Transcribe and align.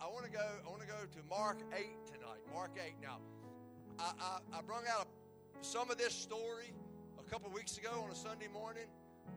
I, 0.00 0.06
I 0.06 0.08
want 0.08 0.24
to 0.24 0.30
go. 0.30 0.44
I 0.66 0.68
want 0.68 0.80
to 0.80 0.86
go 0.86 0.94
to 0.94 1.28
Mark 1.28 1.58
eight 1.76 2.06
tonight. 2.06 2.40
Mark 2.52 2.70
eight. 2.84 2.94
Now, 3.02 3.18
I 3.98 4.12
I, 4.20 4.58
I 4.58 4.62
brought 4.62 4.86
out 4.86 5.06
a, 5.60 5.64
some 5.64 5.90
of 5.90 5.98
this 5.98 6.14
story 6.14 6.72
a 7.18 7.30
couple 7.30 7.50
weeks 7.50 7.78
ago 7.78 8.02
on 8.04 8.10
a 8.10 8.14
Sunday 8.14 8.48
morning 8.52 8.86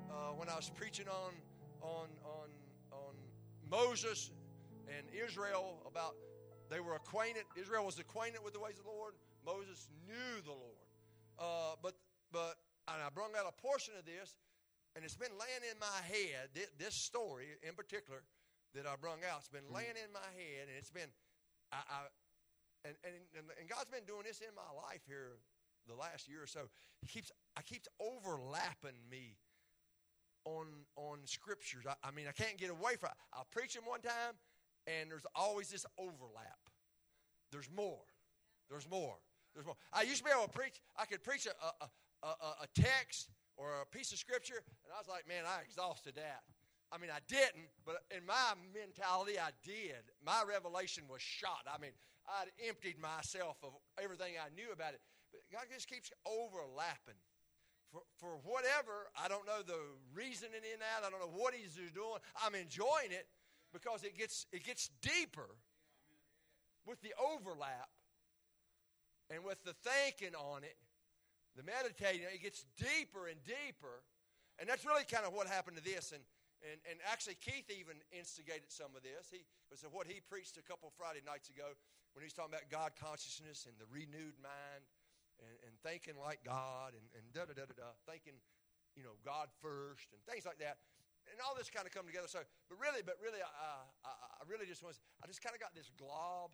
uh, 0.09 0.31
when 0.35 0.49
I 0.49 0.55
was 0.55 0.69
preaching 0.69 1.07
on 1.07 1.33
on 1.81 2.07
on 2.23 2.49
on 2.91 3.13
Moses 3.69 4.31
and 4.87 5.05
Israel 5.13 5.81
about 5.87 6.15
they 6.69 6.79
were 6.79 6.95
acquainted. 6.95 7.43
Israel 7.59 7.85
was 7.85 7.99
acquainted 7.99 8.39
with 8.43 8.53
the 8.53 8.59
ways 8.59 8.77
of 8.77 8.85
the 8.85 8.91
Lord. 8.91 9.13
Moses 9.45 9.89
knew 10.07 10.41
the 10.43 10.51
Lord. 10.51 10.87
Uh, 11.37 11.75
but 11.81 11.95
but 12.31 12.55
and 12.87 13.01
I 13.01 13.09
brought 13.13 13.35
out 13.35 13.45
a 13.47 13.61
portion 13.61 13.93
of 13.99 14.05
this, 14.05 14.35
and 14.95 15.03
it's 15.03 15.17
been 15.17 15.33
laying 15.39 15.71
in 15.71 15.79
my 15.79 15.99
head. 16.07 16.49
This 16.77 16.93
story 16.93 17.47
in 17.67 17.73
particular 17.75 18.21
that 18.75 18.85
I 18.85 18.95
brung 18.99 19.23
out, 19.23 19.39
it's 19.39 19.49
been 19.49 19.67
mm. 19.71 19.75
laying 19.75 19.95
in 19.95 20.11
my 20.11 20.29
head, 20.35 20.67
and 20.67 20.77
it's 20.77 20.91
been 20.91 21.09
I, 21.71 21.79
I 21.87 21.99
and, 22.85 22.95
and 23.03 23.45
and 23.59 23.65
God's 23.69 23.89
been 23.89 24.05
doing 24.05 24.23
this 24.27 24.39
in 24.39 24.53
my 24.53 24.69
life 24.75 25.01
here 25.07 25.39
the 25.87 25.95
last 25.95 26.27
year 26.27 26.43
or 26.43 26.47
so. 26.47 26.67
He 27.01 27.07
keeps 27.07 27.31
I 27.57 27.61
keeps 27.61 27.87
overlapping 27.99 28.99
me 29.09 29.37
on 30.45 30.67
on 30.95 31.19
scriptures. 31.25 31.85
I, 31.87 31.95
I 32.03 32.11
mean, 32.11 32.27
I 32.27 32.31
can't 32.31 32.57
get 32.57 32.69
away 32.69 32.95
from 32.99 33.09
it. 33.09 33.17
I'll 33.33 33.47
preach 33.51 33.73
them 33.73 33.83
one 33.85 34.01
time, 34.01 34.35
and 34.87 35.09
there's 35.09 35.25
always 35.35 35.69
this 35.69 35.85
overlap. 35.97 36.59
There's 37.51 37.69
more. 37.75 38.05
There's 38.69 38.89
more. 38.89 39.17
There's 39.53 39.65
more. 39.65 39.77
I 39.93 40.03
used 40.03 40.19
to 40.19 40.25
be 40.25 40.31
able 40.31 40.47
to 40.47 40.53
preach. 40.53 40.81
I 40.97 41.05
could 41.05 41.23
preach 41.23 41.47
a, 41.47 41.55
a, 41.63 42.27
a, 42.27 42.65
a 42.65 42.67
text 42.75 43.29
or 43.57 43.69
a 43.81 43.85
piece 43.85 44.11
of 44.11 44.17
scripture, 44.17 44.59
and 44.83 44.91
I 44.93 44.99
was 44.99 45.07
like, 45.07 45.27
man, 45.27 45.43
I 45.47 45.61
exhausted 45.63 46.15
that. 46.15 46.43
I 46.91 46.97
mean, 46.97 47.09
I 47.09 47.19
didn't, 47.27 47.69
but 47.85 48.03
in 48.15 48.25
my 48.25 48.53
mentality, 48.73 49.39
I 49.39 49.51
did. 49.63 50.05
My 50.23 50.43
revelation 50.47 51.03
was 51.09 51.21
shot. 51.21 51.65
I 51.65 51.81
mean, 51.81 51.91
I'd 52.27 52.53
emptied 52.67 53.01
myself 53.01 53.57
of 53.63 53.73
everything 54.01 54.35
I 54.37 54.53
knew 54.55 54.71
about 54.71 54.93
it. 54.93 55.01
But 55.31 55.41
God 55.51 55.67
just 55.73 55.89
keeps 55.89 56.11
overlapping 56.25 57.19
for, 57.95 58.01
for 58.19 58.35
whatever, 58.43 59.07
I 59.15 59.27
don't 59.27 59.45
know 59.45 59.63
the 59.65 59.79
reasoning 60.13 60.67
in 60.67 60.79
that. 60.79 61.07
I 61.07 61.09
don't 61.09 61.19
know 61.19 61.31
what 61.31 61.53
he's 61.53 61.75
doing. 61.75 62.19
I'm 62.43 62.55
enjoying 62.55 63.11
it 63.11 63.27
because 63.71 64.03
it 64.03 64.17
gets, 64.17 64.47
it 64.51 64.63
gets 64.63 64.89
deeper 65.01 65.47
with 66.85 67.01
the 67.01 67.13
overlap 67.15 67.87
and 69.29 69.43
with 69.43 69.63
the 69.63 69.73
thinking 69.73 70.35
on 70.35 70.63
it, 70.63 70.75
the 71.55 71.63
meditating, 71.63 72.27
it 72.33 72.43
gets 72.43 72.65
deeper 72.77 73.27
and 73.27 73.39
deeper. 73.45 74.03
And 74.59 74.67
that's 74.67 74.85
really 74.85 75.03
kind 75.03 75.25
of 75.25 75.33
what 75.33 75.47
happened 75.47 75.77
to 75.77 75.83
this. 75.83 76.11
And, 76.11 76.21
and, 76.65 76.81
and 76.89 76.97
actually, 77.05 77.37
Keith 77.37 77.69
even 77.69 78.01
instigated 78.09 78.73
some 78.73 78.97
of 78.97 79.05
this. 79.05 79.29
He 79.29 79.45
was 79.69 79.85
what 79.93 80.09
he 80.09 80.17
preached 80.25 80.57
a 80.57 80.65
couple 80.65 80.89
Friday 80.97 81.21
nights 81.21 81.53
ago 81.53 81.77
when 82.17 82.25
he 82.25 82.27
was 82.27 82.33
talking 82.33 82.57
about 82.57 82.65
God 82.73 82.97
consciousness 82.97 83.69
and 83.69 83.77
the 83.77 83.85
renewed 83.93 84.33
mind 84.41 84.83
and, 85.37 85.55
and 85.69 85.73
thinking 85.85 86.17
like 86.17 86.41
God 86.41 86.97
and, 86.97 87.05
and 87.13 87.23
da 87.35 87.45
da 87.45 87.53
da 87.53 87.69
da 87.69 87.75
da, 87.75 87.89
thinking, 88.09 88.33
you 88.97 89.05
know, 89.05 89.13
God 89.21 89.53
first 89.61 90.09
and 90.15 90.19
things 90.25 90.47
like 90.47 90.57
that. 90.57 90.81
And 91.29 91.37
all 91.41 91.57
this 91.57 91.69
kind 91.69 91.85
of 91.85 91.93
come 91.93 92.05
together. 92.05 92.29
So, 92.29 92.41
but 92.69 92.77
really, 92.77 93.01
but 93.01 93.17
really, 93.21 93.41
uh, 93.41 93.85
I, 94.05 94.13
I 94.13 94.43
really 94.45 94.65
just 94.65 94.81
was, 94.81 95.01
I 95.21 95.29
just 95.29 95.41
kind 95.41 95.53
of 95.53 95.61
got 95.61 95.73
this 95.73 95.89
glob 95.97 96.53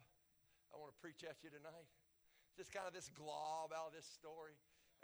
I 0.71 0.79
want 0.79 0.91
to 0.91 0.99
preach 0.99 1.23
at 1.27 1.39
you 1.43 1.51
tonight. 1.51 1.87
Just 2.55 2.71
kind 2.71 2.87
of 2.87 2.95
this 2.95 3.11
glob 3.11 3.71
out 3.75 3.91
of 3.91 3.93
this 3.95 4.07
story. 4.07 4.55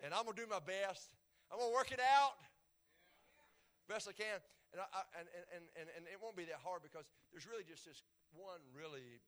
And 0.03 0.16
I'm 0.16 0.23
going 0.23 0.35
to 0.35 0.41
do 0.44 0.47
my 0.47 0.63
best. 0.63 1.16
I'm 1.52 1.59
going 1.59 1.72
to 1.72 1.75
work 1.75 1.91
it 1.91 2.00
out 2.00 2.39
best 3.88 4.08
I 4.08 4.16
can. 4.16 4.40
And, 4.76 4.84
I, 4.84 4.88
and, 5.16 5.28
and, 5.56 5.64
and, 5.80 5.88
and 5.96 6.04
it 6.12 6.20
won't 6.20 6.36
be 6.36 6.44
that 6.52 6.60
hard 6.60 6.84
because 6.84 7.08
there's 7.32 7.48
really 7.48 7.64
just 7.64 7.88
this 7.88 8.04
one 8.36 8.60
really, 8.76 9.24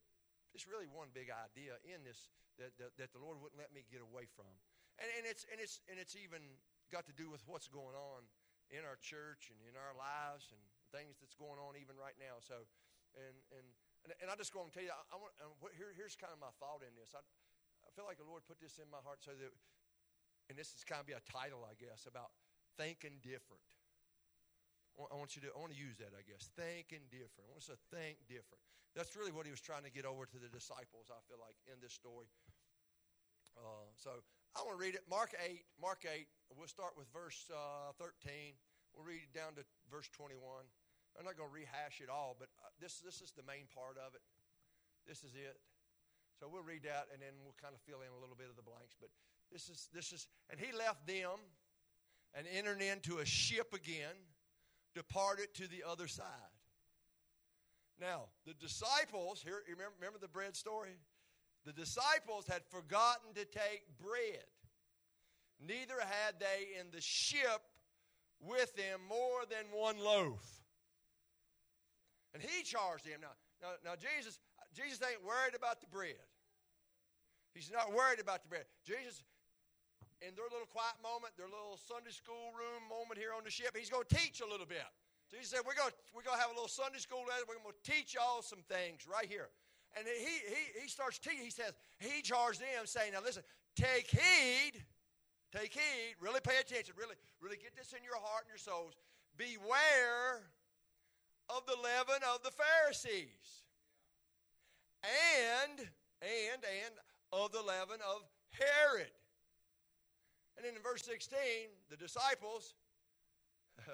it's 0.52 0.68
really 0.68 0.86
one 0.86 1.10
big 1.16 1.32
idea 1.32 1.80
in 1.88 2.04
this 2.04 2.28
that, 2.60 2.76
that, 2.76 2.92
that 3.00 3.10
the 3.16 3.22
Lord 3.24 3.40
wouldn't 3.40 3.56
let 3.56 3.72
me 3.72 3.88
get 3.88 4.04
away 4.04 4.28
from. 4.28 4.52
And, 5.00 5.08
and, 5.16 5.24
it's, 5.24 5.48
and, 5.48 5.64
it's, 5.64 5.80
and 5.88 5.96
it's 5.96 6.20
even 6.20 6.44
got 6.92 7.08
to 7.08 7.16
do 7.16 7.32
with 7.32 7.40
what's 7.48 7.72
going 7.72 7.96
on 7.96 8.28
in 8.68 8.84
our 8.84 9.00
church 9.00 9.48
and 9.48 9.58
in 9.64 9.80
our 9.80 9.96
lives 9.96 10.52
and 10.52 10.60
things 10.92 11.24
that's 11.24 11.40
going 11.40 11.58
on 11.58 11.80
even 11.80 11.96
right 11.96 12.20
now. 12.20 12.44
So, 12.44 12.68
and, 13.16 13.36
and, 13.56 13.66
and, 14.20 14.28
I 14.28 14.36
just 14.36 14.52
want 14.54 14.70
to 14.70 14.74
tell 14.76 14.86
you, 14.86 14.94
I, 14.94 15.02
I 15.10 15.18
want, 15.18 15.34
here, 15.74 15.96
here's 15.96 16.20
kind 16.20 16.36
of 16.36 16.40
my 16.44 16.52
thought 16.60 16.84
in 16.84 16.92
this. 17.00 17.16
I, 17.16 17.24
I 17.88 17.90
feel 17.96 18.06
like 18.06 18.20
the 18.20 18.28
Lord 18.28 18.44
put 18.46 18.60
this 18.60 18.78
in 18.78 18.92
my 18.92 19.02
heart 19.02 19.24
so 19.24 19.34
that, 19.34 19.56
and 20.52 20.60
this 20.60 20.76
is 20.76 20.84
kind 20.84 21.00
of 21.00 21.08
be 21.08 21.16
a 21.16 21.24
title, 21.26 21.64
I 21.64 21.80
guess, 21.80 22.06
about 22.06 22.36
thinking 22.78 23.24
different. 23.24 23.66
I 25.08 25.16
want 25.16 25.40
you 25.40 25.42
to, 25.48 25.50
I 25.56 25.58
want 25.64 25.72
to 25.72 25.80
use 25.80 25.96
that, 26.04 26.12
I 26.12 26.28
guess. 26.28 26.52
Thinking 26.60 27.08
different. 27.08 27.48
I 27.48 27.56
want 27.56 27.64
us 27.64 27.72
to 27.72 27.80
think 27.96 28.20
different. 28.28 28.60
That's 28.92 29.16
really 29.16 29.32
what 29.32 29.48
he 29.48 29.52
was 29.54 29.64
trying 29.64 29.88
to 29.88 29.94
get 29.94 30.04
over 30.04 30.28
to 30.28 30.40
the 30.42 30.52
disciples, 30.52 31.08
I 31.08 31.24
feel 31.32 31.40
like, 31.40 31.56
in 31.72 31.80
this 31.80 31.96
story. 31.96 32.28
Uh, 33.56 33.88
so 33.96 34.20
I 34.58 34.66
want 34.68 34.76
to 34.76 34.82
read 34.82 35.00
it. 35.00 35.08
Mark 35.08 35.32
8, 35.40 35.64
Mark 35.80 36.04
8. 36.04 36.28
We'll 36.52 36.68
start 36.68 37.00
with 37.00 37.08
verse 37.16 37.48
uh, 37.48 37.96
13. 37.96 38.58
We'll 38.92 39.08
read 39.08 39.32
down 39.32 39.56
to 39.56 39.64
verse 39.88 40.10
21. 40.12 40.36
I'm 41.16 41.26
not 41.26 41.40
going 41.40 41.48
to 41.48 41.56
rehash 41.56 42.04
it 42.04 42.12
all, 42.12 42.36
but 42.36 42.52
uh, 42.60 42.72
this, 42.82 43.00
this 43.00 43.22
is 43.22 43.32
the 43.32 43.46
main 43.46 43.72
part 43.72 43.96
of 43.96 44.16
it. 44.18 44.24
This 45.08 45.24
is 45.24 45.32
it. 45.38 45.58
So 46.40 46.48
we'll 46.48 46.66
read 46.66 46.84
that, 46.88 47.12
and 47.12 47.22
then 47.22 47.36
we'll 47.44 47.58
kind 47.60 47.76
of 47.76 47.82
fill 47.84 48.00
in 48.00 48.12
a 48.12 48.20
little 48.20 48.38
bit 48.38 48.48
of 48.48 48.56
the 48.56 48.64
blanks. 48.64 48.96
But 48.96 49.12
this 49.52 49.68
is, 49.68 49.88
this 49.94 50.12
is, 50.12 50.28
and 50.50 50.60
he 50.60 50.72
left 50.72 51.06
them 51.06 51.36
and 52.34 52.48
entered 52.48 52.82
into 52.82 53.20
a 53.20 53.26
ship 53.26 53.74
again 53.74 54.16
departed 54.96 55.54
to 55.56 55.68
the 55.68 55.84
other 55.88 56.08
side. 56.08 56.26
Now, 58.00 58.28
the 58.46 58.54
disciples, 58.54 59.42
here, 59.44 59.62
remember, 59.68 59.94
remember 60.00 60.20
the 60.20 60.30
bread 60.30 60.56
story? 60.56 60.96
The 61.66 61.74
disciples 61.74 62.48
had 62.48 62.62
forgotten 62.70 63.34
to 63.36 63.46
take 63.46 63.84
bread. 64.00 64.48
Neither 65.60 66.00
had 66.00 66.40
they 66.40 66.80
in 66.80 66.88
the 66.92 67.02
ship 67.02 67.62
with 68.40 68.74
them 68.76 69.02
more 69.10 69.44
than 69.50 69.66
one 69.74 70.00
loaf. 70.00 70.42
And 72.34 72.42
he 72.42 72.64
charged 72.64 73.06
them. 73.06 73.20
Now, 73.22 73.36
now, 73.62 73.74
now 73.84 73.96
Jesus, 73.96 74.40
Jesus 74.74 75.00
ain't 75.04 75.26
worried 75.26 75.56
about 75.56 75.82
the 75.82 75.88
bread. 75.88 76.24
He's 77.54 77.72
not 77.72 77.92
worried 77.94 78.22
about 78.22 78.44
the 78.44 78.48
bread. 78.48 78.66
Jesus, 78.86 79.24
in 80.20 80.36
their 80.36 80.52
little 80.52 80.68
quiet 80.68 81.00
moment, 81.00 81.36
their 81.40 81.48
little 81.48 81.80
Sunday 81.80 82.12
school 82.12 82.52
room 82.52 82.84
moment 82.92 83.16
here 83.16 83.32
on 83.32 83.48
the 83.48 83.52
ship, 83.52 83.72
he's 83.76 83.90
going 83.90 84.04
to 84.04 84.12
teach 84.12 84.44
a 84.44 84.48
little 84.48 84.68
bit. 84.68 84.84
So 85.32 85.38
he 85.38 85.46
said, 85.46 85.62
we're 85.64 85.78
going, 85.78 85.94
to, 85.94 85.98
we're 86.12 86.26
going 86.26 86.36
to 86.36 86.44
have 86.44 86.52
a 86.52 86.58
little 86.58 86.72
Sunday 86.72 87.00
school 87.00 87.24
lesson. 87.24 87.46
We're 87.48 87.62
going 87.62 87.72
to 87.72 87.86
teach 87.86 88.18
y'all 88.18 88.42
some 88.42 88.66
things 88.66 89.06
right 89.06 89.30
here. 89.30 89.48
And 89.96 90.06
he, 90.06 90.36
he, 90.44 90.64
he 90.84 90.88
starts 90.90 91.18
teaching. 91.18 91.46
He 91.46 91.54
says, 91.54 91.74
he 92.02 92.22
charged 92.22 92.60
them 92.60 92.86
saying, 92.86 93.14
now 93.14 93.22
listen, 93.24 93.44
take 93.76 94.10
heed, 94.10 94.82
take 95.54 95.74
heed, 95.74 96.18
really 96.20 96.42
pay 96.42 96.58
attention, 96.60 96.94
really, 96.98 97.16
really 97.42 97.58
get 97.58 97.78
this 97.78 97.94
in 97.94 98.04
your 98.04 98.18
heart 98.18 98.46
and 98.46 98.52
your 98.52 98.62
souls. 98.62 98.98
Beware 99.38 100.50
of 101.50 101.66
the 101.66 101.78
leaven 101.78 102.22
of 102.34 102.44
the 102.44 102.52
Pharisees. 102.52 103.64
And, 105.06 105.80
and, 106.22 106.62
and 106.62 106.94
of 107.32 107.52
the 107.52 107.62
leaven 107.62 108.02
of 108.02 108.26
Herod. 108.52 109.14
And 110.60 110.68
then 110.68 110.76
in 110.76 110.84
verse 110.84 111.04
16, 111.04 111.40
the 111.90 111.96
disciples, 111.96 112.74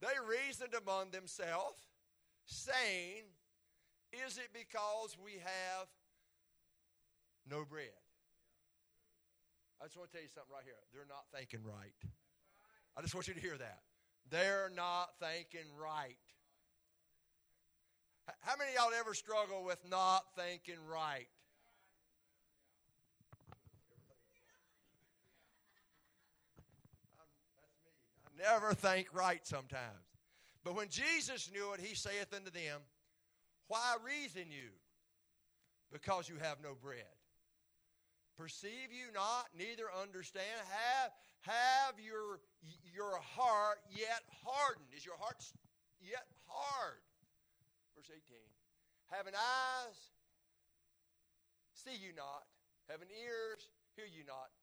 they 0.00 0.16
reasoned 0.24 0.72
among 0.72 1.10
themselves, 1.10 1.84
saying, 2.46 3.28
Is 4.24 4.38
it 4.38 4.48
because 4.54 5.18
we 5.22 5.32
have 5.32 5.86
no 7.44 7.66
bread? 7.68 7.92
I 9.82 9.84
just 9.84 9.98
want 9.98 10.08
to 10.12 10.16
tell 10.16 10.22
you 10.22 10.32
something 10.32 10.50
right 10.50 10.64
here. 10.64 10.80
They're 10.94 11.04
not 11.06 11.28
thinking 11.36 11.60
right. 11.62 11.92
I 12.96 13.02
just 13.02 13.14
want 13.14 13.28
you 13.28 13.34
to 13.34 13.40
hear 13.40 13.58
that. 13.58 13.80
They're 14.30 14.72
not 14.74 15.10
thinking 15.20 15.68
right. 15.78 16.16
How 18.40 18.56
many 18.56 18.70
of 18.70 18.76
y'all 18.76 18.98
ever 18.98 19.12
struggle 19.12 19.62
with 19.62 19.78
not 19.90 20.24
thinking 20.34 20.80
right? 20.90 21.28
Never 28.38 28.74
think 28.74 29.08
right 29.12 29.44
sometimes. 29.46 30.06
But 30.64 30.76
when 30.76 30.88
Jesus 30.88 31.50
knew 31.52 31.72
it, 31.72 31.80
he 31.80 31.94
saith 31.94 32.32
unto 32.34 32.50
them, 32.50 32.80
Why 33.68 33.96
reason 34.04 34.50
you? 34.50 34.70
Because 35.92 36.28
you 36.28 36.36
have 36.40 36.58
no 36.62 36.74
bread. 36.80 37.16
Perceive 38.36 38.94
you 38.94 39.10
not, 39.14 39.50
neither 39.56 39.90
understand. 39.90 40.46
Have, 40.70 41.10
have 41.42 41.94
your, 41.98 42.38
your 42.94 43.18
heart 43.34 43.82
yet 43.90 44.22
hardened. 44.46 44.86
Is 44.96 45.04
your 45.04 45.18
heart 45.18 45.42
yet 45.98 46.22
hard? 46.46 47.02
Verse 47.96 48.10
18. 48.14 48.38
Having 49.10 49.34
eyes, 49.34 49.98
see 51.74 51.98
you 51.98 52.14
not. 52.14 52.46
Having 52.86 53.08
ears, 53.10 53.66
hear 53.96 54.06
you 54.06 54.22
not. 54.22 54.54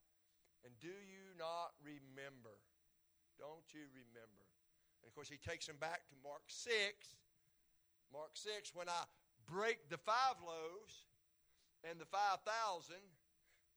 And 0.64 0.72
do 0.80 0.88
you 0.88 1.36
not 1.36 1.76
remember? 1.84 2.56
Don't 3.38 3.66
you 3.72 3.84
remember? 3.92 4.44
And 5.02 5.08
of 5.08 5.14
course, 5.14 5.28
he 5.28 5.38
takes 5.38 5.66
them 5.66 5.76
back 5.80 6.08
to 6.08 6.14
Mark 6.24 6.42
6. 6.48 6.72
Mark 8.12 8.32
6, 8.34 8.74
when 8.74 8.88
I 8.88 9.04
break 9.46 9.88
the 9.88 9.98
five 9.98 10.36
loaves 10.42 11.06
and 11.88 11.98
the 12.00 12.06
five 12.06 12.42
thousand. 12.42 13.02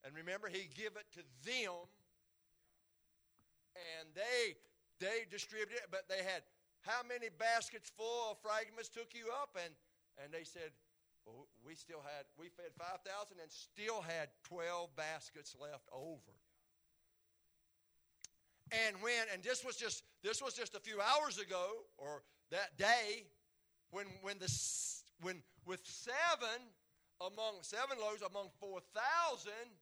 And 0.04 0.16
remember, 0.16 0.48
he 0.48 0.70
give 0.74 0.96
it 0.96 1.06
to 1.20 1.24
them, 1.44 1.86
and 3.76 4.08
they 4.16 4.56
they 5.00 5.28
distributed 5.30 5.76
it. 5.76 5.88
But 5.92 6.08
they 6.10 6.24
had 6.24 6.44
how 6.82 7.04
many 7.04 7.28
baskets 7.38 7.92
full 7.92 8.32
of 8.32 8.40
fragments 8.40 8.90
took 8.90 9.14
you 9.14 9.30
up? 9.42 9.58
And 9.60 9.74
and 10.24 10.34
they 10.34 10.44
said, 10.44 10.72
well, 11.26 11.48
we 11.64 11.76
still 11.76 12.02
had 12.02 12.26
we 12.40 12.48
fed 12.50 12.72
five 12.80 13.04
thousand 13.04 13.44
and 13.44 13.52
still 13.52 14.02
had 14.02 14.30
twelve 14.44 14.96
baskets 14.96 15.56
left 15.60 15.88
over. 15.92 16.34
And 18.71 19.01
when 19.01 19.25
and 19.33 19.42
this 19.42 19.66
was 19.66 19.75
just 19.75 20.04
this 20.24 20.42
was 20.42 20.54
just 20.54 20.75
a 20.75 20.80
few 20.80 21.00
hours 21.01 21.39
ago 21.39 21.69
or 21.98 22.24
that 22.51 22.77
day 22.77 23.25
when 23.92 24.06
when 24.21 24.38
the 24.38 24.51
when 25.21 25.42
with 25.66 25.81
seven 25.83 26.62
among 27.19 27.62
seven 27.62 27.98
loaves 28.00 28.21
among 28.21 28.50
four 28.60 28.80
thousand. 28.94 29.74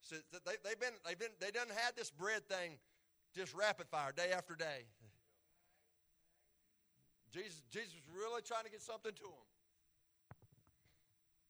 So 0.00 0.16
they, 0.44 0.52
they've 0.64 0.78
been 0.78 0.94
they've 1.04 1.18
been 1.18 1.34
they 1.40 1.50
done 1.50 1.68
had 1.68 1.96
this 1.96 2.10
bread 2.10 2.48
thing 2.48 2.78
just 3.34 3.52
rapid 3.54 3.88
fire 3.88 4.12
day 4.12 4.30
after 4.32 4.54
day. 4.54 4.86
Jesus 7.32 7.62
Jesus 7.70 7.92
was 7.94 8.06
really 8.14 8.42
trying 8.42 8.64
to 8.64 8.70
get 8.70 8.82
something 8.82 9.12
to 9.12 9.22
them. 9.22 9.46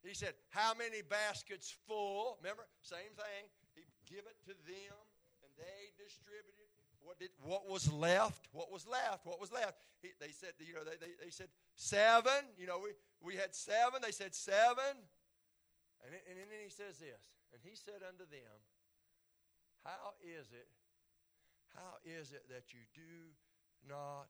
He 0.02 0.14
said, 0.14 0.34
"How 0.50 0.72
many 0.72 1.02
baskets 1.02 1.74
full?" 1.86 2.38
Remember, 2.40 2.62
same 2.80 3.12
thing. 3.16 3.50
He 3.74 3.82
give 4.06 4.24
it 4.24 4.36
to 4.46 4.54
them 4.64 4.96
they 5.56 5.93
distributed 5.97 6.69
what 7.06 7.19
did 7.23 7.31
what 7.38 7.70
was 7.70 7.87
left 7.93 8.49
what 8.50 8.73
was 8.73 8.87
left 8.87 9.25
what 9.25 9.41
was 9.41 9.53
left. 9.53 9.79
He, 10.03 10.11
they 10.20 10.35
said 10.35 10.58
you 10.58 10.75
know 10.75 10.82
they, 10.82 10.99
they, 10.99 11.14
they 11.23 11.31
said 11.31 11.49
seven 11.75 12.50
you 12.58 12.67
know 12.67 12.82
we, 12.82 12.91
we 13.23 13.38
had 13.38 13.55
seven 13.55 14.03
they 14.03 14.12
said 14.12 14.35
seven. 14.35 14.99
And, 16.05 16.12
and 16.12 16.37
then 16.38 16.62
he 16.62 16.70
says 16.70 16.99
this 16.99 17.23
and 17.55 17.62
he 17.62 17.75
said 17.75 18.03
unto 18.03 18.26
them 18.26 18.58
how 19.87 20.19
is 20.19 20.50
it 20.50 20.67
how 21.75 22.03
is 22.03 22.32
it 22.32 22.43
that 22.50 22.75
you 22.75 22.82
do 22.94 23.31
not 23.87 24.26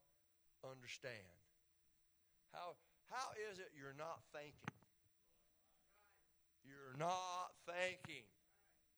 understand? 0.60 1.32
How 2.52 2.76
how 3.08 3.32
is 3.50 3.58
it 3.58 3.70
you're 3.72 3.96
not 3.96 4.20
thinking? 4.32 4.76
You're 6.66 6.98
not 6.98 7.54
thinking. 7.64 8.26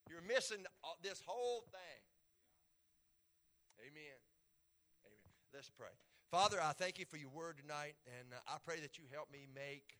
You're 0.09 0.25
missing 0.25 0.65
this 1.03 1.21
whole 1.25 1.63
thing 1.69 2.01
Amen. 3.79 4.19
Amen. 5.07 5.31
Let's 5.55 5.71
pray. 5.71 5.95
Father, 6.27 6.59
I 6.59 6.75
thank 6.75 6.99
you 6.99 7.07
for 7.07 7.15
your 7.15 7.31
word 7.31 7.55
tonight, 7.55 7.95
and 8.19 8.35
uh, 8.35 8.43
I 8.43 8.59
pray 8.59 8.83
that 8.83 8.99
you 8.99 9.07
help 9.07 9.31
me 9.31 9.47
make 9.55 9.95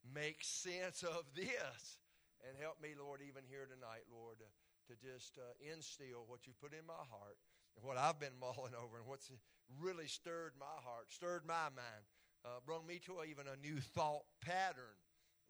make 0.00 0.40
sense 0.40 1.04
of 1.04 1.28
this, 1.36 2.00
and 2.40 2.56
help 2.56 2.80
me, 2.80 2.96
Lord, 2.96 3.20
even 3.20 3.44
here 3.44 3.68
tonight, 3.68 4.08
Lord, 4.08 4.40
uh, 4.40 4.48
to 4.88 4.96
just 4.96 5.36
uh, 5.36 5.52
instill 5.60 6.24
what 6.24 6.48
you 6.48 6.56
put 6.56 6.72
in 6.72 6.88
my 6.88 7.04
heart 7.12 7.36
and 7.76 7.84
what 7.84 8.00
I've 8.00 8.16
been 8.16 8.36
mulling 8.40 8.72
over, 8.72 8.96
and 8.96 9.06
what's 9.06 9.28
really 9.76 10.08
stirred 10.08 10.56
my 10.56 10.80
heart, 10.80 11.12
stirred 11.12 11.44
my 11.44 11.68
mind, 11.68 12.08
uh, 12.48 12.64
brought 12.64 12.88
me 12.88 12.96
to 13.04 13.20
even 13.28 13.44
a 13.44 13.60
new 13.60 13.76
thought 13.92 14.24
pattern. 14.40 14.96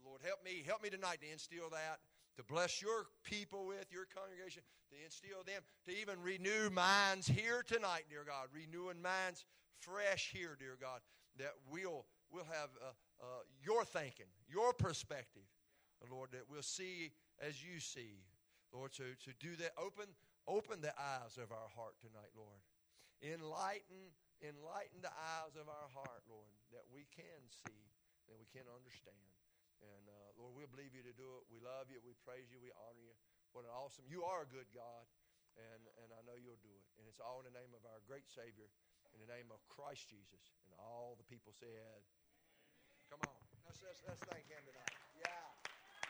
Lord, 0.02 0.26
help 0.26 0.42
me, 0.42 0.66
help 0.66 0.82
me 0.82 0.90
tonight 0.90 1.22
to 1.22 1.30
instill 1.30 1.70
that 1.70 2.02
to 2.38 2.44
bless 2.46 2.80
your 2.80 3.10
people 3.26 3.66
with, 3.66 3.90
your 3.90 4.06
congregation, 4.06 4.62
to 4.94 4.96
instill 5.04 5.42
them, 5.42 5.58
to 5.82 5.90
even 5.90 6.22
renew 6.22 6.70
minds 6.70 7.26
here 7.26 7.66
tonight, 7.66 8.06
dear 8.08 8.22
God, 8.22 8.46
renewing 8.54 9.02
minds 9.02 9.44
fresh 9.82 10.30
here, 10.30 10.54
dear 10.54 10.78
God, 10.80 11.02
that 11.36 11.58
we'll, 11.66 12.06
we'll 12.30 12.46
have 12.46 12.70
uh, 12.78 12.94
uh, 13.18 13.42
your 13.58 13.84
thinking, 13.84 14.30
your 14.46 14.72
perspective, 14.72 15.50
Lord, 16.06 16.30
that 16.30 16.46
we'll 16.48 16.62
see 16.62 17.10
as 17.42 17.58
you 17.58 17.80
see. 17.80 18.22
Lord, 18.70 18.92
to, 19.02 19.18
to 19.26 19.34
do 19.42 19.58
that, 19.58 19.74
open, 19.74 20.06
open 20.46 20.78
the 20.78 20.94
eyes 20.94 21.42
of 21.42 21.50
our 21.50 21.70
heart 21.74 21.98
tonight, 21.98 22.30
Lord. 22.38 22.62
Enlighten, 23.18 24.14
enlighten 24.46 25.02
the 25.02 25.10
eyes 25.10 25.58
of 25.58 25.66
our 25.66 25.90
heart, 25.90 26.22
Lord, 26.30 26.54
that 26.70 26.86
we 26.86 27.02
can 27.10 27.42
see, 27.50 27.82
that 28.30 28.38
we 28.38 28.46
can 28.54 28.70
understand. 28.70 29.37
And 29.82 30.04
uh, 30.10 30.34
Lord, 30.38 30.58
we'll 30.58 30.70
believe 30.70 30.94
you 30.94 31.02
to 31.06 31.14
do 31.14 31.28
it. 31.38 31.46
We 31.50 31.62
love 31.62 31.90
you. 31.90 32.02
We 32.02 32.18
praise 32.26 32.50
you. 32.50 32.58
We 32.58 32.74
honor 32.74 33.02
you. 33.02 33.14
What 33.56 33.64
an 33.64 33.72
awesome, 33.72 34.04
you 34.06 34.22
are 34.28 34.44
a 34.44 34.50
good 34.50 34.68
God. 34.76 35.08
And, 35.58 35.82
and 35.98 36.14
I 36.14 36.22
know 36.22 36.38
you'll 36.38 36.60
do 36.62 36.70
it. 36.70 36.86
And 37.00 37.10
it's 37.10 37.18
all 37.18 37.42
in 37.42 37.46
the 37.50 37.56
name 37.56 37.74
of 37.74 37.82
our 37.88 37.98
great 38.06 38.30
Savior, 38.30 38.70
in 39.10 39.18
the 39.18 39.26
name 39.26 39.50
of 39.50 39.58
Christ 39.66 40.06
Jesus. 40.06 40.54
And 40.62 40.70
all 40.78 41.18
the 41.18 41.26
people 41.26 41.50
said, 41.50 41.98
Come 43.10 43.18
on. 43.26 43.40
Let's, 43.66 43.82
let's, 43.82 43.98
let's 44.06 44.22
thank 44.30 44.46
him 44.46 44.62
tonight. 44.68 44.94
Yeah, 45.18 45.46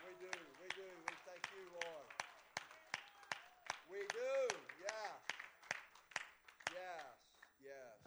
we 0.05 0.11
do. 0.21 0.29
We 0.61 0.67
do. 0.77 0.85
We 0.85 1.15
thank 1.25 1.43
you, 1.55 1.65
Lord. 1.81 2.07
We 3.89 4.05
do. 4.13 4.35
Yeah. 4.83 5.11
Yes. 6.69 7.17
Yes. 7.57 7.99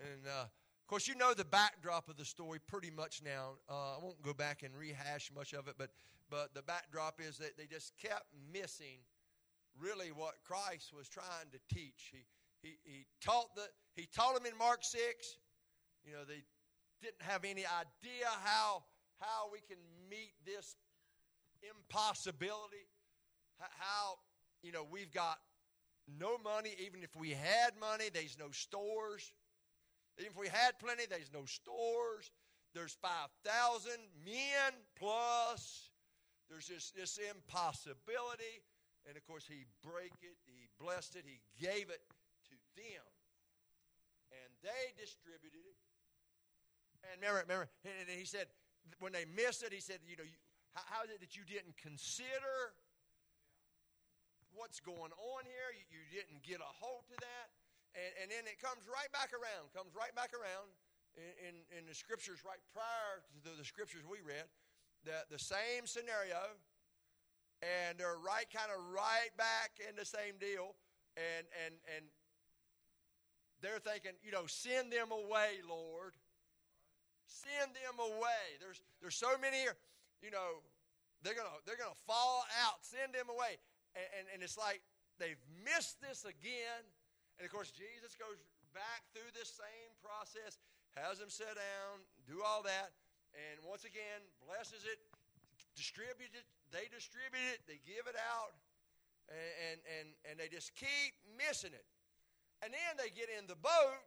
And, 0.00 0.24
uh, 0.24 0.48
course, 0.90 1.06
you 1.06 1.14
know 1.14 1.32
the 1.32 1.44
backdrop 1.44 2.08
of 2.08 2.16
the 2.16 2.24
story 2.24 2.58
pretty 2.66 2.90
much 2.90 3.22
now. 3.24 3.52
Uh, 3.70 3.96
I 3.96 3.98
won't 4.02 4.20
go 4.22 4.34
back 4.34 4.64
and 4.64 4.74
rehash 4.76 5.30
much 5.32 5.54
of 5.54 5.68
it, 5.68 5.76
but 5.78 5.90
but 6.28 6.52
the 6.52 6.62
backdrop 6.62 7.20
is 7.20 7.38
that 7.38 7.56
they 7.56 7.66
just 7.66 7.92
kept 7.96 8.26
missing 8.52 8.98
really 9.78 10.08
what 10.08 10.34
Christ 10.44 10.92
was 10.96 11.08
trying 11.08 11.46
to 11.52 11.74
teach. 11.74 12.10
He 12.10 12.24
he, 12.60 12.74
he 12.82 13.06
taught 13.20 13.54
the 13.54 13.68
he 13.94 14.08
taught 14.12 14.34
them 14.34 14.46
in 14.50 14.58
Mark 14.58 14.82
six. 14.82 15.38
You 16.04 16.12
know 16.14 16.24
they 16.26 16.42
didn't 17.00 17.22
have 17.22 17.44
any 17.44 17.62
idea 17.64 18.26
how 18.42 18.82
how 19.20 19.48
we 19.52 19.60
can 19.68 19.78
meet 20.10 20.32
this 20.44 20.74
impossibility. 21.62 22.88
How 23.58 24.16
you 24.64 24.72
know 24.72 24.84
we've 24.90 25.12
got 25.12 25.38
no 26.18 26.36
money. 26.38 26.74
Even 26.84 27.04
if 27.04 27.14
we 27.14 27.30
had 27.30 27.78
money, 27.78 28.06
there's 28.12 28.36
no 28.36 28.50
stores. 28.50 29.32
Even 30.20 30.32
if 30.32 30.38
we 30.38 30.48
had 30.48 30.78
plenty, 30.78 31.08
there's 31.08 31.32
no 31.32 31.44
stores. 31.48 32.30
There's 32.74 32.92
5,000 33.00 33.92
men 34.24 34.72
plus. 34.94 35.88
There's 36.48 36.68
just 36.68 36.94
this 36.94 37.18
impossibility. 37.18 38.60
And 39.08 39.16
of 39.16 39.24
course, 39.24 39.48
he 39.48 39.64
broke 39.80 40.20
it, 40.20 40.36
he 40.44 40.68
blessed 40.76 41.16
it, 41.16 41.24
he 41.24 41.40
gave 41.56 41.88
it 41.88 42.04
to 42.52 42.56
them. 42.76 43.06
And 44.30 44.50
they 44.60 44.92
distributed 45.00 45.64
it. 45.64 45.78
And 47.00 47.16
remember, 47.24 47.40
remember, 47.48 47.68
and 47.88 48.06
he 48.12 48.28
said, 48.28 48.44
when 49.00 49.16
they 49.16 49.24
missed 49.24 49.64
it, 49.64 49.72
he 49.72 49.80
said, 49.80 50.04
you 50.04 50.20
know, 50.20 50.28
you, 50.28 50.36
how, 50.76 50.84
how 50.84 51.00
is 51.02 51.10
it 51.10 51.24
that 51.24 51.32
you 51.32 51.48
didn't 51.48 51.80
consider 51.80 52.76
what's 54.52 54.84
going 54.84 55.16
on 55.16 55.42
here? 55.48 55.68
You, 55.72 55.84
you 55.88 56.02
didn't 56.12 56.44
get 56.44 56.60
a 56.60 56.70
hold 56.84 57.08
to 57.08 57.16
that. 57.24 57.48
And, 57.94 58.10
and 58.22 58.26
then 58.30 58.46
it 58.46 58.62
comes 58.62 58.86
right 58.86 59.10
back 59.10 59.34
around, 59.34 59.74
comes 59.74 59.92
right 59.98 60.14
back 60.14 60.30
around 60.30 60.70
in, 61.18 61.30
in, 61.42 61.54
in 61.74 61.82
the 61.90 61.94
scriptures 61.94 62.46
right 62.46 62.60
prior 62.70 63.22
to 63.26 63.36
the, 63.42 63.52
the 63.58 63.66
scriptures 63.66 64.06
we 64.06 64.22
read, 64.22 64.46
that 65.04 65.26
the 65.26 65.40
same 65.40 65.90
scenario, 65.90 66.54
and 67.62 67.98
they're 67.98 68.20
right 68.20 68.46
kind 68.48 68.70
of 68.70 68.78
right 68.94 69.34
back 69.34 69.74
in 69.82 69.98
the 69.98 70.06
same 70.06 70.38
deal, 70.38 70.78
and 71.18 71.44
and 71.66 71.74
and 71.96 72.04
they're 73.60 73.82
thinking, 73.82 74.16
you 74.24 74.32
know, 74.32 74.46
send 74.46 74.88
them 74.92 75.12
away, 75.12 75.60
Lord. 75.68 76.16
Send 77.28 77.76
them 77.76 78.00
away. 78.00 78.58
There's 78.58 78.80
there's 79.00 79.16
so 79.16 79.36
many 79.40 79.68
you 80.22 80.30
know, 80.30 80.64
they're 81.22 81.36
gonna 81.36 81.60
they're 81.66 81.80
gonna 81.80 81.96
fall 82.06 82.44
out. 82.64 82.80
Send 82.82 83.12
them 83.14 83.28
away. 83.28 83.60
And, 83.96 84.06
and, 84.18 84.26
and 84.34 84.38
it's 84.42 84.56
like 84.56 84.80
they've 85.18 85.40
missed 85.64 86.00
this 86.00 86.24
again 86.24 86.86
and 87.40 87.48
of 87.48 87.50
course, 87.56 87.72
Jesus 87.72 88.12
goes 88.20 88.36
back 88.76 89.00
through 89.16 89.32
this 89.32 89.48
same 89.48 89.90
process, 90.04 90.60
has 90.92 91.16
them 91.16 91.32
sit 91.32 91.48
down, 91.56 92.04
do 92.28 92.44
all 92.44 92.60
that, 92.60 92.92
and 93.32 93.56
once 93.64 93.88
again 93.88 94.20
blesses 94.44 94.84
it, 94.84 95.00
distributes 95.72 96.36
it. 96.36 96.44
They 96.68 96.84
distribute 96.92 97.56
it, 97.56 97.64
they 97.64 97.80
give 97.80 98.04
it 98.04 98.18
out, 98.20 98.52
and, 99.32 99.80
and, 99.88 100.06
and 100.28 100.34
they 100.36 100.52
just 100.52 100.76
keep 100.76 101.16
missing 101.32 101.72
it. 101.72 101.88
And 102.60 102.76
then 102.76 103.00
they 103.00 103.08
get 103.08 103.32
in 103.32 103.48
the 103.48 103.56
boat 103.56 104.04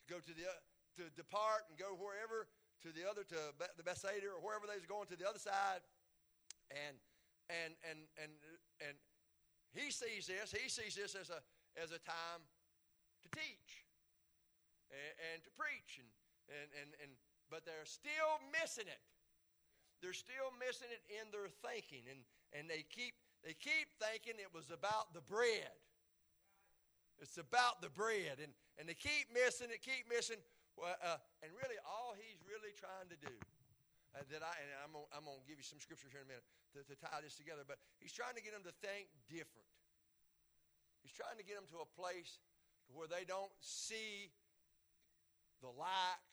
to 0.00 0.04
go 0.08 0.16
to 0.16 0.32
the 0.32 0.48
uh, 0.48 0.56
to 0.96 1.12
depart 1.12 1.68
and 1.68 1.76
go 1.76 1.92
wherever 2.00 2.48
to 2.80 2.88
the 2.96 3.04
other 3.04 3.20
to 3.28 3.52
the 3.76 3.84
Bethsaida 3.84 4.32
or 4.32 4.40
wherever 4.40 4.64
they're 4.64 4.80
going 4.88 5.04
to 5.12 5.20
the 5.20 5.28
other 5.28 5.36
side, 5.36 5.84
and 6.72 6.96
and 7.52 7.76
and 7.84 8.08
and 8.16 8.32
and 8.80 8.96
he 9.76 9.92
sees 9.92 10.32
this. 10.32 10.56
He 10.56 10.72
sees 10.72 10.96
this 10.96 11.12
as 11.12 11.28
a 11.28 11.44
as 11.76 11.92
a 11.92 12.00
time 12.02 12.40
to 13.22 13.28
teach 13.32 13.86
and, 14.90 15.14
and 15.32 15.38
to 15.44 15.50
preach 15.54 16.00
and, 16.00 16.08
and, 16.48 16.68
and, 16.80 16.88
and 17.04 17.10
but 17.46 17.62
they're 17.62 17.86
still 17.86 18.42
missing 18.50 18.90
it. 18.90 19.02
They're 20.02 20.16
still 20.16 20.50
missing 20.58 20.90
it 20.90 21.02
in 21.06 21.30
their 21.30 21.46
thinking 21.62 22.04
and, 22.10 22.20
and 22.52 22.66
they 22.66 22.84
keep 22.88 23.14
they 23.44 23.54
keep 23.54 23.92
thinking 24.02 24.42
it 24.42 24.50
was 24.50 24.74
about 24.74 25.14
the 25.14 25.22
bread. 25.22 25.76
It's 27.22 27.38
about 27.38 27.80
the 27.80 27.92
bread 27.92 28.42
and, 28.42 28.50
and 28.76 28.88
they 28.88 28.98
keep 28.98 29.30
missing 29.30 29.70
it 29.70 29.84
keep 29.84 30.08
missing. 30.10 30.40
Well, 30.76 30.92
uh, 31.00 31.16
and 31.40 31.48
really 31.56 31.80
all 31.86 32.12
he's 32.12 32.42
really 32.44 32.76
trying 32.76 33.08
to 33.08 33.16
do 33.16 33.32
uh, 34.12 34.24
that 34.32 34.44
I, 34.44 34.52
and 34.60 34.68
I'm 34.84 34.92
I'm 35.12 35.24
gonna 35.24 35.44
give 35.48 35.60
you 35.60 35.64
some 35.64 35.80
scriptures 35.80 36.12
here 36.12 36.20
in 36.24 36.28
a 36.28 36.32
minute 36.36 36.46
to, 36.76 36.84
to 36.84 36.94
tie 36.96 37.20
this 37.24 37.36
together, 37.36 37.64
but 37.64 37.80
he's 38.00 38.12
trying 38.12 38.36
to 38.36 38.44
get 38.44 38.52
them 38.52 38.64
to 38.64 38.74
think 38.84 39.08
different. 39.28 39.64
He's 41.06 41.14
trying 41.14 41.38
to 41.38 41.46
get 41.46 41.54
them 41.54 41.70
to 41.70 41.86
a 41.86 41.90
place 41.94 42.42
where 42.90 43.06
they 43.06 43.22
don't 43.22 43.54
see 43.62 44.34
the 45.62 45.70
lack, 45.70 46.26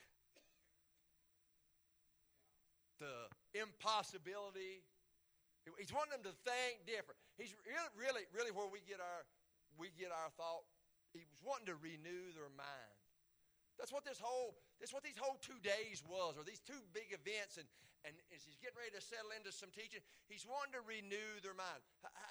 the 2.97 3.29
impossibility. 3.53 4.81
He's 5.77 5.93
wanting 5.93 6.17
them 6.17 6.25
to 6.25 6.33
think 6.41 6.89
different. 6.89 7.21
He's 7.37 7.53
really, 7.69 7.93
really, 7.93 8.25
really 8.33 8.49
where 8.49 8.65
we 8.65 8.81
get 8.81 8.97
our 8.97 9.21
we 9.77 9.93
get 9.93 10.09
our 10.09 10.33
thought. 10.41 10.65
He 11.13 11.21
was 11.29 11.45
wanting 11.45 11.69
to 11.69 11.77
renew 11.77 12.33
their 12.33 12.49
mind. 12.57 12.97
That's 13.77 13.93
what 13.93 14.01
this 14.01 14.17
whole 14.17 14.57
that's 14.83 14.91
what 14.91 15.07
these 15.07 15.15
whole 15.15 15.39
two 15.39 15.55
days 15.63 16.03
was, 16.03 16.35
or 16.35 16.43
these 16.43 16.59
two 16.59 16.83
big 16.91 17.15
events. 17.15 17.55
And, 17.55 17.63
and 18.03 18.11
as 18.35 18.43
he's 18.43 18.59
getting 18.59 18.75
ready 18.75 18.91
to 18.91 18.99
settle 18.99 19.31
into 19.31 19.47
some 19.55 19.71
teaching, 19.71 20.03
he's 20.27 20.43
wanting 20.43 20.75
to 20.75 20.83
renew 20.83 21.39
their 21.39 21.55
mind. 21.55 21.79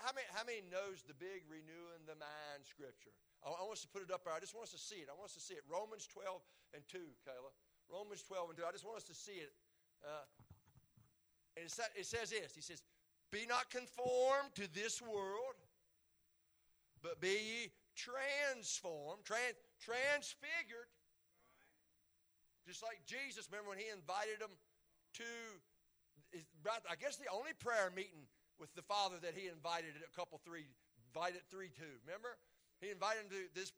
How 0.04 0.12
many, 0.12 0.28
how 0.36 0.44
many 0.44 0.60
knows 0.68 1.00
the 1.00 1.16
big 1.16 1.48
renewing 1.48 2.04
the 2.04 2.12
mind 2.20 2.68
scripture? 2.68 3.16
I, 3.40 3.56
want 3.56 3.80
us 3.80 3.88
to 3.88 3.90
put 3.90 4.04
it 4.04 4.12
up 4.12 4.28
there. 4.28 4.36
I 4.36 4.42
just 4.44 4.52
want 4.52 4.68
us 4.68 4.76
to 4.76 4.82
see 4.84 5.00
it. 5.00 5.08
I 5.08 5.16
want 5.16 5.32
us 5.32 5.36
to 5.40 5.40
see 5.40 5.56
it. 5.56 5.64
Romans 5.64 6.04
12 6.12 6.44
and 6.76 6.84
2, 6.92 7.00
Kayla. 7.24 7.56
Romans 7.88 8.20
12 8.20 8.52
and 8.52 8.56
2. 8.60 8.68
I 8.68 8.72
just 8.76 8.84
want 8.84 9.00
us 9.00 9.08
to 9.08 9.16
see 9.16 9.40
it. 9.40 9.56
Uh, 10.04 10.28
and 11.56 11.64
it 11.64 11.72
says 12.04 12.36
this 12.36 12.52
He 12.52 12.60
says, 12.60 12.84
Be 13.32 13.48
not 13.48 13.72
conformed 13.72 14.52
to 14.60 14.68
this 14.76 15.00
world, 15.00 15.56
but 17.00 17.16
be 17.16 17.32
ye 17.32 17.60
transformed, 17.96 19.24
trans, 19.24 19.56
transfigured. 19.80 20.92
Just 22.66 22.82
like 22.82 23.02
Jesus, 23.06 23.50
remember 23.50 23.74
when 23.74 23.82
he 23.82 23.90
invited 23.90 24.38
them 24.38 24.54
to, 25.18 25.28
I 26.88 26.96
guess 26.96 27.18
the 27.18 27.30
only 27.30 27.52
prayer 27.58 27.90
meeting 27.90 28.26
with 28.58 28.70
the 28.78 28.86
Father 28.86 29.18
that 29.22 29.34
he 29.34 29.50
invited 29.50 29.98
a 29.98 30.12
couple 30.14 30.38
three, 30.46 30.70
invited 31.10 31.42
three 31.50 31.74
to. 31.82 31.88
Remember? 32.06 32.38
He 32.78 32.94
invited 32.94 33.26
them 33.26 33.34
to 33.34 33.42
this 33.58 33.74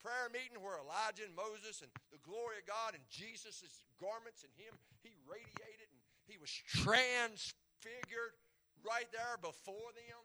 prayer 0.00 0.32
meeting 0.32 0.56
where 0.64 0.80
Elijah 0.80 1.28
and 1.28 1.36
Moses 1.36 1.84
and 1.84 1.92
the 2.08 2.20
glory 2.24 2.56
of 2.56 2.64
God 2.64 2.96
and 2.96 3.04
Jesus' 3.12 3.84
garments 4.00 4.40
and 4.40 4.52
him, 4.56 4.72
he 5.04 5.12
radiated 5.28 5.92
and 5.92 6.00
he 6.24 6.40
was 6.40 6.48
transfigured 6.48 8.32
right 8.80 9.08
there 9.12 9.36
before 9.44 9.92
them. 9.92 10.20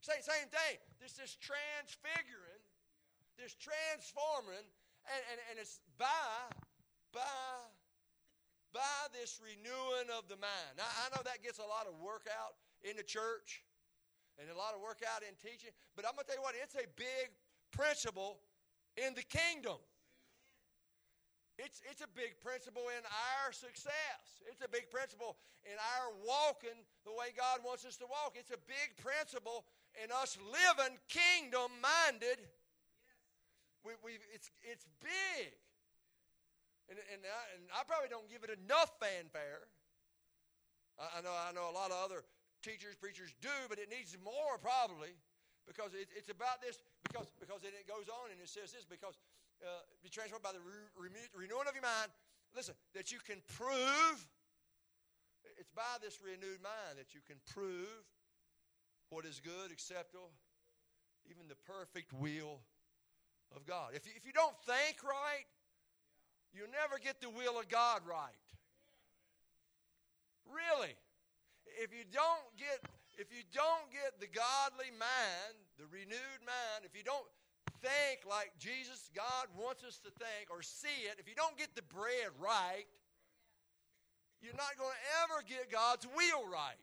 Same, 0.00 0.24
same 0.24 0.48
thing. 0.48 0.80
This 1.00 1.20
is 1.20 1.36
transfiguring, 1.36 2.64
this 3.36 3.52
transforming, 3.56 4.64
and, 5.04 5.22
and, 5.32 5.38
and 5.52 5.56
it's 5.60 5.80
by, 6.00 6.48
by, 7.14 7.54
by 8.74 9.06
this 9.14 9.38
renewing 9.38 10.10
of 10.10 10.26
the 10.26 10.36
mind. 10.36 10.74
Now, 10.76 10.90
I 11.06 11.14
know 11.14 11.22
that 11.22 11.40
gets 11.46 11.62
a 11.62 11.68
lot 11.68 11.86
of 11.86 11.94
workout 12.02 12.58
in 12.82 12.98
the 12.98 13.06
church 13.06 13.62
and 14.36 14.50
a 14.50 14.58
lot 14.58 14.74
of 14.74 14.82
workout 14.82 15.22
in 15.22 15.32
teaching, 15.38 15.70
but 15.94 16.02
I'm 16.02 16.18
going 16.18 16.26
to 16.26 16.34
tell 16.34 16.42
you 16.42 16.44
what, 16.44 16.58
it's 16.58 16.74
a 16.74 16.90
big 16.98 17.30
principle 17.70 18.42
in 18.98 19.14
the 19.14 19.22
kingdom. 19.22 19.78
It's, 21.54 21.78
it's 21.86 22.02
a 22.02 22.10
big 22.18 22.42
principle 22.42 22.90
in 22.90 23.02
our 23.06 23.54
success. 23.54 24.42
It's 24.50 24.58
a 24.58 24.66
big 24.66 24.90
principle 24.90 25.38
in 25.62 25.78
our 25.78 26.10
walking 26.26 26.74
the 27.06 27.14
way 27.14 27.30
God 27.30 27.62
wants 27.62 27.86
us 27.86 27.94
to 28.02 28.10
walk. 28.10 28.34
It's 28.34 28.50
a 28.50 28.58
big 28.66 28.98
principle 28.98 29.62
in 30.02 30.10
us 30.10 30.34
living 30.50 30.98
kingdom 31.06 31.70
minded. 31.78 32.42
We, 33.86 33.94
we, 34.02 34.18
it's, 34.34 34.50
it's 34.66 34.90
big. 34.98 35.54
And, 36.88 37.00
and, 37.12 37.20
I, 37.24 37.42
and 37.56 37.62
I 37.72 37.80
probably 37.88 38.12
don't 38.12 38.28
give 38.28 38.44
it 38.44 38.52
enough 38.52 38.92
fanfare. 39.00 39.68
I, 41.00 41.18
I, 41.18 41.18
know, 41.24 41.32
I 41.32 41.50
know 41.56 41.72
a 41.72 41.74
lot 41.74 41.88
of 41.88 41.98
other 41.98 42.28
teachers, 42.60 42.96
preachers 42.96 43.32
do, 43.40 43.52
but 43.72 43.80
it 43.80 43.88
needs 43.88 44.16
more 44.20 44.60
probably 44.60 45.16
because 45.64 45.96
it, 45.96 46.12
it's 46.12 46.28
about 46.28 46.60
this. 46.60 46.76
Because, 47.08 47.28
because 47.40 47.60
then 47.64 47.72
it 47.76 47.88
goes 47.88 48.08
on 48.08 48.32
and 48.32 48.40
it 48.40 48.48
says 48.48 48.72
this 48.72 48.84
because 48.84 49.16
uh, 49.64 49.84
be 50.04 50.12
transformed 50.12 50.44
by 50.44 50.52
the 50.52 50.60
re- 50.60 51.30
renewing 51.32 51.68
of 51.68 51.74
your 51.76 51.84
mind. 51.84 52.12
Listen, 52.52 52.74
that 52.94 53.10
you 53.10 53.18
can 53.24 53.40
prove, 53.56 54.16
it's 55.58 55.72
by 55.72 55.98
this 56.04 56.20
renewed 56.20 56.60
mind 56.62 57.00
that 57.00 57.14
you 57.16 57.20
can 57.24 57.36
prove 57.48 58.04
what 59.10 59.24
is 59.24 59.40
good, 59.40 59.72
acceptable, 59.72 60.30
even 61.30 61.48
the 61.48 61.58
perfect 61.66 62.12
will 62.12 62.60
of 63.54 63.66
God. 63.66 63.92
If 63.94 64.06
you, 64.06 64.12
if 64.16 64.26
you 64.26 64.32
don't 64.32 64.56
think 64.66 65.02
right, 65.02 65.46
you'll 66.54 66.72
never 66.72 67.02
get 67.02 67.20
the 67.20 67.30
will 67.30 67.58
of 67.58 67.68
God 67.68 68.02
right. 68.08 68.38
Really. 70.46 70.94
If 71.82 71.90
you 71.90 72.06
don't 72.08 72.46
get 72.56 72.78
if 73.14 73.30
you 73.30 73.46
don't 73.54 73.86
get 73.94 74.18
the 74.18 74.26
godly 74.26 74.90
mind, 74.98 75.54
the 75.78 75.86
renewed 75.86 76.42
mind, 76.42 76.82
if 76.82 76.98
you 76.98 77.06
don't 77.06 77.26
think 77.78 78.26
like 78.26 78.50
Jesus, 78.58 79.06
God 79.14 79.46
wants 79.54 79.86
us 79.86 80.02
to 80.02 80.10
think 80.18 80.50
or 80.50 80.66
see 80.66 81.06
it, 81.06 81.22
if 81.22 81.30
you 81.30 81.38
don't 81.38 81.54
get 81.54 81.78
the 81.78 81.86
bread 81.94 82.34
right, 82.42 82.90
you're 84.42 84.58
not 84.58 84.74
going 84.74 84.90
to 84.90 85.04
ever 85.22 85.46
get 85.46 85.70
God's 85.70 86.10
will 86.10 86.42
right. 86.50 86.80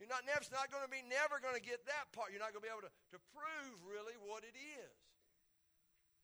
You're 0.00 0.10
not 0.10 0.24
never 0.24 0.42
not 0.48 0.72
going 0.72 0.82
to 0.82 0.90
be 0.90 1.04
never 1.06 1.38
going 1.38 1.54
to 1.54 1.62
get 1.62 1.84
that 1.86 2.08
part. 2.16 2.32
You're 2.32 2.40
not 2.42 2.56
going 2.56 2.64
to 2.64 2.68
be 2.68 2.72
able 2.72 2.88
to, 2.88 2.94
to 3.14 3.18
prove 3.36 3.76
really 3.84 4.16
what 4.24 4.42
it 4.48 4.56
is. 4.56 4.96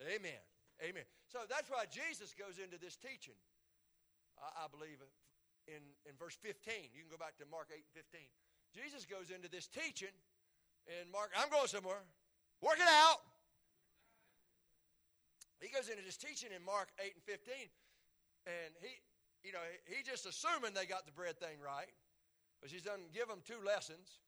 Amen. 0.01 0.43
Amen. 0.85 1.09
So 1.33 1.45
that's 1.49 1.71
why 1.73 1.89
Jesus 1.89 2.37
goes 2.37 2.61
into 2.61 2.77
this 2.77 2.97
teaching. 2.97 3.39
I, 4.37 4.65
I 4.65 4.67
believe 4.69 5.01
in, 5.69 5.83
in 6.05 6.15
verse 6.21 6.37
15. 6.41 6.93
You 6.93 7.03
can 7.07 7.11
go 7.11 7.21
back 7.21 7.41
to 7.41 7.47
Mark 7.49 7.73
8 7.73 7.81
and 7.81 7.95
15. 7.97 8.21
Jesus 8.77 9.09
goes 9.09 9.33
into 9.33 9.49
this 9.49 9.67
teaching 9.67 10.13
in 10.87 11.09
Mark. 11.09 11.33
I'm 11.33 11.49
going 11.49 11.69
somewhere. 11.69 12.05
Work 12.61 12.77
it 12.77 12.89
out. 12.89 13.25
He 15.61 15.73
goes 15.73 15.89
into 15.89 16.05
this 16.05 16.21
teaching 16.21 16.53
in 16.53 16.61
Mark 16.61 16.93
8 17.01 17.17
and 17.17 17.25
15, 17.25 17.57
and 18.45 18.71
he, 18.85 18.93
you 19.41 19.53
know, 19.57 19.65
he 19.89 20.05
just 20.05 20.29
assuming 20.29 20.77
they 20.77 20.85
got 20.85 21.09
the 21.09 21.17
bread 21.17 21.41
thing 21.41 21.57
right, 21.65 21.89
because 22.61 22.69
he's 22.69 22.85
done 22.85 23.09
give 23.17 23.29
them 23.29 23.41
two 23.41 23.59
lessons. 23.65 24.21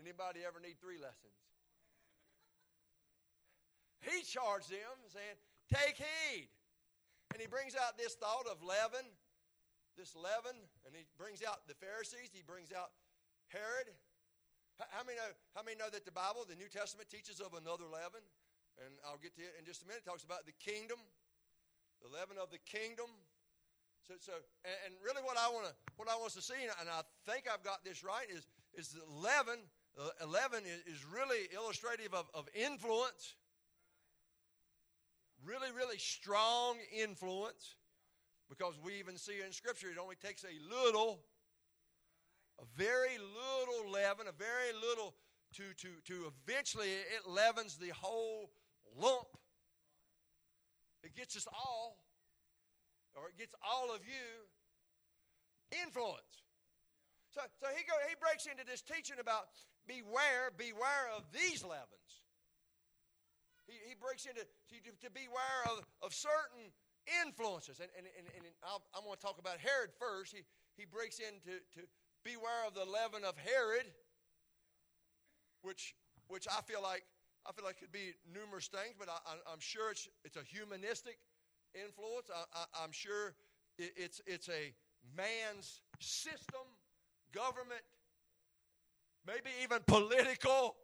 Anybody 0.00 0.40
ever 0.48 0.56
need 0.56 0.80
three 0.80 0.96
lessons? 0.96 1.36
He 4.00 4.22
charged 4.22 4.70
them, 4.70 4.96
saying, 5.12 5.36
Take 5.68 6.00
heed. 6.00 6.48
And 7.32 7.38
he 7.40 7.46
brings 7.46 7.76
out 7.78 7.94
this 7.96 8.18
thought 8.18 8.50
of 8.50 8.58
leaven, 8.64 9.06
this 9.96 10.16
leaven, 10.16 10.56
and 10.82 10.90
he 10.96 11.06
brings 11.14 11.44
out 11.46 11.62
the 11.68 11.78
Pharisees, 11.78 12.34
he 12.34 12.42
brings 12.42 12.72
out 12.74 12.90
Herod, 13.54 13.86
how 14.88 15.04
many 15.04 15.20
know, 15.20 15.30
how 15.52 15.60
many 15.60 15.76
know 15.76 15.92
that 15.92 16.08
the 16.08 16.14
Bible, 16.14 16.48
the 16.48 16.56
New 16.56 16.72
Testament, 16.72 17.12
teaches 17.12 17.36
of 17.38 17.52
another 17.52 17.84
leaven? 17.84 18.24
And 18.80 18.96
I'll 19.04 19.20
get 19.20 19.36
to 19.36 19.44
it 19.44 19.52
in 19.60 19.68
just 19.68 19.84
a 19.84 19.86
minute. 19.86 20.00
It 20.06 20.08
talks 20.08 20.24
about 20.24 20.48
the 20.48 20.56
kingdom, 20.56 20.96
the 22.00 22.08
leaven 22.08 22.40
of 22.40 22.48
the 22.48 22.62
kingdom. 22.64 23.12
So, 24.08 24.16
so 24.16 24.32
and, 24.64 24.96
really 25.04 25.20
what 25.20 25.36
I 25.36 25.52
want 25.52 25.68
to 25.68 25.74
what 26.00 26.08
I 26.08 26.16
want 26.16 26.32
to 26.32 26.40
see, 26.40 26.56
and 26.64 26.88
I 26.88 27.04
think 27.28 27.44
I've 27.44 27.62
got 27.62 27.84
this 27.84 28.00
right, 28.00 28.24
is, 28.32 28.48
is 28.72 28.96
the 28.96 29.04
leaven, 29.04 29.60
uh, 30.00 30.24
leaven 30.24 30.64
is, 30.64 30.80
is 30.88 31.04
really 31.04 31.52
illustrative 31.52 32.16
of, 32.16 32.32
of 32.32 32.48
influence. 32.56 33.36
Really, 35.44 35.72
really 35.76 35.98
strong 35.98 36.76
influence. 36.96 37.76
Because 38.48 38.74
we 38.84 38.94
even 38.98 39.16
see 39.16 39.40
in 39.46 39.52
Scripture, 39.52 39.88
it 39.88 39.98
only 40.00 40.16
takes 40.16 40.44
a 40.44 40.74
little 40.74 41.20
a 42.60 42.64
very 42.76 43.16
little 43.16 43.90
leaven, 43.90 44.26
a 44.28 44.32
very 44.32 44.72
little 44.74 45.14
to, 45.56 45.62
to, 45.78 45.88
to 46.04 46.30
eventually 46.46 46.88
it 46.88 47.28
leavens 47.28 47.76
the 47.76 47.90
whole 47.90 48.50
lump. 48.98 49.28
It 51.02 51.16
gets 51.16 51.36
us 51.36 51.46
all, 51.52 51.96
or 53.14 53.28
it 53.28 53.38
gets 53.38 53.54
all 53.64 53.94
of 53.94 54.00
you 54.04 55.80
influence. 55.82 56.44
So, 57.30 57.40
so 57.60 57.66
he, 57.74 57.84
go, 57.84 57.94
he 58.08 58.14
breaks 58.20 58.46
into 58.46 58.66
this 58.66 58.82
teaching 58.82 59.16
about 59.20 59.48
beware, 59.86 60.50
beware 60.56 61.08
of 61.16 61.24
these 61.32 61.64
leavens. 61.64 62.19
He, 63.70 63.78
he 63.90 63.94
breaks 63.94 64.26
into 64.26 64.42
to, 64.42 64.76
to 64.82 65.08
beware 65.14 65.62
of, 65.70 65.86
of 66.02 66.10
certain 66.10 66.74
influences. 67.22 67.78
And, 67.78 67.90
and, 67.94 68.06
and, 68.18 68.26
and 68.34 68.44
i 68.66 68.98
am 68.98 69.06
going 69.06 69.14
to 69.14 69.22
talk 69.22 69.38
about 69.38 69.62
Herod 69.62 69.94
first. 69.94 70.34
He, 70.34 70.42
he 70.74 70.84
breaks 70.84 71.22
into 71.22 71.62
to, 71.78 71.86
beware 72.22 72.66
of 72.66 72.74
the 72.74 72.84
leaven 72.84 73.24
of 73.24 73.32
Herod, 73.38 73.86
which, 75.62 75.94
which 76.28 76.46
I 76.50 76.60
feel 76.60 76.82
like 76.82 77.04
I 77.48 77.52
feel 77.52 77.64
like 77.64 77.80
could 77.80 77.92
be 77.92 78.12
numerous 78.28 78.68
things, 78.68 78.94
but 78.98 79.08
I, 79.08 79.32
am 79.50 79.60
sure 79.60 79.90
it's, 79.90 80.08
it's 80.26 80.36
a 80.36 80.44
humanistic 80.44 81.16
influence. 81.74 82.28
I, 82.28 82.84
am 82.84 82.92
sure 82.92 83.32
it, 83.78 83.92
it's, 83.96 84.20
it's 84.26 84.50
a 84.50 84.74
man's 85.16 85.80
system, 85.98 86.68
government, 87.32 87.80
maybe 89.26 89.48
even 89.62 89.80
political 89.86 90.76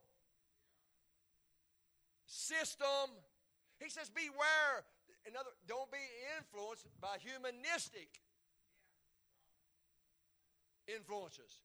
system. 2.27 3.15
He 3.79 3.89
says, 3.89 4.11
Beware. 4.11 4.85
another, 5.27 5.51
don't 5.67 5.91
be 5.91 6.03
influenced 6.39 6.87
by 7.01 7.19
humanistic 7.23 8.21
influences, 10.87 11.63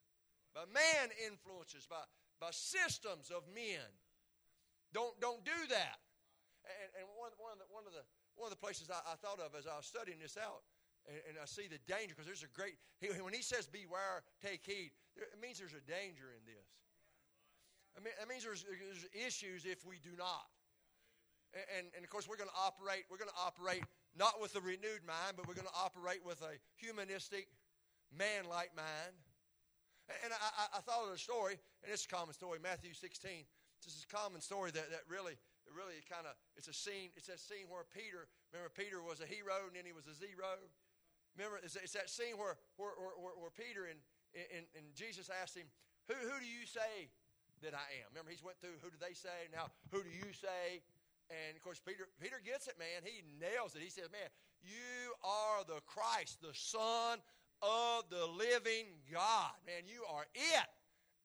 by 0.53 0.65
man 0.73 1.13
influences, 1.25 1.85
by, 1.85 2.01
by 2.39 2.49
systems 2.51 3.29
of 3.29 3.45
men. 3.53 3.85
Don't, 4.93 5.13
don't 5.21 5.45
do 5.45 5.55
that. 5.69 6.01
And, 6.65 6.89
and 7.01 7.05
one, 7.17 7.31
one, 7.37 7.53
of 7.57 7.59
the, 7.61 7.67
one, 7.69 7.85
of 7.87 7.93
the, 7.93 8.05
one 8.35 8.51
of 8.51 8.53
the 8.53 8.61
places 8.61 8.89
I, 8.89 9.01
I 9.05 9.15
thought 9.17 9.39
of 9.39 9.55
as 9.57 9.65
I 9.65 9.77
was 9.77 9.85
studying 9.85 10.19
this 10.19 10.37
out, 10.37 10.61
and, 11.07 11.17
and 11.29 11.35
I 11.41 11.45
see 11.45 11.65
the 11.65 11.81
danger, 11.89 12.13
because 12.13 12.27
there's 12.27 12.45
a 12.45 12.53
great, 12.53 12.77
he, 12.99 13.09
when 13.21 13.33
he 13.33 13.41
says 13.41 13.65
beware, 13.65 14.21
take 14.43 14.65
heed, 14.65 14.91
there, 15.15 15.25
it 15.25 15.39
means 15.41 15.57
there's 15.57 15.77
a 15.77 15.85
danger 15.85 16.33
in 16.35 16.43
this. 16.45 16.67
I 17.97 17.99
mean, 17.99 18.13
that 18.19 18.27
means 18.27 18.43
there's, 18.43 18.63
there's 18.63 19.05
issues 19.11 19.65
if 19.65 19.85
we 19.85 19.99
do 19.99 20.15
not. 20.17 20.47
And, 21.51 21.91
and, 21.91 22.03
of 22.03 22.09
course, 22.09 22.31
we're 22.31 22.39
going 22.39 22.51
to 22.51 22.61
operate, 22.63 23.03
we're 23.11 23.19
going 23.19 23.31
to 23.31 23.43
operate 23.43 23.83
not 24.15 24.39
with 24.39 24.55
a 24.55 24.63
renewed 24.63 25.03
mind, 25.03 25.35
but 25.35 25.43
we're 25.47 25.59
going 25.59 25.67
to 25.67 25.79
operate 25.79 26.23
with 26.23 26.39
a 26.39 26.55
humanistic, 26.79 27.51
man 28.15 28.47
like 28.47 28.71
mind. 28.71 29.15
And 30.23 30.31
I, 30.31 30.79
I, 30.79 30.81
thought 30.83 31.07
of 31.07 31.15
a 31.15 31.19
story, 31.19 31.55
and 31.83 31.91
it's 31.91 32.03
a 32.03 32.11
common 32.11 32.35
story, 32.35 32.59
Matthew 32.59 32.91
16. 32.91 33.47
This 33.83 33.95
is 33.95 34.03
a 34.03 34.11
common 34.11 34.43
story 34.43 34.71
that, 34.75 34.91
that 34.91 35.07
really, 35.07 35.39
really 35.71 36.03
kind 36.03 36.27
of, 36.27 36.35
it's 36.59 36.67
a 36.67 36.75
scene, 36.75 37.15
it's 37.15 37.31
that 37.31 37.39
scene 37.39 37.71
where 37.71 37.87
Peter, 37.87 38.27
remember 38.51 38.71
Peter 38.75 38.99
was 38.99 39.23
a 39.23 39.27
hero 39.27 39.67
and 39.67 39.75
then 39.75 39.87
he 39.87 39.95
was 39.95 40.11
a 40.11 40.15
zero? 40.15 40.59
Remember, 41.39 41.63
it's, 41.63 41.79
it's 41.79 41.95
that 41.95 42.11
scene 42.11 42.35
where, 42.35 42.59
where, 42.75 42.91
where, 42.95 43.35
where 43.39 43.53
Peter 43.55 43.87
and, 43.87 43.99
and, 44.35 44.67
and 44.75 44.91
Jesus 44.95 45.31
asked 45.31 45.55
him, 45.55 45.71
who, 46.11 46.15
who 46.19 46.35
do 46.43 46.47
you 46.47 46.67
say 46.67 47.07
that 47.61 47.73
I 47.73 47.87
am? 48.01 48.09
Remember, 48.11 48.31
he's 48.31 48.43
went 48.43 48.59
through, 48.59 48.77
who 48.81 48.89
do 48.89 48.99
they 48.99 49.13
say? 49.13 49.49
Now, 49.53 49.69
who 49.89 50.03
do 50.03 50.09
you 50.09 50.33
say? 50.33 50.81
And 51.31 51.55
of 51.55 51.63
course, 51.63 51.79
Peter, 51.79 52.09
Peter 52.19 52.41
gets 52.43 52.67
it, 52.67 52.75
man. 52.75 53.07
He 53.07 53.23
nails 53.39 53.75
it. 53.75 53.81
He 53.81 53.89
says, 53.89 54.11
Man, 54.11 54.27
you 54.59 55.15
are 55.23 55.63
the 55.63 55.79
Christ, 55.87 56.43
the 56.43 56.53
Son 56.53 57.23
of 57.61 58.09
the 58.09 58.25
living 58.27 58.91
God. 59.07 59.55
Man, 59.65 59.87
you 59.87 60.03
are 60.11 60.27
it. 60.35 60.69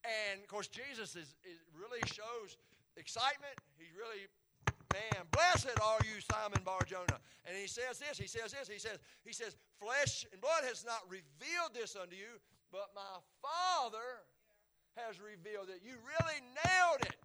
And 0.07 0.41
of 0.41 0.47
course, 0.47 0.69
Jesus 0.69 1.17
is, 1.17 1.35
is 1.43 1.59
really 1.75 2.01
shows 2.07 2.55
excitement. 2.97 3.59
He 3.79 3.91
really, 3.99 4.31
man, 4.95 5.27
blessed 5.33 5.75
are 5.83 5.99
you, 6.07 6.23
Simon 6.23 6.63
Barjona. 6.63 7.19
And 7.45 7.57
he 7.57 7.67
says 7.67 7.99
this, 7.99 8.19
he 8.19 8.27
says 8.27 8.53
this, 8.53 8.69
he 8.69 8.79
says, 8.79 8.99
he 9.25 9.33
says, 9.33 9.57
flesh 9.83 10.27
and 10.31 10.41
blood 10.41 10.63
has 10.65 10.85
not 10.85 11.03
revealed 11.09 11.75
this 11.75 11.97
unto 11.97 12.15
you, 12.15 12.39
but 12.71 12.91
my 12.95 13.19
Father 13.43 14.23
has 14.97 15.21
revealed 15.21 15.69
it. 15.69 15.81
You 15.85 15.95
really 16.01 16.41
nailed 16.65 17.03
it. 17.03 17.17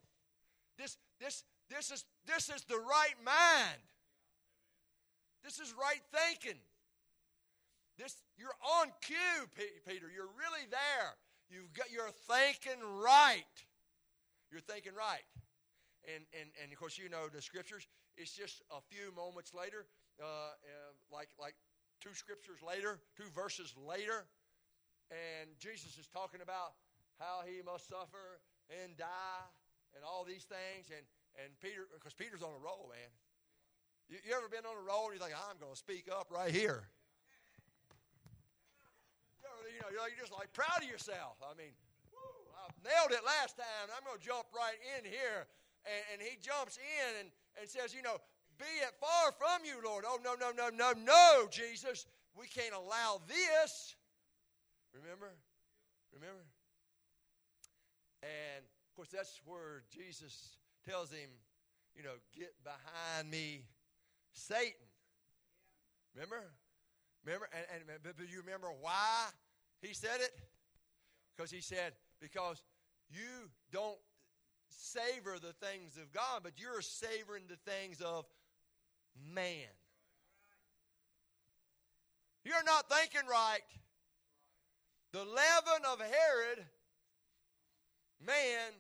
This, 0.78 0.98
this, 1.20 1.44
this 1.70 1.92
is 1.92 2.06
this 2.28 2.50
is 2.50 2.64
the 2.64 2.78
right 2.78 3.18
mind. 3.26 3.82
This 5.44 5.60
is 5.60 5.74
right 5.74 6.02
thinking. 6.14 6.60
This, 7.98 8.22
you're 8.38 8.58
on 8.82 8.88
cue, 9.02 9.50
Peter. 9.86 10.10
You're 10.14 10.30
really 10.38 10.66
there. 10.70 11.18
You've 11.50 11.74
got, 11.74 11.92
you're 11.92 12.14
thinking 12.30 12.80
right. 13.02 13.54
You're 14.52 14.62
thinking 14.62 14.94
right. 14.96 15.26
And, 16.06 16.26
and, 16.40 16.50
and 16.62 16.72
of 16.72 16.78
course, 16.80 16.98
you 16.98 17.10
know 17.10 17.28
the 17.28 17.42
scriptures. 17.42 17.88
It's 18.18 18.34
just 18.34 18.62
a 18.72 18.82
few 18.90 19.14
moments 19.16 19.54
later, 19.54 19.86
uh, 20.22 20.26
uh, 20.26 20.94
like, 21.12 21.30
like 21.40 21.56
two 22.02 22.14
scriptures 22.14 22.60
later, 22.66 23.00
two 23.16 23.30
verses 23.34 23.74
later, 23.78 24.26
and 25.12 25.50
Jesus 25.60 25.98
is 25.98 26.08
talking 26.08 26.42
about 26.42 26.74
how 27.22 27.46
he 27.46 27.62
must 27.62 27.86
suffer 27.86 28.42
and 28.82 28.98
die 28.98 29.46
and 29.94 30.02
all 30.02 30.26
these 30.26 30.50
things. 30.50 30.90
And, 30.90 31.06
and 31.38 31.54
Peter, 31.62 31.86
because 31.94 32.18
Peter's 32.18 32.42
on 32.42 32.50
a 32.50 32.62
roll, 32.62 32.90
man. 32.90 33.12
You, 34.10 34.18
you 34.26 34.34
ever 34.34 34.50
been 34.50 34.66
on 34.66 34.74
a 34.74 34.86
roll 34.86 35.14
and 35.14 35.16
you 35.16 35.22
think, 35.22 35.38
I'm 35.38 35.62
going 35.62 35.78
to 35.78 35.80
speak 35.80 36.10
up 36.10 36.34
right 36.34 36.52
here? 36.52 36.90
you 39.70 39.80
know, 39.86 40.06
you're 40.10 40.20
just 40.20 40.34
like 40.34 40.52
proud 40.54 40.82
of 40.82 40.90
yourself. 40.90 41.38
I 41.42 41.54
mean, 41.58 41.74
I 42.58 42.70
nailed 42.86 43.14
it 43.14 43.26
last 43.26 43.58
time. 43.58 43.90
I'm 43.94 44.06
going 44.06 44.18
to 44.18 44.26
jump 44.26 44.50
right 44.54 44.78
in 44.98 45.06
here. 45.06 45.50
And, 45.86 46.02
and 46.14 46.18
he 46.22 46.38
jumps 46.38 46.78
in 46.78 47.26
and, 47.26 47.30
and 47.58 47.66
says, 47.66 47.94
you 47.94 48.02
know, 48.02 48.22
be 48.60 48.70
it 48.86 48.94
far 49.02 49.34
from 49.34 49.66
you, 49.66 49.82
Lord. 49.82 50.06
Oh, 50.06 50.22
no, 50.22 50.38
no, 50.38 50.54
no, 50.54 50.70
no, 50.70 50.94
no, 50.94 51.48
Jesus. 51.50 52.06
We 52.38 52.46
can't 52.46 52.76
allow 52.78 53.22
this. 53.26 53.96
Remember? 54.94 55.34
Remember? 56.14 56.46
And 58.22 58.64
of 58.64 58.96
course, 58.96 59.10
that's 59.10 59.42
where 59.46 59.84
Jesus 59.90 60.58
tells 60.88 61.12
him, 61.12 61.30
you 61.96 62.04
know, 62.04 62.16
get 62.36 62.54
behind 62.64 63.30
me, 63.30 63.64
Satan. 64.34 64.74
Remember? 66.14 66.52
Remember? 67.26 67.50
And, 67.54 67.84
and 67.90 68.00
but 68.04 68.30
you 68.32 68.42
remember 68.42 68.68
why 68.82 69.28
he 69.82 69.94
said 69.94 70.20
it 70.20 70.32
because 71.36 71.52
he 71.52 71.62
said, 71.62 71.94
because 72.20 72.62
you 73.10 73.50
don't 73.72 73.98
savor 74.70 75.38
the 75.42 75.54
things 75.66 75.98
of 75.98 76.12
God, 76.12 76.42
but 76.44 76.54
you're 76.58 76.82
savoring 76.82 77.44
the 77.48 77.58
things 77.72 78.02
of 78.02 78.26
man. 79.34 79.68
You're 82.44 82.64
not 82.64 82.90
thinking 82.90 83.28
right. 83.30 83.60
The 85.12 85.20
leaven 85.20 85.86
of 85.92 86.00
Herod, 86.00 86.66
man, 88.26 88.72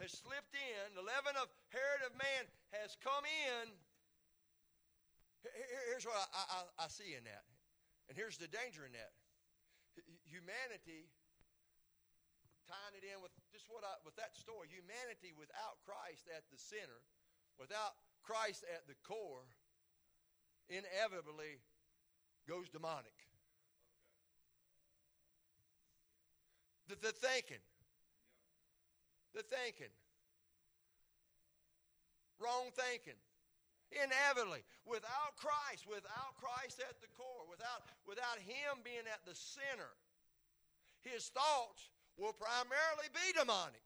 has 0.00 0.16
slipped 0.16 0.56
in. 0.56 0.96
The 0.96 1.04
leaven 1.04 1.36
of 1.36 1.50
Herod 1.68 2.02
of 2.08 2.16
man 2.16 2.48
has 2.80 2.96
come 3.04 3.22
in. 3.26 3.68
Here's 5.88 6.04
what 6.04 6.16
I, 6.16 6.64
I, 6.64 6.84
I 6.84 6.88
see 6.88 7.16
in 7.16 7.24
that. 7.24 7.44
And 8.08 8.16
here's 8.16 8.36
the 8.40 8.48
danger 8.48 8.84
in 8.84 8.92
that 8.92 9.12
humanity, 10.26 11.10
tying 12.66 12.94
it 12.96 13.04
in 13.04 13.18
with 13.20 13.34
just 13.50 13.66
what 13.68 13.82
I, 13.82 13.98
with 14.06 14.16
that 14.16 14.36
story, 14.36 14.70
humanity 14.70 15.34
without 15.34 15.82
Christ 15.84 16.26
at 16.30 16.46
the 16.48 16.58
center, 16.58 17.02
without 17.58 17.98
Christ 18.22 18.64
at 18.68 18.86
the 18.86 18.96
core, 19.02 19.48
inevitably 20.68 21.60
goes 22.46 22.70
demonic. 22.70 23.14
The, 26.88 26.98
the 26.98 27.14
thinking, 27.14 27.62
the 29.34 29.42
thinking, 29.42 29.92
wrong 32.38 32.70
thinking. 32.74 33.18
Inevitably 33.90 34.62
without 34.86 35.34
christ 35.34 35.82
without 35.82 36.38
christ 36.38 36.78
at 36.78 36.94
the 37.02 37.10
core 37.18 37.42
without 37.50 37.82
without 38.06 38.38
him 38.38 38.78
being 38.86 39.02
at 39.10 39.18
the 39.26 39.34
center 39.34 39.90
his 41.02 41.26
thoughts 41.28 41.90
will 42.16 42.34
primarily 42.34 43.08
be 43.12 43.32
demonic. 43.38 43.82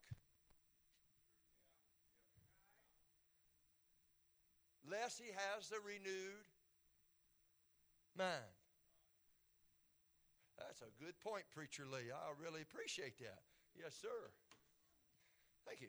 Lest 4.91 5.19
he 5.19 5.31
has 5.33 5.69
the 5.69 5.81
renewed 5.81 6.45
mind. 8.19 8.59
That's 10.59 10.83
a 10.83 10.93
good 11.03 11.19
point 11.21 11.45
preacher 11.55 11.85
lee. 11.91 12.13
I 12.13 12.43
really 12.43 12.63
appreciate 12.63 13.19
that. 13.19 13.41
Yes 13.79 13.95
sir 14.01 14.31
thank 15.67 15.81
you 15.81 15.89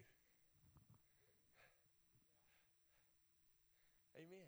Amen. 4.16 4.48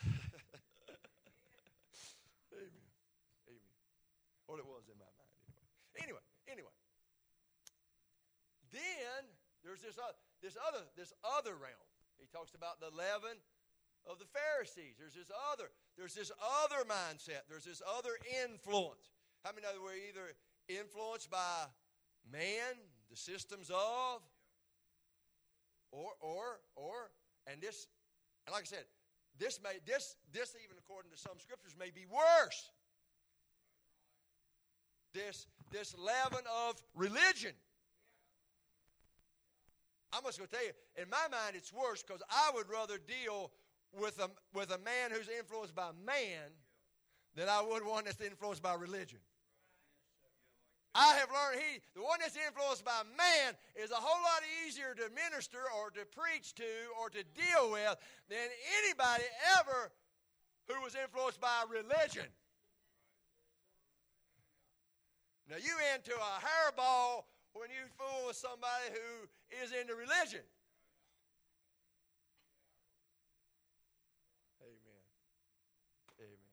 Amen. 2.56 2.88
Amen. 3.44 3.74
Well, 4.48 4.56
it 4.56 4.64
was 4.64 4.88
in 4.88 4.96
my 4.96 5.04
mind 5.20 5.36
anyway. 5.44 5.68
Anyway, 6.00 6.24
anyway. 6.48 6.72
Then 8.72 9.28
there's 9.62 9.84
this 9.84 10.00
other, 10.00 10.16
this 10.40 10.56
other, 10.56 10.82
this 10.96 11.12
other 11.20 11.54
realm. 11.60 11.86
He 12.16 12.26
talks 12.32 12.56
about 12.56 12.80
the 12.80 12.90
leaven 12.90 13.36
of 14.08 14.18
the 14.18 14.26
Pharisees. 14.32 14.96
There's 14.98 15.14
this 15.14 15.30
other, 15.52 15.70
there's 16.00 16.16
this 16.16 16.32
other 16.40 16.88
mindset. 16.88 17.44
There's 17.52 17.68
this 17.68 17.82
other 17.84 18.16
influence. 18.42 19.12
How 19.44 19.52
many 19.52 19.62
know 19.68 19.76
we're 19.78 20.00
either 20.08 20.34
influenced 20.66 21.30
by 21.30 21.68
man, 22.26 22.80
the 23.10 23.16
systems 23.16 23.70
of, 23.70 24.20
or 25.90 26.10
or 26.20 26.60
or 26.76 27.10
and 27.50 27.60
this, 27.60 27.86
and 28.46 28.52
like 28.52 28.62
I 28.62 28.66
said, 28.66 28.84
this 29.38 29.60
may 29.62 29.78
this 29.86 30.16
this 30.32 30.54
even 30.64 30.76
according 30.78 31.10
to 31.10 31.18
some 31.18 31.38
scriptures 31.38 31.74
may 31.78 31.90
be 31.90 32.06
worse. 32.10 32.70
This 35.14 35.46
this 35.70 35.94
leaven 35.98 36.44
of 36.68 36.74
religion. 36.94 37.52
I'm 40.12 40.22
just 40.24 40.38
going 40.38 40.48
to 40.48 40.56
tell 40.56 40.64
you, 40.64 40.72
in 41.02 41.10
my 41.10 41.28
mind, 41.30 41.54
it's 41.54 41.70
worse 41.70 42.02
because 42.02 42.22
I 42.30 42.50
would 42.54 42.70
rather 42.70 42.96
deal 42.96 43.52
with 43.92 44.18
a 44.20 44.30
with 44.54 44.70
a 44.70 44.78
man 44.78 45.10
who's 45.10 45.28
influenced 45.28 45.74
by 45.74 45.90
man 46.04 46.50
than 47.34 47.48
I 47.48 47.62
would 47.62 47.84
one 47.84 48.04
that's 48.04 48.20
influenced 48.20 48.62
by 48.62 48.74
religion. 48.74 49.18
I 50.94 51.14
have 51.16 51.28
learned 51.30 51.60
he, 51.60 51.80
the 51.94 52.02
one 52.02 52.18
that's 52.20 52.36
influenced 52.36 52.84
by 52.84 53.02
man, 53.16 53.54
is 53.76 53.90
a 53.90 54.00
whole 54.00 54.22
lot 54.22 54.42
easier 54.66 54.94
to 54.94 55.10
minister 55.14 55.60
or 55.78 55.90
to 55.90 56.04
preach 56.06 56.54
to 56.54 56.64
or 57.00 57.10
to 57.10 57.22
deal 57.36 57.70
with 57.70 57.96
than 58.28 58.48
anybody 58.82 59.24
ever 59.58 59.92
who 60.66 60.80
was 60.82 60.94
influenced 60.94 61.40
by 61.40 61.64
religion. 61.68 62.26
Now, 65.48 65.56
you 65.56 65.72
into 65.94 66.12
a 66.12 66.40
hairball 66.44 67.24
when 67.54 67.70
you 67.70 67.88
fool 67.96 68.26
with 68.26 68.36
somebody 68.36 68.92
who 68.92 69.28
is 69.64 69.72
into 69.72 69.94
religion. 69.94 70.44
Amen. 74.60 75.04
Amen. 76.20 76.52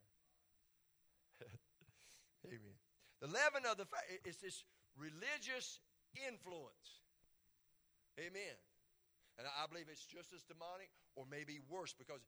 Amen. 2.46 2.76
The 3.26 3.34
leaven 3.34 3.66
of 3.66 3.78
the 3.78 3.86
fact 3.86 4.06
is 4.24 4.38
this 4.38 4.64
religious 4.96 5.80
influence. 6.30 7.02
Amen. 8.20 8.54
And 9.40 9.48
I 9.48 9.66
believe 9.66 9.88
it's 9.90 10.06
just 10.06 10.32
as 10.32 10.44
demonic 10.44 10.94
or 11.16 11.26
maybe 11.30 11.58
worse 11.68 11.96
because 11.98 12.22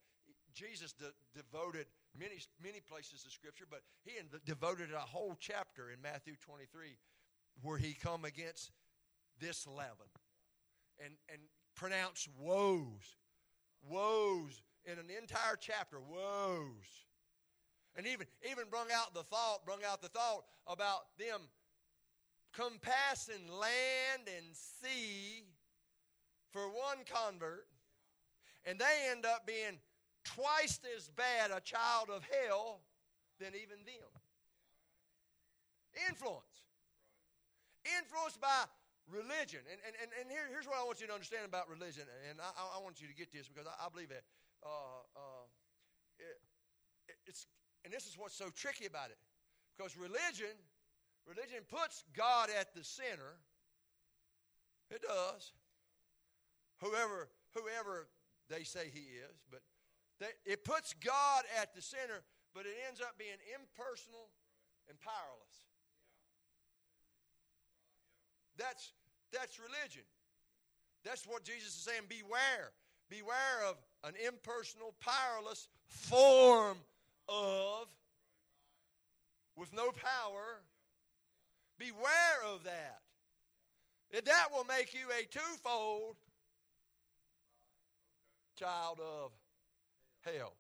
Jesus 0.56 0.94
de- 0.94 1.14
devoted 1.36 1.86
many, 2.18 2.42
many 2.64 2.80
places 2.80 3.26
of 3.26 3.32
Scripture, 3.32 3.66
but 3.70 3.82
he 4.04 4.14
devoted 4.44 4.90
a 4.92 5.00
whole 5.00 5.38
chapter 5.40 5.92
in 5.92 6.02
Matthew 6.02 6.34
23 6.42 6.98
where 7.62 7.78
he 7.78 7.94
come 7.94 8.26
against 8.26 8.72
this 9.40 9.68
leaven 9.68 10.10
and, 10.98 11.14
and 11.30 11.42
pronounce 11.76 12.28
woes, 12.40 13.22
woes 13.88 14.64
in 14.84 14.94
an 14.94 15.14
entire 15.16 15.58
chapter, 15.60 16.00
woes. 16.00 17.07
And 17.96 18.06
even, 18.06 18.28
even 18.50 18.66
brung 18.70 18.88
out 18.94 19.14
the 19.14 19.24
thought, 19.24 19.66
brung 19.66 19.80
out 19.88 20.02
the 20.02 20.10
thought 20.10 20.44
about 20.68 21.08
them 21.18 21.42
compassing 22.54 23.48
land 23.50 24.26
and 24.26 24.56
sea 24.56 25.46
for 26.52 26.68
one 26.70 27.06
convert, 27.06 27.68
and 28.66 28.80
they 28.80 29.10
end 29.12 29.26
up 29.26 29.46
being 29.46 29.78
twice 30.24 30.80
as 30.98 31.10
bad 31.10 31.52
a 31.52 31.62
child 31.62 32.10
of 32.10 32.26
hell 32.26 32.82
than 33.40 33.54
even 33.54 33.78
them. 33.86 34.10
Influence. 36.10 36.66
Influenced 37.86 38.42
by 38.42 38.66
religion. 39.08 39.62
And, 39.72 39.80
and, 39.88 39.96
and, 40.02 40.10
and 40.20 40.26
here, 40.30 40.50
here's 40.52 40.68
what 40.68 40.78
I 40.78 40.84
want 40.84 41.00
you 41.00 41.08
to 41.08 41.14
understand 41.14 41.46
about 41.46 41.70
religion. 41.70 42.04
And 42.30 42.42
I, 42.42 42.78
I 42.78 42.80
want 42.84 43.00
you 43.00 43.08
to 43.08 43.16
get 43.16 43.32
this 43.32 43.48
because 43.48 43.70
I, 43.70 43.86
I 43.86 43.88
believe 43.90 44.12
it. 44.12 44.26
Uh, 44.66 45.06
uh, 45.16 45.46
it, 46.20 46.38
it's, 47.26 47.48
and 47.88 47.96
this 47.96 48.04
is 48.04 48.20
what's 48.20 48.36
so 48.36 48.52
tricky 48.52 48.86
about 48.86 49.16
it. 49.16 49.18
Because 49.78 49.96
religion, 49.96 50.52
religion 51.24 51.64
puts 51.72 52.04
God 52.12 52.50
at 52.60 52.76
the 52.76 52.84
center. 52.84 53.40
It 54.92 55.04
does. 55.08 55.56
Whoever, 56.84 57.30
whoever 57.56 58.12
they 58.50 58.64
say 58.64 58.92
he 58.94 59.16
is, 59.24 59.40
but 59.50 59.62
that 60.20 60.34
it 60.46 60.66
puts 60.66 60.96
God 61.00 61.46
at 61.62 61.74
the 61.76 61.82
center, 61.82 62.28
but 62.54 62.66
it 62.66 62.76
ends 62.90 63.00
up 63.00 63.16
being 63.18 63.40
impersonal 63.56 64.36
and 64.90 65.00
powerless. 65.00 65.72
That's, 68.58 68.92
that's 69.32 69.62
religion. 69.64 70.04
That's 71.06 71.26
what 71.26 71.46
Jesus 71.46 71.70
is 71.70 71.88
saying. 71.88 72.04
Beware. 72.10 72.76
Beware 73.10 73.64
of 73.64 73.78
an 74.04 74.16
impersonal, 74.28 74.94
powerless 75.00 75.70
form 75.88 76.76
of, 77.30 77.88
with 79.56 79.74
no 79.74 79.92
power. 79.92 80.62
Beware 81.78 82.44
of 82.54 82.64
that. 82.64 83.00
That 84.26 84.48
will 84.52 84.66
make 84.66 84.94
you 84.94 85.08
a 85.12 85.26
twofold 85.26 86.16
child 88.58 89.00
of 89.00 89.32
hell. 90.22 90.54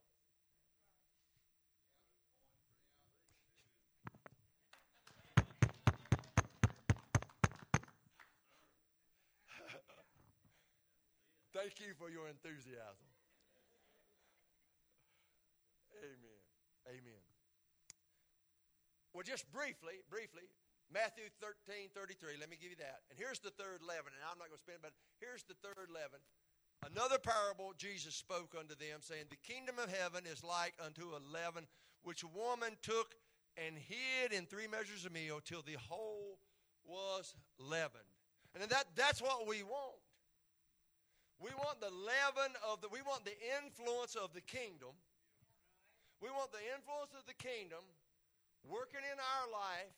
Thank 11.53 11.79
you 11.79 11.93
for 11.97 12.09
your 12.09 12.27
enthusiasm. 12.27 13.07
Amen. 16.03 16.41
Amen. 16.87 17.23
Well, 19.17 19.25
just 19.25 19.49
briefly, 19.49 19.97
briefly, 20.13 20.45
Matthew 20.93 21.25
13, 21.41 21.89
33. 21.89 22.37
Let 22.37 22.53
me 22.53 22.57
give 22.61 22.69
you 22.69 22.77
that. 22.85 23.01
And 23.09 23.17
here's 23.17 23.41
the 23.41 23.49
third 23.49 23.81
leaven, 23.81 24.13
and 24.13 24.21
I'm 24.21 24.37
not 24.37 24.53
going 24.53 24.61
to 24.61 24.67
spend, 24.69 24.85
but 24.85 24.93
here's 25.17 25.41
the 25.41 25.57
third 25.57 25.89
leaven. 25.89 26.21
Another 26.85 27.17
parable 27.17 27.73
Jesus 27.73 28.13
spoke 28.13 28.53
unto 28.53 28.77
them, 28.77 29.01
saying, 29.01 29.33
The 29.33 29.41
kingdom 29.41 29.81
of 29.81 29.89
heaven 29.89 30.29
is 30.29 30.45
like 30.45 30.77
unto 30.77 31.17
a 31.17 31.21
leaven 31.33 31.65
which 32.05 32.21
a 32.21 32.29
woman 32.29 32.77
took 32.85 33.17
and 33.57 33.73
hid 33.73 34.37
in 34.37 34.45
three 34.45 34.69
measures 34.69 35.01
of 35.01 35.09
meal 35.09 35.41
till 35.41 35.65
the 35.65 35.81
whole 35.89 36.37
was 36.85 37.33
leavened. 37.57 38.13
And 38.53 38.69
that, 38.69 38.85
that's 38.93 39.17
what 39.17 39.49
we 39.49 39.65
want. 39.65 39.97
We 41.41 41.49
want 41.57 41.81
the 41.81 41.89
leaven 41.89 42.53
of 42.61 42.85
the, 42.85 42.87
we 42.93 43.01
want 43.01 43.25
the 43.25 43.33
influence 43.65 44.13
of 44.13 44.37
the 44.37 44.45
kingdom. 44.45 44.93
We 46.21 46.29
want 46.29 46.53
the 46.53 46.61
influence 46.69 47.17
of 47.17 47.25
the 47.25 47.33
kingdom 47.33 47.81
working 48.69 49.03
in 49.03 49.17
our 49.17 49.47
life 49.51 49.95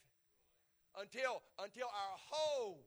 until, 0.97 1.41
until 1.59 1.89
our 1.89 2.15
whole 2.29 2.85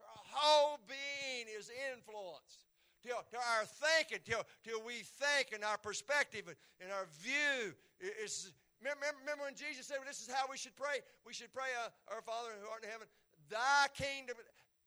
our 0.00 0.24
whole 0.26 0.78
being 0.88 1.46
is 1.46 1.70
influenced. 1.92 2.66
Till, 3.02 3.22
till 3.30 3.40
our 3.56 3.64
thinking, 3.64 4.20
till, 4.26 4.44
till 4.64 4.82
we 4.84 5.06
think 5.06 5.54
and 5.54 5.64
our 5.64 5.78
perspective 5.78 6.50
and 6.80 6.92
our 6.92 7.06
view 7.22 7.72
is. 8.00 8.52
Remember, 8.80 9.06
remember 9.20 9.44
when 9.44 9.56
Jesus 9.56 9.86
said, 9.86 10.00
well, 10.00 10.08
This 10.08 10.20
is 10.20 10.28
how 10.28 10.48
we 10.50 10.56
should 10.56 10.76
pray? 10.76 11.00
We 11.24 11.32
should 11.32 11.52
pray, 11.52 11.68
uh, 11.80 11.88
Our 12.12 12.20
Father 12.20 12.52
who 12.60 12.68
art 12.68 12.84
in 12.84 12.90
heaven, 12.90 13.08
thy 13.48 13.88
kingdom 13.96 14.36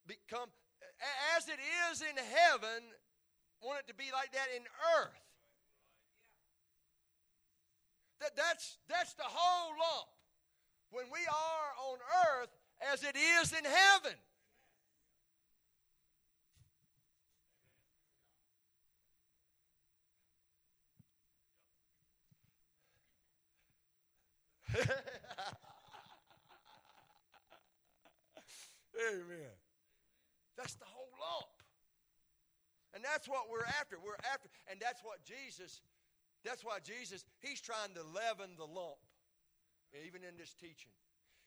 become 0.06 0.50
as 1.38 1.48
it 1.48 1.60
is 1.90 2.02
in 2.02 2.18
heaven, 2.18 2.84
want 3.62 3.80
it 3.80 3.88
to 3.88 3.96
be 3.96 4.12
like 4.14 4.32
that 4.34 4.48
in 4.56 4.64
earth. 5.00 5.23
That, 8.20 8.36
that's, 8.36 8.78
that's 8.90 9.14
the 9.16 9.24
whole 9.26 9.72
lump. 9.72 10.10
When 10.92 11.06
we 11.12 11.20
are 11.28 11.74
on 11.92 11.98
earth 12.40 12.50
as 12.92 13.04
it 13.04 13.16
is 13.16 13.52
in 13.54 13.66
heaven. 13.66 14.18
Amen. 29.14 29.54
That's 30.58 30.76
the 30.76 30.86
whole 30.86 31.10
lump. 31.20 31.50
And 32.94 33.04
that's 33.04 33.28
what 33.28 33.50
we're 33.52 33.66
after. 33.82 33.98
We're 33.98 34.22
after, 34.32 34.50
and 34.70 34.80
that's 34.80 35.02
what 35.04 35.24
Jesus, 35.26 35.82
that's 36.44 36.64
why 36.64 36.80
Jesus, 36.84 37.26
he's 37.40 37.60
trying 37.60 37.96
to 37.96 38.04
leaven 38.04 38.56
the 38.60 38.68
lump, 38.68 39.00
even 39.96 40.24
in 40.24 40.36
this 40.38 40.54
teaching. 40.54 40.92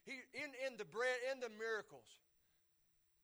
He 0.05 0.23
in, 0.33 0.51
in 0.65 0.79
the 0.79 0.87
bread, 0.87 1.19
in 1.33 1.41
the 1.41 1.53
miracles, 1.59 2.09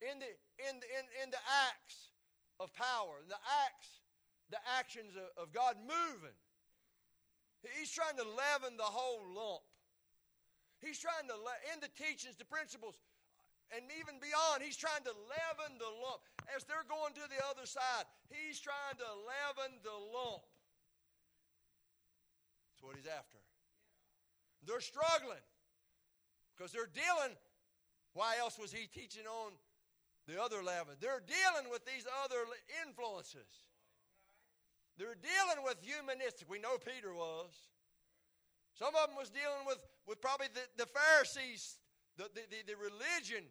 in 0.02 0.18
the 0.18 0.30
in 0.68 0.80
the, 0.82 0.88
in, 0.98 1.04
in 1.24 1.28
the 1.30 1.42
acts 1.70 2.12
of 2.60 2.74
power, 2.74 3.24
the 3.26 3.38
acts, 3.66 4.02
the 4.50 4.60
actions 4.78 5.16
of, 5.16 5.30
of 5.38 5.52
God 5.54 5.78
moving. 5.80 6.36
He's 7.78 7.94
trying 7.94 8.18
to 8.18 8.26
leaven 8.26 8.74
the 8.74 8.90
whole 8.90 9.22
lump. 9.22 9.62
He's 10.82 10.98
trying 10.98 11.30
to, 11.30 11.38
in 11.70 11.78
the 11.78 11.90
teachings, 11.94 12.34
the 12.34 12.44
principles, 12.44 12.98
and 13.70 13.86
even 13.96 14.18
beyond, 14.18 14.66
he's 14.66 14.76
trying 14.76 15.06
to 15.06 15.14
leaven 15.30 15.78
the 15.78 15.88
lump. 16.02 16.26
As 16.50 16.66
they're 16.66 16.84
going 16.90 17.14
to 17.14 17.24
the 17.30 17.38
other 17.48 17.64
side, 17.64 18.04
he's 18.28 18.58
trying 18.58 18.98
to 18.98 19.10
leaven 19.24 19.78
the 19.86 19.94
lump. 19.94 20.42
What 22.82 22.96
he's 22.96 23.06
after. 23.06 23.38
They're 24.66 24.82
struggling 24.82 25.42
because 26.54 26.70
they're 26.70 26.90
dealing. 26.90 27.34
Why 28.12 28.36
else 28.38 28.58
was 28.58 28.70
he 28.70 28.86
teaching 28.86 29.24
on 29.24 29.52
the 30.28 30.36
other 30.42 30.62
leaven? 30.62 30.98
They're 31.00 31.24
dealing 31.24 31.70
with 31.70 31.86
these 31.86 32.04
other 32.22 32.44
influences. 32.84 33.48
They're 34.98 35.16
dealing 35.16 35.64
with 35.64 35.80
humanistic. 35.80 36.50
We 36.50 36.60
know 36.60 36.76
Peter 36.76 37.14
was. 37.14 37.54
Some 38.74 38.94
of 38.94 39.08
them 39.08 39.16
was 39.16 39.30
dealing 39.30 39.64
with, 39.66 39.80
with 40.06 40.20
probably 40.20 40.48
the, 40.52 40.64
the 40.76 40.88
Pharisees, 40.88 41.78
the, 42.16 42.28
the, 42.34 42.44
the, 42.50 42.72
the 42.72 42.76
religion 42.76 43.44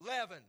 leaven. 0.00 0.42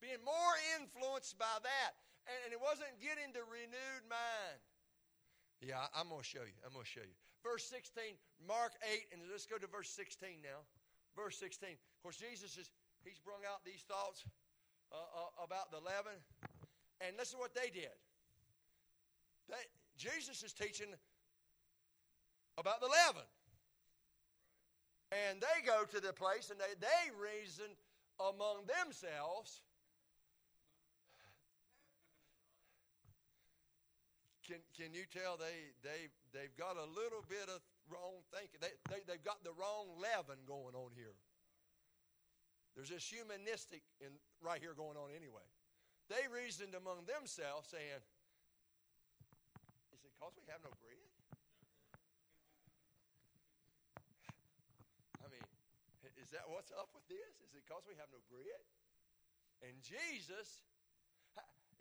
Being 0.00 0.22
more 0.24 0.54
influenced 0.80 1.36
by 1.36 1.60
that. 1.62 1.92
And, 2.28 2.36
and 2.48 2.50
it 2.52 2.60
wasn't 2.60 2.92
getting 3.00 3.32
the 3.32 3.44
renewed 3.48 4.04
mind. 4.08 4.60
Yeah, 5.60 5.82
I'm 5.90 6.08
going 6.08 6.22
to 6.22 6.26
show 6.26 6.46
you. 6.46 6.54
I'm 6.62 6.72
going 6.72 6.86
to 6.86 6.90
show 6.90 7.02
you. 7.02 7.16
verse 7.42 7.66
16, 7.66 8.14
Mark 8.46 8.78
8, 8.86 9.10
and 9.12 9.22
let's 9.30 9.46
go 9.46 9.58
to 9.58 9.66
verse 9.66 9.90
16 9.90 10.38
now. 10.42 10.62
Verse 11.18 11.34
16. 11.38 11.74
Of 11.74 11.98
course, 12.02 12.16
Jesus 12.16 12.54
is, 12.54 12.70
he's 13.02 13.18
brung 13.18 13.42
out 13.42 13.66
these 13.66 13.82
thoughts 13.90 14.22
uh, 14.92 14.96
uh, 14.96 15.44
about 15.44 15.74
the 15.74 15.82
leaven. 15.82 16.14
And 17.02 17.18
listen 17.18 17.38
to 17.38 17.42
what 17.42 17.54
they 17.54 17.70
did. 17.70 17.94
They, 19.50 19.62
Jesus 19.96 20.42
is 20.42 20.52
teaching 20.52 20.94
about 22.56 22.80
the 22.80 22.86
leaven. 22.86 23.26
And 25.10 25.40
they 25.40 25.64
go 25.64 25.84
to 25.90 26.00
the 26.00 26.12
place 26.12 26.50
and 26.50 26.60
they, 26.60 26.74
they 26.78 27.10
reason 27.16 27.66
among 28.20 28.66
themselves. 28.66 29.62
Can, 34.48 34.64
can 34.72 34.96
you 34.96 35.04
tell 35.04 35.36
they, 35.36 35.76
they, 35.84 36.08
they've 36.32 36.56
got 36.56 36.80
a 36.80 36.88
little 36.88 37.20
bit 37.28 37.52
of 37.52 37.60
wrong 37.92 38.24
thinking? 38.32 38.56
They, 38.64 38.72
they, 38.88 39.04
they've 39.04 39.20
got 39.20 39.44
the 39.44 39.52
wrong 39.52 39.92
leaven 40.00 40.40
going 40.48 40.72
on 40.72 40.88
here. 40.96 41.12
There's 42.72 42.88
this 42.88 43.04
humanistic 43.04 43.84
in, 44.00 44.08
right 44.40 44.56
here 44.56 44.72
going 44.72 44.96
on 44.96 45.12
anyway. 45.12 45.44
They 46.08 46.24
reasoned 46.32 46.72
among 46.72 47.04
themselves, 47.04 47.68
saying, 47.68 48.00
Is 49.92 50.00
it 50.00 50.08
because 50.16 50.32
we 50.40 50.48
have 50.48 50.64
no 50.64 50.72
bread? 50.80 51.12
I 55.20 55.28
mean, 55.28 55.44
is 56.24 56.32
that 56.32 56.48
what's 56.48 56.72
up 56.72 56.88
with 56.96 57.04
this? 57.12 57.36
Is 57.44 57.52
it 57.52 57.68
because 57.68 57.84
we 57.84 58.00
have 58.00 58.08
no 58.08 58.24
bread? 58.32 58.64
And 59.60 59.76
Jesus, 59.84 60.64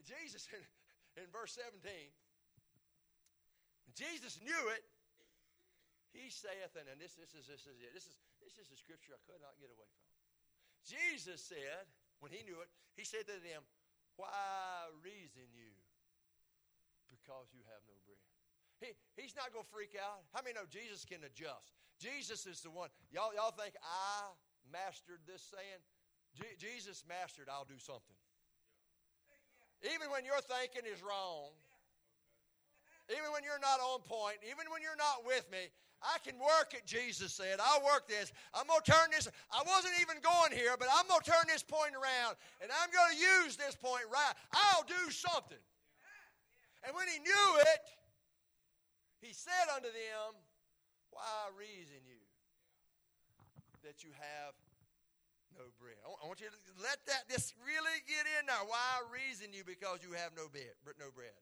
Jesus 0.04 0.52
in, 0.52 0.60
in 1.24 1.32
verse 1.32 1.56
17, 1.56 1.80
Jesus 3.96 4.40
knew 4.44 4.64
it. 4.74 4.84
He 6.12 6.34
saith, 6.34 6.74
and, 6.74 6.90
and 6.90 6.98
this, 6.98 7.14
this, 7.14 7.38
is, 7.38 7.46
this 7.46 7.70
is 7.70 7.78
it. 7.78 7.94
This 7.94 8.10
is, 8.10 8.16
this 8.42 8.56
is 8.58 8.68
the 8.68 8.80
scripture 8.80 9.14
I 9.14 9.22
could 9.30 9.40
not 9.40 9.54
get 9.62 9.70
away 9.70 9.86
from. 9.86 10.08
Jesus 10.88 11.44
said, 11.44 11.86
when 12.24 12.34
he 12.34 12.42
knew 12.48 12.58
it, 12.64 12.72
he 12.98 13.06
said 13.06 13.28
to 13.30 13.38
them, 13.44 13.62
why 14.18 14.90
reason 15.06 15.46
you? 15.54 15.70
Because 17.14 17.52
you 17.54 17.62
have 17.70 17.84
no 17.86 17.94
bread. 18.08 18.18
He, 18.82 18.90
he's 19.14 19.38
not 19.38 19.54
going 19.54 19.66
to 19.66 19.74
freak 19.74 19.94
out. 19.94 20.26
How 20.34 20.42
many 20.42 20.58
know 20.58 20.66
Jesus 20.66 21.06
can 21.06 21.22
adjust? 21.22 21.78
Jesus 22.02 22.46
is 22.46 22.62
the 22.62 22.74
one. 22.74 22.90
Y'all, 23.14 23.34
y'all 23.34 23.54
think 23.54 23.78
I 23.82 24.34
mastered 24.70 25.22
this 25.26 25.46
saying? 25.54 25.82
Je- 26.34 26.58
Jesus 26.58 27.06
mastered, 27.06 27.50
I'll 27.50 27.68
do 27.68 27.78
something. 27.78 28.18
Even 29.86 30.10
when 30.10 30.26
your 30.26 30.42
thinking 30.42 30.90
is 30.90 31.06
wrong, 31.06 31.54
even 33.08 33.32
when 33.32 33.44
you're 33.44 33.62
not 33.64 33.80
on 33.80 34.04
point, 34.04 34.44
even 34.44 34.68
when 34.68 34.84
you're 34.84 35.00
not 35.00 35.24
with 35.24 35.48
me, 35.52 35.72
I 36.04 36.20
can 36.22 36.38
work 36.38 36.76
it, 36.78 36.86
Jesus 36.86 37.34
said. 37.34 37.58
I'll 37.58 37.82
work 37.82 38.06
this. 38.06 38.30
I'm 38.54 38.68
going 38.68 38.84
to 38.84 38.92
turn 38.92 39.10
this. 39.10 39.26
I 39.50 39.64
wasn't 39.66 39.96
even 40.04 40.22
going 40.22 40.54
here, 40.54 40.76
but 40.78 40.92
I'm 40.94 41.08
going 41.08 41.24
to 41.24 41.30
turn 41.30 41.48
this 41.48 41.64
point 41.64 41.96
around, 41.98 42.38
and 42.62 42.70
I'm 42.70 42.92
going 42.94 43.16
to 43.16 43.20
use 43.20 43.58
this 43.58 43.74
point 43.74 44.06
right. 44.12 44.36
I'll 44.54 44.86
do 44.86 45.10
something. 45.10 45.62
And 46.86 46.94
when 46.94 47.10
he 47.10 47.18
knew 47.18 47.50
it, 47.66 47.84
he 49.24 49.34
said 49.34 49.66
unto 49.74 49.90
them, 49.90 50.38
Why 51.10 51.50
reason 51.58 51.98
you 52.06 52.22
that 53.82 54.06
you 54.06 54.14
have 54.14 54.54
no 55.58 55.66
bread? 55.82 55.98
I 56.06 56.28
want 56.28 56.44
you 56.44 56.52
to 56.54 56.62
let 56.78 57.02
that 57.10 57.26
this 57.26 57.58
really 57.66 58.04
get 58.06 58.30
in 58.38 58.46
now. 58.46 58.70
Why 58.70 59.02
reason 59.10 59.50
you 59.56 59.66
because 59.66 60.06
you 60.06 60.14
have 60.14 60.38
no 60.38 60.46
bed, 60.46 60.78
no 61.02 61.10
bread? 61.10 61.34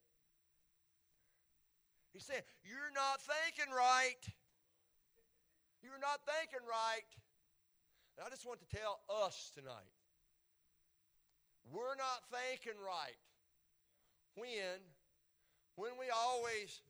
He 2.16 2.24
said, 2.24 2.48
You're 2.64 2.96
not 2.96 3.20
thinking 3.20 3.68
right. 3.76 4.24
You're 5.84 6.00
not 6.00 6.24
thinking 6.24 6.64
right. 6.64 7.12
And 8.16 8.24
I 8.26 8.30
just 8.32 8.48
want 8.48 8.64
to 8.64 8.70
tell 8.72 9.04
us 9.12 9.52
tonight 9.54 9.92
we're 11.74 11.98
not 12.00 12.24
thinking 12.32 12.80
right 12.80 13.20
when 14.36 14.80
when 15.76 15.92
we 16.00 16.06
always 16.14 16.82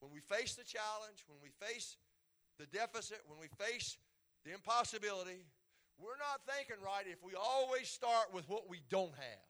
when 0.00 0.12
we 0.12 0.20
face 0.20 0.54
the 0.54 0.64
challenge 0.64 1.24
when 1.28 1.38
we 1.40 1.48
face 1.64 1.96
the 2.58 2.66
deficit 2.66 3.22
when 3.26 3.38
we 3.38 3.48
face 3.64 3.96
the 4.44 4.52
impossibility 4.52 5.46
we're 5.96 6.18
not 6.18 6.42
thinking 6.44 6.82
right 6.84 7.06
if 7.06 7.22
we 7.22 7.32
always 7.38 7.88
start 7.88 8.34
with 8.34 8.48
what 8.48 8.68
we 8.68 8.82
don't 8.90 9.14
have 9.14 9.47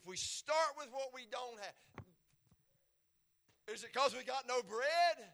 if 0.00 0.06
we 0.06 0.16
start 0.16 0.72
with 0.78 0.88
what 0.92 1.12
we 1.14 1.28
don't 1.30 1.60
have, 1.60 2.04
is 3.68 3.84
it 3.84 3.90
because 3.92 4.16
we 4.16 4.24
got 4.24 4.48
no 4.48 4.62
bread? 4.62 5.28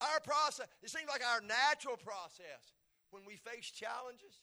Our 0.00 0.20
process, 0.20 0.68
it 0.82 0.88
seems 0.88 1.08
like 1.08 1.20
our 1.20 1.42
natural 1.42 1.98
process 1.98 2.72
when 3.10 3.22
we 3.26 3.36
face 3.36 3.70
challenges, 3.70 4.40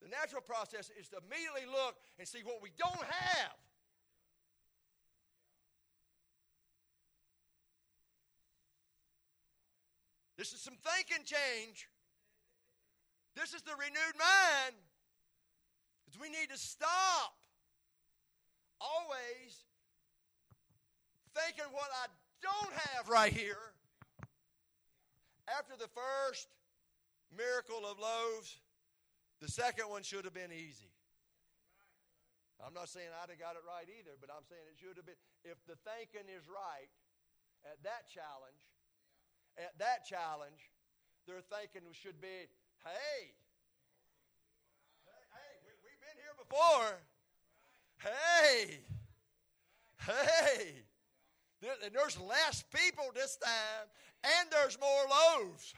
the 0.00 0.08
natural 0.08 0.40
process 0.40 0.90
is 0.98 1.08
to 1.08 1.18
immediately 1.26 1.66
look 1.68 1.96
and 2.18 2.26
see 2.26 2.40
what 2.44 2.62
we 2.62 2.70
don't 2.78 3.04
have. 3.04 3.52
This 10.38 10.52
is 10.52 10.60
some 10.60 10.76
thinking 10.80 11.26
change. 11.26 11.88
This 13.38 13.54
is 13.54 13.62
the 13.62 13.78
renewed 13.78 14.18
mind. 14.18 14.74
We 16.18 16.26
need 16.26 16.50
to 16.50 16.58
stop 16.58 17.38
always 18.82 19.54
thinking 21.38 21.70
what 21.70 21.86
I 22.02 22.10
don't 22.42 22.74
have 22.90 23.06
right 23.06 23.30
here. 23.30 23.70
After 25.46 25.78
the 25.78 25.86
first 25.86 26.50
miracle 27.30 27.86
of 27.86 28.02
loaves, 28.02 28.58
the 29.38 29.46
second 29.46 29.86
one 29.86 30.02
should 30.02 30.26
have 30.26 30.34
been 30.34 30.50
easy. 30.50 30.90
I'm 32.58 32.74
not 32.74 32.90
saying 32.90 33.06
I'd 33.22 33.30
have 33.30 33.38
got 33.38 33.54
it 33.54 33.62
right 33.62 33.86
either, 33.86 34.18
but 34.18 34.34
I'm 34.34 34.42
saying 34.50 34.66
it 34.66 34.82
should 34.82 34.98
have 34.98 35.06
been. 35.06 35.20
If 35.46 35.62
the 35.70 35.78
thinking 35.86 36.26
is 36.26 36.42
right 36.50 36.90
at 37.62 37.78
that 37.86 38.10
challenge, 38.10 38.66
at 39.54 39.78
that 39.78 40.02
challenge, 40.10 40.74
their 41.30 41.38
thinking 41.46 41.86
should 41.94 42.18
be 42.18 42.50
Hey, 42.84 43.34
hey, 45.32 45.52
we, 45.64 45.72
we've 45.84 46.00
been 46.00 46.18
here 46.18 46.34
before. 46.38 46.98
Hey, 47.98 48.80
hey. 50.06 50.84
There, 51.60 51.74
and 51.84 51.94
there's 51.94 52.18
less 52.20 52.64
people 52.72 53.10
this 53.14 53.36
time, 53.36 53.88
and 54.22 54.48
there's 54.50 54.78
more 54.80 55.04
loaves. 55.10 55.74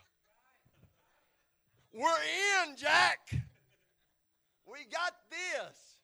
We're 1.92 2.22
in, 2.62 2.76
Jack. 2.76 3.18
We 4.66 4.84
got 4.92 5.14
this. 5.30 5.98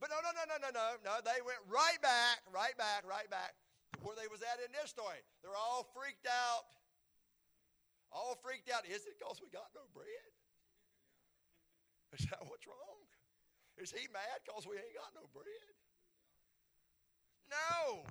But 0.00 0.10
no, 0.10 0.16
no, 0.22 0.30
no, 0.34 0.42
no, 0.48 0.56
no, 0.62 0.70
no, 0.72 0.88
no. 1.04 1.12
They 1.22 1.42
went 1.44 1.58
right 1.68 2.00
back, 2.02 2.40
right 2.52 2.76
back, 2.78 3.04
right 3.08 3.28
back 3.30 3.54
where 4.02 4.14
they 4.14 4.30
was 4.30 4.42
at 4.42 4.62
in 4.62 4.70
this 4.70 4.90
story. 4.90 5.18
They're 5.42 5.58
all 5.58 5.86
freaked 5.94 6.26
out 6.26 6.70
all 8.12 8.36
freaked 8.40 8.70
out. 8.72 8.88
Is 8.88 9.04
it 9.04 9.18
because 9.18 9.40
we 9.40 9.48
got 9.52 9.68
no 9.76 9.84
bread? 9.92 10.32
Is 12.16 12.24
that 12.32 12.40
what's 12.48 12.64
wrong? 12.64 13.04
Is 13.76 13.92
he 13.92 14.08
mad 14.10 14.42
because 14.42 14.66
we 14.66 14.74
ain't 14.74 14.96
got 14.96 15.12
no 15.14 15.28
bread? 15.30 15.74
No. 17.52 18.04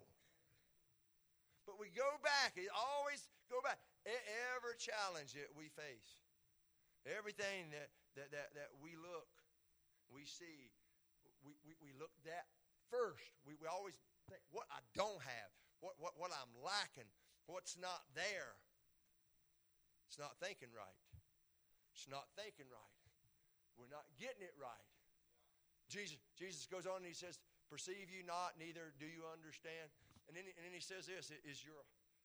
But 1.65 1.75
we 1.81 1.91
go 1.91 2.07
back. 2.23 2.55
It 2.55 2.71
always 2.71 3.27
go 3.51 3.59
back. 3.59 3.81
Every 4.07 4.79
challenge 4.79 5.35
that 5.35 5.51
we 5.51 5.67
face, 5.75 6.15
everything 7.03 7.67
that, 7.75 7.91
that, 8.15 8.31
that, 8.31 8.55
that 8.55 8.71
we 8.79 8.95
look, 8.95 9.27
we 10.07 10.23
see, 10.23 10.71
we, 11.43 11.59
we, 11.67 11.75
we 11.83 11.91
look 11.99 12.15
that 12.23 12.47
first. 12.87 13.35
We, 13.43 13.59
we 13.59 13.67
always 13.67 13.99
think 14.31 14.39
what 14.55 14.71
I 14.71 14.79
don't 14.95 15.19
have, 15.19 15.51
what, 15.83 15.99
what, 15.99 16.15
what 16.15 16.31
I'm 16.31 16.55
lacking, 16.63 17.11
what's 17.51 17.75
not 17.75 18.07
there. 18.15 18.55
It's 20.07 20.17
not 20.17 20.39
thinking 20.39 20.71
right. 20.71 20.99
It's 21.93 22.07
not 22.07 22.31
thinking 22.39 22.67
right. 22.71 22.97
We're 23.75 23.91
not 23.91 24.07
getting 24.17 24.41
it 24.41 24.55
right. 24.57 24.87
Jesus, 25.87 26.17
Jesus 26.35 26.65
goes 26.67 26.89
on 26.89 27.03
and 27.03 27.09
he 27.09 27.15
says, 27.15 27.39
Perceive 27.67 28.07
you 28.07 28.23
not, 28.23 28.55
neither 28.55 28.95
do 28.95 29.07
you 29.07 29.27
understand. 29.27 29.91
And 30.27 30.35
then, 30.35 30.47
and 30.47 30.63
then 30.63 30.71
he 30.71 30.83
says 30.83 31.07
this 31.07 31.31
is 31.43 31.63
your, 31.63 31.79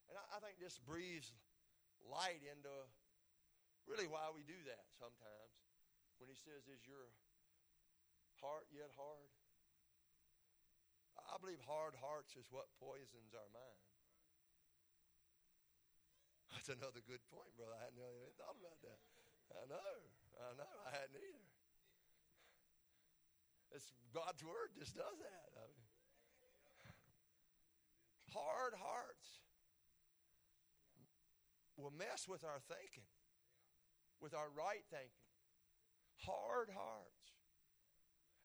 and 0.07 0.15
I, 0.15 0.23
I 0.35 0.37
think 0.39 0.59
this 0.59 0.79
breathes 0.79 1.35
light 2.07 2.43
into 2.43 2.71
really 3.87 4.07
why 4.07 4.31
we 4.31 4.43
do 4.47 4.59
that 4.67 4.87
sometimes. 4.95 5.53
When 6.19 6.31
he 6.31 6.39
says, 6.39 6.63
Is 6.71 6.83
your 6.87 7.11
heart 8.39 8.67
yet 8.71 8.91
hard? 8.95 9.31
I 11.19 11.35
believe 11.39 11.59
hard 11.63 11.95
hearts 11.99 12.35
is 12.39 12.47
what 12.51 12.71
poisons 12.79 13.35
our 13.35 13.51
mind. 13.51 13.92
That's 16.53 16.69
another 16.69 17.03
good 17.03 17.21
point, 17.33 17.51
brother. 17.57 17.75
I 17.75 17.81
hadn't 17.83 17.99
really 17.99 18.31
thought 18.37 18.55
about 18.55 18.79
that. 18.85 19.01
I 19.53 19.65
know. 19.67 19.93
I 20.41 20.53
know, 20.57 20.73
I 20.87 20.89
hadn't 20.89 21.17
either. 21.17 21.49
It's 23.75 23.91
God's 24.13 24.43
word 24.43 24.73
just 24.77 24.95
does 24.95 25.17
that. 25.19 25.49
I 25.57 25.65
mean, 25.69 25.87
hard 28.33 28.73
hearts 28.77 29.41
will 31.77 31.93
mess 31.97 32.27
with 32.27 32.43
our 32.43 32.59
thinking, 32.67 33.05
with 34.21 34.33
our 34.33 34.49
right 34.57 34.85
thinking. 34.89 35.09
Hard 36.17 36.69
hearts. 36.73 37.33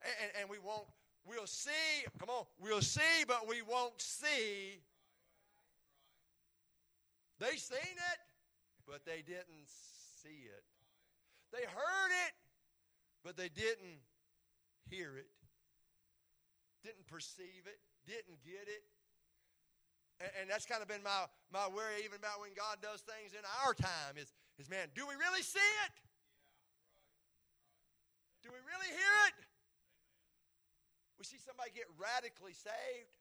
And, 0.03 0.15
and, 0.23 0.31
and 0.41 0.51
we 0.51 0.59
won't, 0.59 0.89
we'll 1.27 1.47
see, 1.47 2.05
come 2.19 2.31
on, 2.31 2.45
we'll 2.59 2.83
see, 2.83 3.25
but 3.27 3.47
we 3.49 3.63
won't 3.63 4.01
see. 4.01 4.81
They 7.39 7.57
seen 7.57 7.97
it, 7.97 8.21
but 8.87 9.05
they 9.07 9.23
didn't 9.23 9.67
see 10.23 10.51
it. 10.51 10.65
They 11.53 11.65
heard 11.65 12.13
it, 12.27 12.35
but 13.25 13.37
they 13.37 13.49
didn't 13.49 14.03
hear 14.91 15.17
it, 15.17 15.31
didn't 16.83 17.07
perceive 17.07 17.65
it, 17.67 17.79
didn't 18.07 18.43
get 18.45 18.67
it. 18.67 18.85
And, 20.21 20.31
and 20.43 20.45
that's 20.51 20.67
kind 20.67 20.83
of 20.83 20.89
been 20.89 21.03
my, 21.03 21.31
my 21.55 21.71
worry, 21.71 22.03
even 22.03 22.19
about 22.19 22.43
when 22.43 22.51
God 22.59 22.83
does 22.83 23.07
things 23.07 23.33
in 23.33 23.45
our 23.63 23.73
time, 23.73 24.19
is, 24.19 24.35
is 24.59 24.69
man, 24.69 24.91
do 24.95 25.07
we 25.07 25.15
really 25.15 25.43
see 25.43 25.71
it? 25.87 25.95
Do 28.43 28.51
we 28.51 28.59
really 28.67 28.91
hear 28.91 29.15
it? 29.31 29.37
We 31.19 31.27
see 31.27 31.39
somebody 31.43 31.75
get 31.75 31.91
radically 31.99 32.55
saved, 32.55 33.13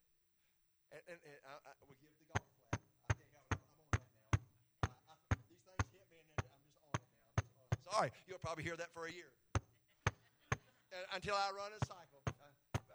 and, 0.94 1.02
and, 1.10 1.18
and 1.18 1.40
I, 1.50 1.54
I, 1.66 1.72
we 1.90 1.98
give 1.98 2.14
the 2.22 2.30
golf 2.30 2.46
clap. 2.70 2.78
I 2.78 3.14
think 3.18 3.34
I, 3.34 3.42
am 3.42 3.58
on 3.58 3.74
that 3.82 3.92
now. 3.98 4.38
I, 4.86 4.94
I, 5.10 5.36
these 5.50 5.66
things 5.66 5.90
hit 5.90 6.06
me, 6.14 6.22
and 6.22 6.54
I'm 6.54 6.62
just 6.62 6.78
on 6.78 6.94
it 6.94 7.02
now. 7.02 7.50
On 7.66 7.74
it. 7.74 7.77
Sorry, 7.92 8.12
you'll 8.28 8.40
probably 8.40 8.64
hear 8.64 8.76
that 8.76 8.92
for 8.94 9.06
a 9.08 9.12
year 9.12 9.32
until 11.14 11.36
I 11.36 11.52
run 11.56 11.72
a 11.72 11.86
cycle. 11.86 12.20
Uh, 12.28 12.32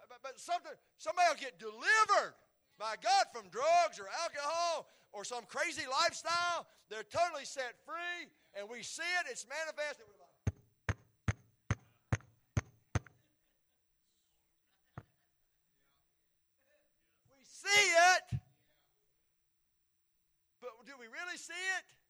but, 0.09 0.19
but 0.21 0.39
something, 0.39 0.71
somebody 0.97 1.27
will 1.29 1.41
get 1.41 1.57
delivered, 1.57 2.35
my 2.79 2.95
God, 3.01 3.25
from 3.33 3.49
drugs 3.49 3.99
or 3.99 4.07
alcohol 4.21 4.87
or 5.11 5.23
some 5.23 5.45
crazy 5.45 5.83
lifestyle. 5.89 6.67
They're 6.89 7.03
totally 7.03 7.45
set 7.45 7.73
free, 7.85 8.29
and 8.53 8.69
we 8.69 8.83
see 8.83 9.01
it. 9.01 9.31
It's 9.31 9.47
manifested. 9.49 10.05
We're 10.05 10.21
like, 10.21 10.53
we 17.33 17.43
see 17.45 17.89
it, 18.13 18.39
but 20.61 20.69
do 20.85 20.93
we 20.99 21.07
really 21.07 21.37
see 21.37 21.53
it? 21.53 22.02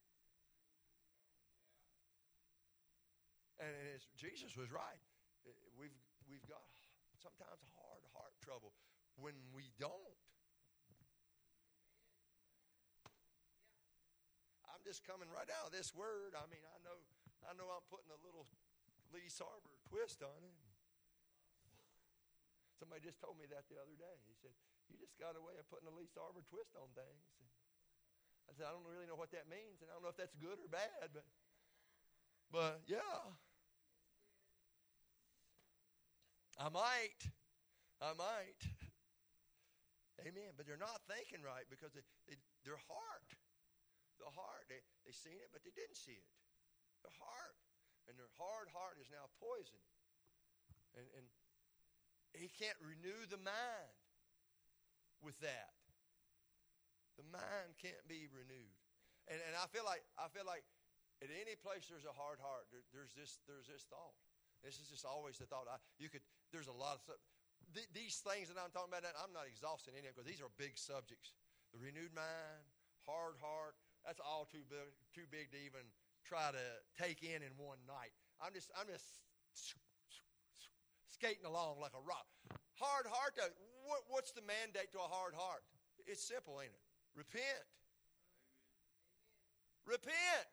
And 3.63 3.95
Jesus 4.19 4.59
was 4.59 4.67
right 4.75 4.99
uh, 5.47 5.51
we've, 5.79 5.95
we've 6.27 6.43
got 6.51 6.63
sometimes 7.15 7.63
hard 7.79 8.03
heart 8.11 8.35
trouble 8.43 8.75
when 9.15 9.35
we 9.55 9.71
don't. 9.79 10.19
I'm 14.67 14.83
just 14.83 15.07
coming 15.07 15.31
right 15.31 15.47
out 15.47 15.71
of 15.71 15.73
this 15.75 15.95
word. 15.95 16.35
I 16.35 16.43
mean, 16.51 16.63
I 16.67 16.77
know, 16.83 16.97
I 17.47 17.55
know 17.55 17.71
I'm 17.71 17.87
putting 17.87 18.11
a 18.11 18.19
little 18.19 18.51
Lee 19.15 19.31
Sarber 19.31 19.79
twist 19.87 20.19
on 20.19 20.41
it. 20.43 20.57
Somebody 22.75 23.05
just 23.05 23.23
told 23.23 23.39
me 23.39 23.47
that 23.47 23.63
the 23.71 23.79
other 23.79 23.95
day. 23.95 24.17
He 24.27 24.35
said, 24.35 24.51
You 24.91 24.99
just 24.99 25.15
got 25.15 25.39
a 25.39 25.43
way 25.43 25.55
of 25.55 25.63
putting 25.71 25.87
a 25.87 25.93
Lee 25.95 26.09
Sarber 26.11 26.43
twist 26.51 26.75
on 26.75 26.91
things. 26.97 27.23
And 27.39 27.47
I 28.49 28.51
said, 28.59 28.67
I 28.67 28.75
don't 28.75 28.83
really 28.83 29.07
know 29.07 29.15
what 29.15 29.31
that 29.31 29.47
means, 29.47 29.79
and 29.79 29.87
I 29.87 29.95
don't 29.95 30.03
know 30.03 30.11
if 30.11 30.19
that's 30.19 30.35
good 30.35 30.59
or 30.59 30.67
bad, 30.67 31.15
but 31.15 31.23
but 32.51 32.83
yeah. 32.91 33.33
I 36.57 36.69
might. 36.69 37.21
I 38.01 38.13
might. 38.13 38.61
Amen. 40.21 40.53
But 40.55 40.69
they're 40.69 40.79
not 40.79 41.03
thinking 41.09 41.41
right 41.41 41.65
because 41.67 41.93
they, 41.97 42.05
they, 42.29 42.37
their 42.63 42.79
heart, 42.87 43.29
the 44.21 44.29
heart, 44.29 44.69
they, 44.69 44.79
they 45.03 45.11
seen 45.11 45.41
it, 45.41 45.49
but 45.51 45.65
they 45.65 45.73
didn't 45.73 45.97
see 45.97 46.15
it. 46.15 46.31
Their 47.01 47.15
heart. 47.17 47.57
And 48.07 48.19
their 48.19 48.31
hard 48.35 48.67
heart 48.75 48.99
is 48.99 49.07
now 49.07 49.31
poison. 49.39 49.79
And, 50.93 51.07
and 51.15 51.25
he 52.35 52.51
can't 52.51 52.77
renew 52.83 53.17
the 53.29 53.39
mind 53.39 53.97
with 55.23 55.39
that. 55.39 55.73
The 57.15 57.25
mind 57.29 57.77
can't 57.79 58.03
be 58.09 58.25
renewed. 58.27 58.77
And, 59.29 59.39
and 59.47 59.53
I 59.55 59.69
feel 59.71 59.85
like 59.85 60.03
I 60.19 60.27
feel 60.33 60.43
like 60.43 60.65
at 61.23 61.31
any 61.31 61.55
place 61.55 61.87
there's 61.87 62.09
a 62.09 62.11
hard 62.11 62.41
heart, 62.43 62.67
there, 62.73 62.83
there's 62.91 63.13
this 63.15 63.39
there's 63.47 63.69
this 63.69 63.85
thought. 63.87 64.17
This 64.63 64.79
is 64.79 64.87
just 64.87 65.03
always 65.03 65.35
the 65.37 65.45
thought. 65.45 65.67
I, 65.67 65.77
you 65.99 66.07
could. 66.07 66.23
There's 66.55 66.71
a 66.71 66.75
lot 66.75 66.95
of 66.97 67.01
stuff. 67.03 67.19
Th- 67.75 67.91
these 67.91 68.23
things 68.23 68.47
that 68.47 68.55
I'm 68.55 68.71
talking 68.71 68.95
about. 68.95 69.03
I'm 69.19 69.35
not 69.35 69.43
exhausting 69.45 69.93
any 69.99 70.07
of 70.07 70.15
because 70.15 70.25
these 70.27 70.39
are 70.39 70.49
big 70.55 70.79
subjects. 70.79 71.35
The 71.75 71.83
renewed 71.83 72.15
mind, 72.15 72.63
hard 73.03 73.35
heart. 73.43 73.75
That's 74.07 74.23
all 74.23 74.47
too 74.47 74.63
big, 74.71 74.87
too 75.11 75.27
big 75.27 75.51
to 75.51 75.59
even 75.59 75.83
try 76.23 76.55
to 76.55 76.65
take 76.95 77.23
in 77.23 77.43
in 77.43 77.51
one 77.59 77.83
night. 77.83 78.15
I'm 78.39 78.55
just. 78.55 78.71
I'm 78.79 78.87
just 78.87 79.19
skating 81.11 81.45
along 81.45 81.79
like 81.83 81.95
a 81.95 82.03
rock. 82.03 82.25
Hard 82.79 83.05
heart. 83.07 83.35
Though, 83.35 83.51
what, 83.85 84.07
what's 84.07 84.31
the 84.31 84.43
mandate 84.43 84.91
to 84.95 84.99
a 84.99 85.09
hard 85.11 85.35
heart? 85.35 85.63
It's 86.07 86.23
simple, 86.23 86.59
ain't 86.59 86.73
it? 86.73 86.83
Repent. 87.15 87.67
Repent. 89.85 90.47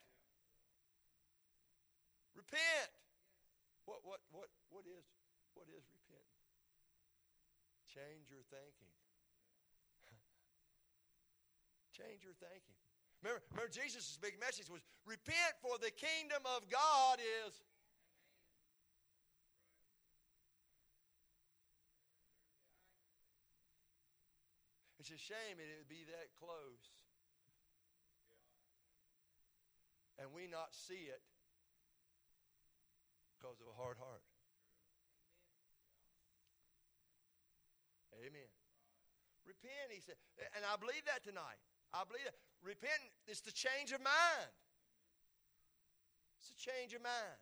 Repent. 2.36 2.90
What, 3.84 4.00
what, 4.04 4.20
what, 4.30 4.48
what, 4.68 4.84
is, 4.86 5.04
what 5.54 5.66
is 5.70 5.84
repenting? 5.88 6.44
Change 7.88 8.30
your 8.30 8.44
thinking. 8.48 8.94
Change 11.98 12.22
your 12.22 12.36
thinking. 12.38 12.76
Remember, 13.22 13.42
remember 13.52 13.72
Jesus' 13.72 14.16
big 14.20 14.40
message 14.40 14.70
was 14.70 14.80
repent 15.04 15.58
for 15.60 15.76
the 15.76 15.92
kingdom 15.92 16.40
of 16.56 16.64
God 16.70 17.20
is. 17.20 17.52
It's 25.00 25.10
a 25.10 25.18
shame 25.18 25.58
it 25.58 25.68
would 25.80 25.88
be 25.88 26.04
that 26.08 26.28
close 26.38 26.92
and 30.20 30.28
we 30.36 30.46
not 30.46 30.76
see 30.76 31.08
it 31.08 31.24
because 33.40 33.56
of 33.64 33.72
a 33.72 33.76
hard 33.80 33.96
heart. 33.96 34.20
Amen. 38.20 38.52
Repent, 39.48 39.88
he 39.88 40.04
said. 40.04 40.20
And 40.52 40.60
I 40.68 40.76
believe 40.76 41.08
that 41.08 41.24
tonight. 41.24 41.56
I 41.96 42.04
believe 42.04 42.28
that. 42.28 42.36
Repent 42.60 43.00
is 43.24 43.40
the 43.40 43.50
change 43.50 43.96
of 43.96 44.04
mind. 44.04 44.52
It's 46.36 46.52
a 46.52 46.60
change 46.60 46.92
of 46.92 47.00
mind. 47.00 47.40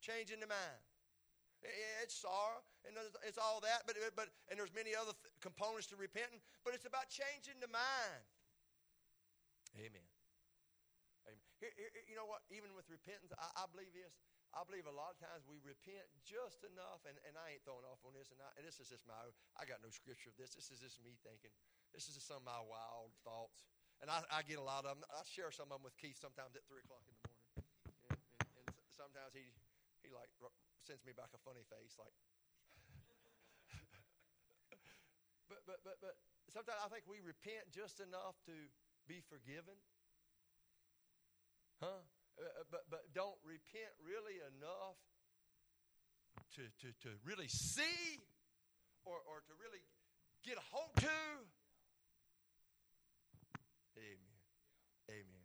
Changing 0.00 0.40
the 0.40 0.48
mind. 0.48 0.80
It's 2.00 2.16
sorrow 2.16 2.60
and 2.84 2.92
it's 3.24 3.40
all 3.40 3.64
that, 3.64 3.88
but, 3.88 3.96
but 4.12 4.28
and 4.52 4.60
there's 4.60 4.76
many 4.76 4.92
other 4.92 5.16
th- 5.16 5.32
components 5.40 5.88
to 5.88 5.96
repenting, 5.96 6.44
but 6.60 6.76
it's 6.76 6.84
about 6.84 7.08
changing 7.08 7.56
the 7.64 7.72
mind. 7.72 8.24
Amen. 9.80 10.04
Amen. 11.24 11.40
Here, 11.56 11.72
here, 11.72 11.88
you 12.04 12.20
know 12.20 12.28
what? 12.28 12.44
Even 12.52 12.76
with 12.76 12.84
repentance, 12.92 13.32
I, 13.32 13.48
I 13.56 13.64
believe 13.72 13.96
this. 13.96 14.12
I 14.54 14.62
believe 14.62 14.86
a 14.86 14.94
lot 14.94 15.10
of 15.10 15.18
times 15.18 15.42
we 15.50 15.58
repent 15.66 16.06
just 16.22 16.62
enough, 16.62 17.02
and, 17.10 17.18
and 17.26 17.34
I 17.34 17.58
ain't 17.58 17.66
throwing 17.66 17.82
off 17.82 17.98
on 18.06 18.14
this, 18.14 18.30
and, 18.30 18.38
I, 18.38 18.54
and 18.54 18.62
this 18.62 18.78
is 18.78 18.86
just 18.86 19.02
my, 19.02 19.18
I 19.58 19.66
got 19.66 19.82
no 19.82 19.90
scripture 19.90 20.30
of 20.30 20.38
this. 20.38 20.54
This 20.54 20.70
is 20.70 20.78
just 20.78 21.02
me 21.02 21.18
thinking. 21.26 21.50
This 21.90 22.06
is 22.06 22.14
just 22.14 22.30
some 22.30 22.38
of 22.38 22.46
my 22.46 22.62
wild 22.62 23.10
thoughts. 23.26 23.66
And 23.98 24.06
I, 24.06 24.22
I 24.30 24.46
get 24.46 24.62
a 24.62 24.66
lot 24.66 24.86
of 24.86 24.94
them. 24.94 25.02
I 25.10 25.26
share 25.26 25.50
some 25.50 25.74
of 25.74 25.82
them 25.82 25.84
with 25.86 25.98
Keith 25.98 26.18
sometimes 26.18 26.54
at 26.54 26.62
3 26.70 26.86
o'clock 26.86 27.02
in 27.02 27.14
the 27.18 27.22
morning. 27.26 27.42
And, 28.06 28.14
and, 28.62 28.66
and 28.70 28.90
sometimes 28.94 29.34
he, 29.34 29.46
he 30.06 30.14
like 30.14 30.30
sends 30.86 31.02
me 31.02 31.10
back 31.10 31.34
a 31.34 31.40
funny 31.42 31.66
face, 31.66 31.98
like. 31.98 32.14
but, 35.50 35.66
but, 35.66 35.82
but, 35.82 35.98
but 35.98 36.14
sometimes 36.46 36.78
I 36.78 36.88
think 36.94 37.10
we 37.10 37.18
repent 37.18 37.74
just 37.74 37.98
enough 37.98 38.38
to 38.46 38.54
be 39.10 39.18
forgiven. 39.18 39.74
Huh? 41.82 42.06
Uh, 42.34 42.42
uh, 42.42 42.64
but, 42.70 42.82
but 42.90 43.02
don't 43.14 43.38
repent 43.46 43.94
really 44.02 44.42
enough 44.42 44.98
to, 46.58 46.66
to, 46.82 46.90
to 47.02 47.10
really 47.22 47.46
see 47.46 48.18
or, 49.06 49.22
or 49.26 49.42
to 49.46 49.54
really 49.62 49.82
get 50.42 50.58
a 50.58 50.64
hold 50.74 50.90
to. 50.98 51.20
Amen. 53.94 54.38
Amen. 55.10 55.44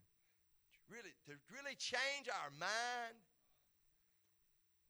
Really, 0.90 1.14
to 1.30 1.38
really 1.54 1.78
change 1.78 2.26
our 2.26 2.50
mind. 2.58 3.18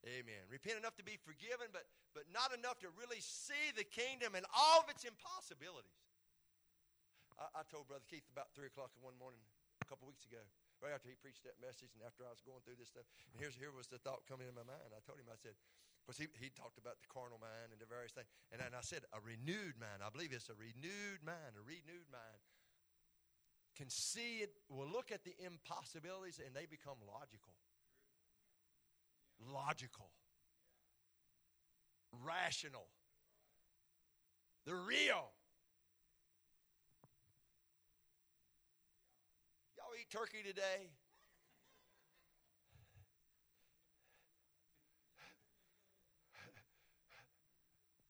Amen. 0.08 0.48
Repent 0.48 0.80
enough 0.80 0.96
to 0.96 1.04
be 1.04 1.20
forgiven, 1.20 1.68
but, 1.76 1.84
but 2.16 2.24
not 2.32 2.56
enough 2.56 2.80
to 2.80 2.88
really 2.96 3.20
see 3.20 3.68
the 3.76 3.84
kingdom 3.84 4.32
and 4.32 4.48
all 4.56 4.80
of 4.80 4.88
its 4.88 5.04
impossibilities. 5.04 6.00
I, 7.36 7.60
I 7.60 7.62
told 7.68 7.92
Brother 7.92 8.08
Keith 8.08 8.24
about 8.32 8.48
3 8.56 8.72
o'clock 8.72 8.96
in 8.96 9.04
one 9.04 9.16
morning 9.20 9.44
a 9.84 9.86
couple 9.88 10.08
weeks 10.08 10.24
ago. 10.24 10.40
Right 10.80 10.96
after 10.96 11.12
he 11.12 11.16
preached 11.16 11.44
that 11.44 11.60
message, 11.60 11.92
and 11.92 12.02
after 12.02 12.24
I 12.24 12.32
was 12.32 12.42
going 12.44 12.64
through 12.64 12.80
this 12.80 12.90
stuff, 12.92 13.04
and 13.32 13.38
here's 13.40 13.56
here 13.56 13.72
was 13.72 13.86
the 13.88 14.00
thought 14.00 14.24
coming 14.24 14.48
in 14.48 14.56
my 14.56 14.64
mind. 14.64 14.92
I 14.92 15.00
told 15.04 15.20
him, 15.20 15.28
I 15.28 15.36
said, 15.36 15.54
because 16.02 16.16
he, 16.16 16.26
he 16.40 16.48
talked 16.50 16.80
about 16.80 16.98
the 16.98 17.08
carnal 17.12 17.38
mind 17.38 17.70
and 17.70 17.78
the 17.78 17.86
various 17.86 18.16
things, 18.16 18.32
and 18.50 18.58
then 18.58 18.72
I 18.72 18.82
said, 18.82 19.04
a 19.12 19.20
renewed 19.20 19.76
mind. 19.76 20.00
I 20.00 20.08
believe 20.08 20.32
it's 20.32 20.48
a 20.48 20.56
renewed 20.56 21.20
mind, 21.22 21.54
a 21.54 21.64
renewed 21.64 22.08
mind 22.08 22.40
can 23.80 23.88
see 23.88 24.38
it, 24.44 24.50
will 24.68 24.88
look 24.88 25.10
at 25.10 25.24
the 25.24 25.34
impossibilities, 25.44 26.38
and 26.44 26.54
they 26.54 26.66
become 26.66 26.96
logical. 27.06 27.54
Logical. 29.40 30.10
Rational. 32.24 32.88
They're 34.66 34.74
real. 34.74 35.32
Y'all 39.76 39.89
eat 40.00 40.08
turkey 40.08 40.40
today? 40.40 40.88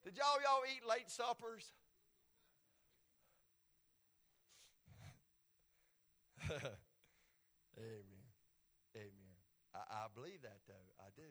Did 0.05 0.17
y'all 0.17 0.39
y'all 0.43 0.63
eat 0.71 0.87
late 0.87 1.11
suppers? 1.11 1.67
Amen. 6.51 8.27
Amen. 8.97 9.35
I, 9.75 9.79
I, 9.79 10.07
believe 10.15 10.43
that 10.43 10.63
though. 10.67 10.89
I 10.99 11.11
do. 11.15 11.31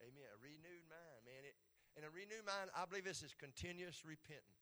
Amen. 0.00 0.28
A 0.28 0.38
renewed 0.40 0.84
mind, 0.88 1.20
man. 1.24 1.44
It, 1.44 1.56
and 1.96 2.04
a 2.04 2.10
renewed 2.12 2.44
mind, 2.44 2.72
I 2.76 2.84
believe 2.84 3.04
this 3.04 3.22
is 3.22 3.32
continuous 3.36 4.04
repenting, 4.04 4.60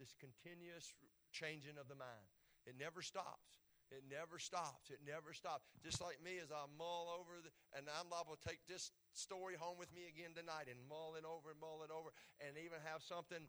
this 0.00 0.12
continuous 0.16 0.92
changing 1.32 1.76
of 1.80 1.88
the 1.88 1.96
mind. 1.96 2.28
It 2.64 2.76
never 2.80 3.00
stops. 3.00 3.65
It 3.94 4.02
never 4.10 4.42
stops. 4.42 4.90
It 4.90 4.98
never 5.06 5.30
stops. 5.30 5.70
Just 5.78 6.02
like 6.02 6.18
me, 6.18 6.42
as 6.42 6.50
I 6.50 6.66
mull 6.74 7.06
over, 7.06 7.38
the, 7.38 7.54
and 7.78 7.86
I'm 7.86 8.10
liable 8.10 8.34
to 8.34 8.42
take 8.42 8.58
this 8.66 8.90
story 9.14 9.54
home 9.54 9.78
with 9.78 9.94
me 9.94 10.10
again 10.10 10.34
tonight 10.34 10.66
and 10.66 10.78
mull 10.90 11.14
it 11.14 11.22
over 11.22 11.54
and 11.54 11.58
mull 11.62 11.86
it 11.86 11.94
over, 11.94 12.10
and 12.42 12.58
even 12.58 12.82
have 12.82 13.06
something 13.06 13.46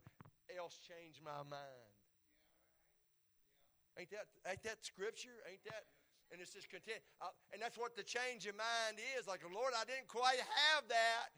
else 0.54 0.78
change 0.78 1.18
my 1.26 1.42
mind. 1.42 1.90
Ain't 3.98 4.14
that 4.14 4.30
ain't 4.46 4.62
that 4.62 4.86
scripture? 4.86 5.42
Ain't 5.50 5.66
that? 5.66 5.90
And 6.30 6.38
it's 6.38 6.54
just 6.54 6.70
content. 6.70 7.02
Uh, 7.18 7.34
and 7.50 7.58
that's 7.58 7.80
what 7.80 7.98
the 7.98 8.06
change 8.06 8.46
of 8.46 8.54
mind 8.54 9.02
is. 9.18 9.26
Like, 9.26 9.42
Lord, 9.42 9.74
I 9.74 9.90
didn't 9.90 10.06
quite 10.12 10.38
have 10.38 10.86
that. 10.92 11.34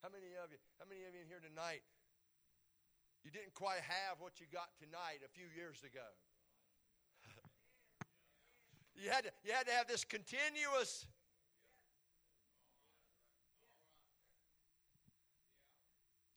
How 0.00 0.08
many 0.08 0.32
of 0.40 0.48
you? 0.48 0.60
How 0.80 0.88
many 0.88 1.04
of 1.04 1.12
you 1.12 1.20
in 1.20 1.28
here 1.28 1.44
tonight 1.44 1.84
you 3.24 3.30
didn't 3.30 3.54
quite 3.54 3.80
have 3.80 4.20
what 4.20 4.38
you 4.38 4.46
got 4.52 4.68
tonight 4.78 5.24
a 5.24 5.28
few 5.32 5.46
years 5.56 5.80
ago. 5.80 6.04
you, 8.94 9.08
had 9.10 9.24
to, 9.24 9.30
you 9.42 9.52
had 9.52 9.66
to 9.66 9.72
have 9.72 9.88
this 9.88 10.04
continuous. 10.04 11.06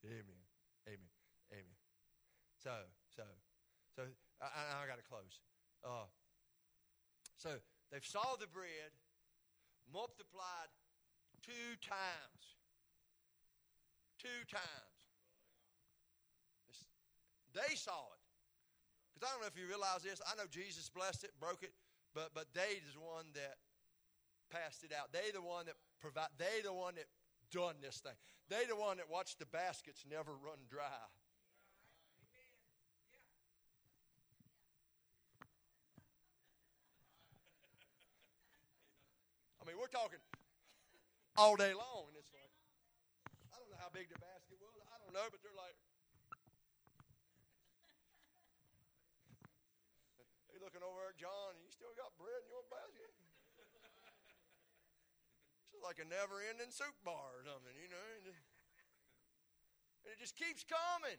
Amen. 0.05 0.39
Amen. 0.87 1.11
Amen. 1.51 1.77
So, 2.63 2.71
so, 3.13 3.23
so, 3.93 4.03
I, 4.41 4.81
I, 4.81 4.87
got 4.87 4.95
to 4.95 5.03
close. 5.03 5.43
Uh, 5.83 6.07
so, 7.35 7.49
they've 7.91 8.05
saw 8.05 8.39
the 8.39 8.47
bread 8.47 8.95
multiplied 9.91 10.71
two 11.43 11.75
times. 11.83 12.55
Two 14.17 14.47
times. 14.49 14.96
They 17.57 17.73
saw 17.73 18.13
it. 18.13 18.21
Because 19.17 19.25
I 19.25 19.33
don't 19.33 19.41
know 19.41 19.49
if 19.49 19.57
you 19.57 19.65
realize 19.65 20.05
this. 20.05 20.21
I 20.21 20.37
know 20.37 20.45
Jesus 20.45 20.93
blessed 20.93 21.25
it, 21.25 21.33
broke 21.41 21.65
it, 21.65 21.73
but 22.13 22.29
but 22.37 22.53
they 22.53 22.77
is 22.77 22.93
the 22.93 23.01
one 23.01 23.33
that 23.33 23.57
passed 24.53 24.85
it 24.85 24.93
out. 24.93 25.09
They 25.09 25.33
the 25.33 25.41
one 25.41 25.65
that 25.65 25.73
provide. 25.97 26.29
They 26.37 26.61
the 26.61 26.69
one 26.69 27.01
that 27.01 27.09
done 27.49 27.81
this 27.81 27.97
thing. 27.97 28.13
They 28.45 28.69
the 28.69 28.77
one 28.77 29.01
that 29.01 29.09
watched 29.09 29.41
the 29.41 29.49
baskets 29.49 30.05
never 30.05 30.37
run 30.37 30.69
dry. 30.69 31.01
I 39.57 39.63
mean, 39.65 39.81
we're 39.81 39.89
talking 39.89 40.21
all 41.35 41.57
day 41.57 41.73
long, 41.73 42.05
and 42.05 42.15
it's 42.21 42.29
like 42.37 42.53
I 43.49 43.57
don't 43.57 43.67
know 43.73 43.81
how 43.81 43.89
big 43.89 44.13
the 44.13 44.21
basket 44.21 44.61
was. 44.61 44.77
I 44.93 45.01
don't 45.01 45.11
know, 45.17 45.25
but 45.33 45.41
they're 45.41 45.57
like 45.57 45.73
looking 50.67 50.83
over 50.83 50.99
at 51.07 51.15
John, 51.15 51.55
and 51.55 51.63
you 51.63 51.71
still 51.71 51.95
got 51.95 52.11
bread 52.19 52.43
in 52.43 52.51
your 52.51 52.67
basket? 52.67 53.07
It's 55.71 55.79
like 55.79 56.03
a 56.03 56.07
never 56.11 56.43
ending 56.43 56.75
soup 56.75 56.91
bar 57.07 57.39
or 57.39 57.47
something, 57.47 57.71
you 57.79 57.87
know? 57.87 58.07
And 58.19 58.35
it 60.11 60.19
just 60.19 60.35
keeps 60.35 60.67
coming. 60.67 61.15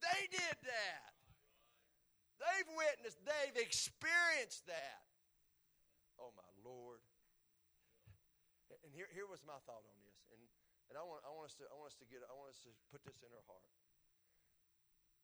They 0.00 0.24
did 0.32 0.56
that. 0.64 1.12
They've 2.40 2.72
witnessed, 2.72 3.20
they've 3.28 3.60
experienced 3.60 4.64
that. 4.64 5.04
Oh, 6.16 6.32
my 6.32 6.48
Lord. 6.64 7.04
And 8.80 8.96
here, 8.96 9.12
here 9.12 9.28
was 9.28 9.44
my 9.44 9.60
thought 9.68 9.84
on 9.84 9.98
this. 10.00 10.16
And, 10.32 10.40
and 10.88 10.96
I, 10.96 11.04
want, 11.04 11.28
I, 11.28 11.30
want 11.36 11.52
us 11.52 11.60
to, 11.60 11.68
I 11.68 11.76
want 11.76 11.92
us 11.92 12.00
to 12.00 12.08
get 12.08 12.24
I 12.24 12.32
want 12.32 12.56
us 12.56 12.64
to 12.64 12.72
put 12.88 13.04
this 13.04 13.20
in 13.20 13.28
our 13.28 13.44
heart. 13.44 13.68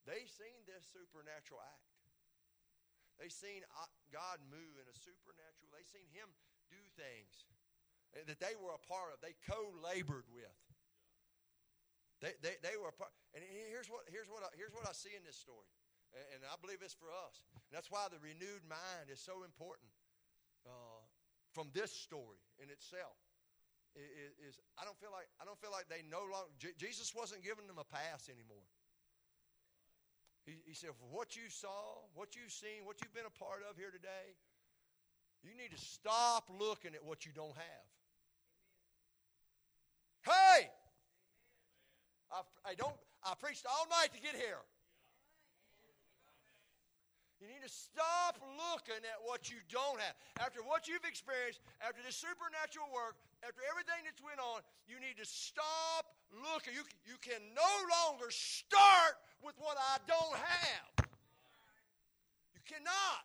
They 0.07 0.25
seen 0.31 0.63
this 0.71 0.87
supernatural 0.87 1.61
act. 1.61 1.91
They 3.19 3.29
seen 3.29 3.67
uh, 3.75 3.91
God 4.15 4.39
move 4.47 4.79
in 4.79 4.87
a 4.87 4.97
supernatural. 4.97 5.69
They 5.75 5.83
seen 5.83 6.07
Him 6.15 6.31
do 6.71 6.79
things 6.95 7.47
that 8.25 8.41
they 8.41 8.57
were 8.57 8.73
a 8.73 8.81
part 8.87 9.13
of. 9.13 9.21
They 9.21 9.37
co-labored 9.45 10.31
with. 10.33 10.57
They, 12.25 12.33
they, 12.41 12.57
they 12.65 12.77
were 12.81 12.89
a 12.89 12.97
part. 12.97 13.13
And 13.37 13.45
here's 13.45 13.93
what 13.93 14.09
here's 14.09 14.33
what 14.33 14.41
I, 14.41 14.49
here's 14.57 14.73
what 14.73 14.89
I 14.89 14.97
see 14.97 15.13
in 15.13 15.21
this 15.21 15.37
story, 15.37 15.69
and, 16.17 16.41
and 16.41 16.41
I 16.49 16.57
believe 16.57 16.81
it's 16.81 16.97
for 16.97 17.13
us. 17.13 17.45
And 17.69 17.77
that's 17.77 17.93
why 17.93 18.09
the 18.09 18.17
renewed 18.25 18.65
mind 18.65 19.13
is 19.13 19.21
so 19.21 19.45
important 19.45 19.93
uh, 20.65 21.05
from 21.53 21.69
this 21.77 21.93
story 21.93 22.41
in 22.57 22.73
itself. 22.73 23.21
Is, 23.93 24.33
is 24.53 24.55
I 24.81 24.89
don't 24.89 24.97
feel 24.97 25.13
like 25.13 25.29
I 25.41 25.45
don't 25.45 25.61
feel 25.61 25.73
like 25.73 25.93
they 25.93 26.05
no 26.09 26.25
longer 26.25 26.53
Jesus 26.81 27.13
wasn't 27.13 27.45
giving 27.45 27.69
them 27.69 27.77
a 27.77 27.85
pass 27.85 28.33
anymore. 28.33 28.65
He, 30.47 30.63
he 30.65 30.75
said, 30.75 30.91
what 31.11 31.35
you 31.35 31.51
saw, 31.51 32.07
what 32.15 32.39
you've 32.39 32.55
seen, 32.55 32.87
what 32.87 33.03
you've 33.03 33.13
been 33.13 33.27
a 33.27 33.39
part 33.43 33.67
of 33.69 33.77
here 33.77 33.91
today, 33.91 34.39
you 35.43 35.51
need 35.59 35.75
to 35.75 35.83
stop 35.83 36.47
looking 36.49 36.95
at 36.95 37.05
what 37.05 37.27
you 37.27 37.33
don't 37.35 37.55
have. 37.55 37.87
Hey! 40.23 40.71
I, 42.31 42.43
I, 42.63 42.75
don't, 42.75 42.95
I 43.23 43.35
preached 43.35 43.67
all 43.67 43.87
night 43.91 44.15
to 44.15 44.21
get 44.23 44.35
here. 44.35 44.63
You 47.43 47.53
need 47.53 47.63
to 47.63 47.71
stop 47.71 48.41
looking 48.57 49.03
at 49.05 49.21
what 49.23 49.51
you 49.51 49.61
don't 49.69 50.01
have. 50.01 50.17
After 50.41 50.65
what 50.65 50.89
you've 50.89 51.05
experienced, 51.05 51.61
after 51.85 52.01
this 52.01 52.17
supernatural 52.17 52.89
work, 52.95 53.21
after 53.45 53.61
everything 53.73 54.05
that's 54.05 54.23
went 54.23 54.41
on, 54.41 54.65
you 54.89 55.01
need 55.01 55.21
to 55.21 55.29
stop 55.29 56.05
looking. 56.53 56.73
You, 56.73 56.85
you 57.05 57.19
can 57.21 57.41
no 57.53 57.73
longer 57.89 58.33
start 58.33 59.17
with 59.45 59.57
what 59.59 59.77
I 59.77 60.01
don't 60.09 60.37
have. 60.37 61.09
You 62.57 62.63
cannot. 62.65 63.23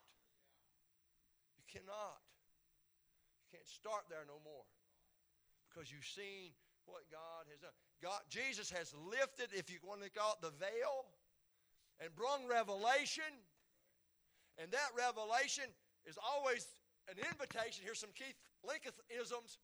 You 1.60 1.66
cannot. 1.68 2.20
You 3.40 3.60
can't 3.60 3.70
start 3.70 4.08
there 4.12 4.28
no 4.28 4.40
more 4.44 4.68
because 5.70 5.88
you've 5.92 6.08
seen 6.08 6.52
what 6.90 7.08
God 7.08 7.48
has 7.48 7.64
done. 7.64 7.76
God, 8.04 8.20
Jesus 8.28 8.68
has 8.72 8.92
lifted, 8.98 9.54
if 9.56 9.72
you 9.72 9.78
want 9.86 10.04
to 10.04 10.10
call 10.12 10.36
it 10.36 10.44
the 10.44 10.54
veil, 10.60 11.08
and 12.02 12.10
brung 12.18 12.50
revelation 12.50 13.30
and 14.62 14.72
that 14.72 14.92
revelation 14.94 15.66
is 16.06 16.18
always 16.22 16.68
an 17.10 17.18
invitation. 17.18 17.82
Here's 17.86 18.00
some 18.00 18.14
Keith 18.14 18.36
Lincoln 18.62 18.94
isms. 19.10 19.58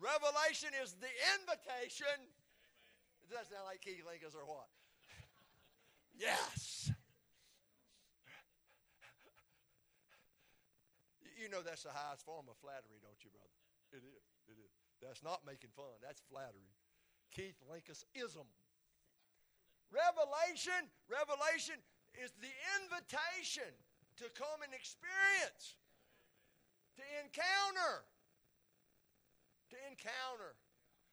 Revelation 0.00 0.72
is 0.80 0.96
the 0.96 1.12
invitation. 1.36 2.08
Amen. 2.08 3.20
Does 3.20 3.36
that 3.36 3.46
sound 3.52 3.68
like 3.68 3.84
Keith 3.84 4.00
Lincoln's 4.00 4.32
or 4.32 4.48
what? 4.48 4.64
yes. 6.16 6.88
You 11.36 11.52
know 11.52 11.60
that's 11.60 11.84
the 11.84 11.92
highest 11.92 12.24
form 12.24 12.48
of 12.48 12.56
flattery, 12.64 12.96
don't 13.00 13.20
you, 13.20 13.28
brother? 13.28 13.60
It 13.92 14.04
is. 14.04 14.24
It 14.48 14.56
is. 14.56 14.72
That's 15.04 15.20
not 15.20 15.44
making 15.44 15.72
fun. 15.76 15.92
That's 16.00 16.20
flattery. 16.32 16.72
Keith 17.32 17.60
Lincoln's 17.68 18.04
ism. 18.16 18.48
Revelation, 19.92 20.88
revelation 21.10 21.76
is 22.16 22.32
the 22.38 22.52
invitation 22.78 23.68
to 24.22 24.28
come 24.36 24.62
and 24.62 24.72
experience, 24.72 25.76
to 26.96 27.02
encounter. 27.24 28.06
To 29.70 29.78
encounter. 29.86 30.58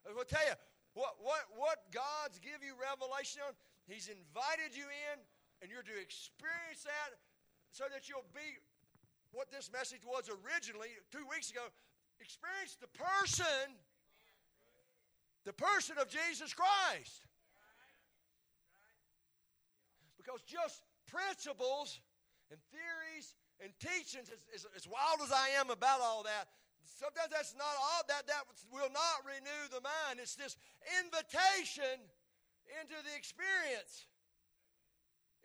I 0.01 0.13
will 0.17 0.25
tell 0.25 0.41
you, 0.41 0.57
what, 0.97 1.21
what, 1.21 1.45
what 1.53 1.77
God's 1.93 2.41
give 2.41 2.65
you 2.65 2.73
revelation 2.73 3.45
on, 3.45 3.53
He's 3.85 4.09
invited 4.09 4.73
you 4.73 4.89
in, 5.13 5.21
and 5.61 5.69
you're 5.69 5.85
to 5.85 5.97
experience 6.01 6.81
that 6.81 7.13
so 7.69 7.85
that 7.93 8.09
you'll 8.09 8.25
be 8.33 8.57
what 9.29 9.53
this 9.53 9.69
message 9.69 10.01
was 10.01 10.25
originally 10.25 10.89
two 11.13 11.21
weeks 11.29 11.53
ago. 11.53 11.69
Experience 12.17 12.81
the 12.81 12.89
person, 12.97 13.77
the 15.45 15.53
person 15.53 16.01
of 16.01 16.09
Jesus 16.09 16.57
Christ. 16.57 17.29
Because 20.17 20.41
just 20.41 20.81
principles 21.05 22.01
and 22.49 22.59
theories 22.73 23.37
and 23.61 23.69
teachings, 23.77 24.33
as, 24.33 24.41
as, 24.49 24.65
as 24.75 24.87
wild 24.89 25.21
as 25.21 25.31
I 25.31 25.61
am 25.61 25.69
about 25.69 26.01
all 26.01 26.23
that, 26.23 26.49
sometimes 26.95 27.31
that's 27.31 27.53
not 27.59 27.75
all 27.75 28.03
that 28.07 28.27
that 28.27 28.47
will 28.71 28.91
not 28.91 29.27
renew 29.27 29.63
the 29.71 29.83
mind. 29.83 30.23
It's 30.23 30.35
this 30.35 30.55
invitation 31.03 31.99
into 32.81 32.97
the 33.03 33.13
experience 33.15 34.07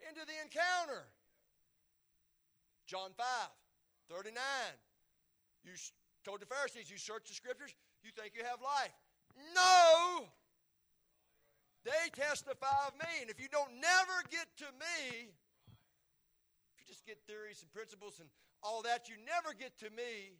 into 0.09 0.23
the 0.27 0.35
encounter. 0.43 1.07
John 2.87 3.11
5 3.15 3.25
39 4.11 4.35
you 5.63 5.71
told 6.25 6.43
the 6.43 6.45
pharisees 6.45 6.91
you 6.91 6.99
search 6.99 7.27
the 7.27 7.35
scriptures 7.35 7.71
you 8.03 8.11
think 8.11 8.35
you 8.35 8.43
have 8.43 8.59
life. 8.59 8.91
No! 9.55 10.27
They 11.87 12.11
testify 12.11 12.87
of 12.87 12.95
me. 12.99 13.23
And 13.23 13.29
if 13.31 13.39
you 13.39 13.47
don't 13.47 13.79
never 13.79 14.17
get 14.29 14.47
to 14.59 14.67
me 14.75 15.31
if 15.31 16.75
you 16.79 16.85
just 16.85 17.05
get 17.05 17.17
theories 17.27 17.63
and 17.63 17.71
principles 17.71 18.19
and 18.19 18.27
all 18.61 18.81
that 18.83 19.07
you 19.07 19.15
never 19.23 19.55
get 19.55 19.79
to 19.79 19.89
me 19.95 20.35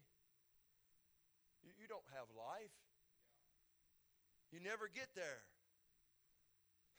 don't 1.94 2.10
have 2.10 2.26
life. 2.34 2.74
You 4.50 4.58
never 4.58 4.90
get 4.90 5.06
there. 5.14 5.46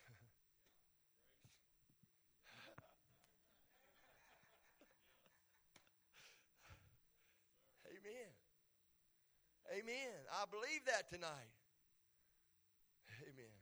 Amen. 7.92 8.32
Amen. 9.68 10.16
I 10.32 10.48
believe 10.48 10.88
that 10.88 11.12
tonight. 11.12 11.52
Amen. 13.20 13.52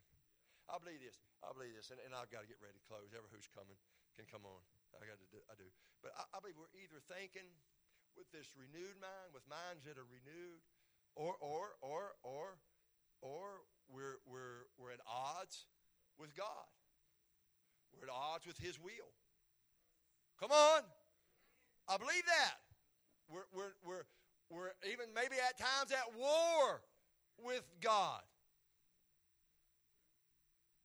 I 0.70 0.78
believe 0.78 1.03
this. 1.03 1.18
I 1.43 1.51
believe 1.51 1.74
this. 1.74 1.91
And, 1.91 1.99
and 2.07 2.14
I've 2.14 2.30
got 2.30 2.47
to 2.47 2.51
get 2.51 2.62
ready 2.62 2.78
to 2.78 2.85
close. 2.87 3.11
Ever 3.11 3.26
who's 3.35 3.51
coming 3.51 3.74
can 4.14 4.30
come 4.30 4.47
on. 4.47 4.62
I 5.03 5.11
got 5.11 5.18
to 5.18 5.26
do, 5.35 5.43
I 5.51 5.59
do. 5.59 5.66
But 5.99 6.14
I, 6.14 6.39
I 6.39 6.41
believe 6.43 6.55
we're 6.55 6.70
either 6.78 7.03
thinking 7.11 7.51
with 8.14 8.30
this 8.30 8.55
renewed 8.55 9.03
mind, 9.03 9.35
with 9.35 9.43
minds 9.51 9.82
that 9.91 9.99
are 9.99 10.07
renewed, 10.07 10.62
or, 11.17 11.35
or, 11.41 11.77
or, 11.81 12.15
or, 12.23 12.59
or 13.23 13.47
we're, 13.89 14.19
we're, 14.27 14.67
we're 14.79 14.93
at 14.93 15.01
odds 15.07 15.67
with 16.19 16.35
God. 16.37 16.69
We're 17.93 18.09
at 18.09 18.12
odds 18.12 18.47
with 18.47 18.59
His 18.59 18.79
will. 18.81 19.12
Come 20.41 20.51
on. 20.51 20.83
I 21.89 21.97
believe 21.97 22.25
that. 22.27 22.59
We're, 23.29 23.47
we're, 23.55 23.75
we're, 23.85 24.05
we're 24.51 24.71
even 24.91 25.07
maybe 25.15 25.37
at 25.37 25.59
times 25.59 25.93
at 25.93 26.19
war 26.19 26.83
with 27.43 27.65
God. 27.81 28.21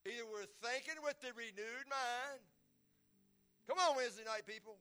Either 0.06 0.26
we're 0.32 0.48
thinking 0.64 1.02
with 1.04 1.20
the 1.22 1.30
renewed 1.36 1.88
mind. 1.90 2.42
Come 3.68 3.78
on, 3.78 3.96
Wednesday 3.96 4.24
night 4.26 4.48
people. 4.48 4.78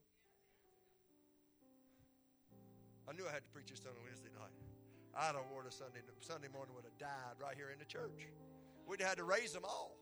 I 3.08 3.12
knew 3.12 3.26
I 3.28 3.32
had 3.32 3.42
to 3.44 3.52
preach 3.52 3.68
this 3.70 3.82
on 3.84 3.92
Wednesday. 4.04 4.27
I'd 5.18 5.34
have 5.34 5.50
worn 5.50 5.66
a 5.66 5.72
Sunday, 5.72 5.98
Sunday 6.20 6.46
morning 6.46 6.78
would 6.78 6.86
have 6.86 6.96
died 6.96 7.42
right 7.42 7.56
here 7.58 7.74
in 7.74 7.78
the 7.82 7.84
church. 7.84 8.30
We'd 8.86 9.00
have 9.00 9.18
had 9.18 9.18
to 9.18 9.24
raise 9.26 9.52
them 9.52 9.64
all. 9.64 9.98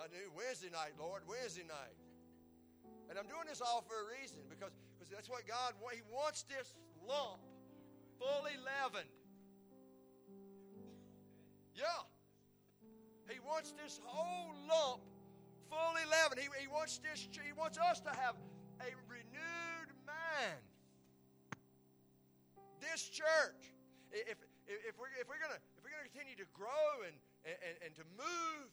I 0.00 0.08
knew 0.08 0.32
Wednesday 0.32 0.72
night, 0.72 0.96
Lord, 0.98 1.20
Wednesday 1.28 1.68
night. 1.68 1.92
And 3.10 3.18
I'm 3.18 3.28
doing 3.28 3.44
this 3.44 3.60
all 3.60 3.84
for 3.84 4.00
a 4.00 4.06
reason 4.16 4.40
because, 4.48 4.72
because 4.96 5.12
that's 5.12 5.28
what 5.28 5.44
God 5.46 5.74
He 5.92 6.00
wants 6.08 6.48
this 6.48 6.72
lump 7.06 7.44
fully 8.16 8.56
leavened. 8.56 9.12
Yeah. 11.76 11.84
He 13.28 13.40
wants 13.44 13.74
this 13.76 14.00
whole 14.02 14.56
lump 14.64 15.02
fully 15.68 16.06
leavened. 16.08 16.40
He, 16.40 16.48
he 16.64 16.66
wants 16.66 16.96
this, 16.98 17.28
he 17.28 17.52
wants 17.52 17.76
us 17.76 18.00
to 18.00 18.10
have 18.10 18.36
a 18.80 18.90
renewed 19.08 19.90
mind. 20.08 20.64
This 22.80 23.08
church, 23.08 23.76
if, 24.10 24.40
if, 24.66 24.96
we're, 24.96 25.12
if 25.20 25.28
we're 25.28 25.40
gonna, 25.40 25.60
if 25.76 25.84
we're 25.84 25.92
gonna 25.92 26.08
continue 26.08 26.36
to 26.36 26.48
grow 26.56 27.04
and, 27.04 27.14
and, 27.44 27.76
and 27.84 27.92
to 27.94 28.04
move, 28.16 28.68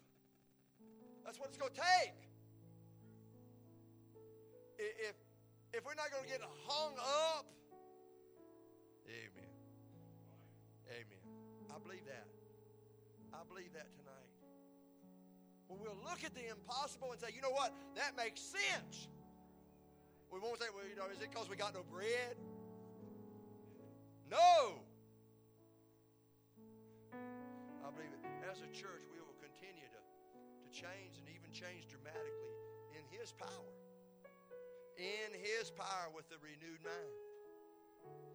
that's 1.26 1.40
what 1.40 1.50
it's 1.50 1.60
to 1.60 1.76
take. 1.76 2.16
If, 4.80 5.16
if 5.74 5.84
we're 5.84 5.98
not 6.00 6.08
to 6.24 6.30
get 6.30 6.42
hung 6.68 6.94
up, 6.96 7.46
amen. 9.10 9.52
Amen. 10.88 11.24
I 11.74 11.80
believe 11.84 12.06
that. 12.06 12.28
I 13.34 13.44
believe 13.50 13.74
that 13.74 13.92
tonight. 13.98 14.32
Well, 15.68 15.80
we'll 15.82 16.00
look 16.10 16.24
at 16.24 16.34
the 16.34 16.48
impossible 16.48 17.12
and 17.12 17.20
say, 17.20 17.28
you 17.36 17.42
know 17.42 17.52
what? 17.52 17.74
That 17.96 18.16
makes 18.16 18.40
sense. 18.40 19.10
We 20.32 20.40
won't 20.40 20.60
say, 20.60 20.68
well, 20.76 20.84
you 20.84 20.96
know, 20.96 21.08
is 21.08 21.22
it 21.22 21.32
because 21.32 21.50
we 21.50 21.56
got 21.56 21.74
no 21.74 21.84
bread? 21.88 22.36
No. 24.30 24.84
I 27.16 27.88
believe 27.96 28.12
it. 28.12 28.22
As 28.44 28.60
a 28.60 28.70
church, 28.76 29.08
we 29.08 29.24
will 29.24 29.40
continue 29.40 29.88
to, 29.88 30.02
to 30.04 30.70
change 30.70 31.16
and 31.16 31.28
even 31.32 31.48
change 31.56 31.88
dramatically 31.88 32.52
in 32.92 33.04
His 33.08 33.32
power. 33.32 33.72
In 35.00 35.32
His 35.32 35.72
power 35.72 36.12
with 36.12 36.28
the 36.28 36.36
renewed 36.44 36.84
mind. 36.84 37.16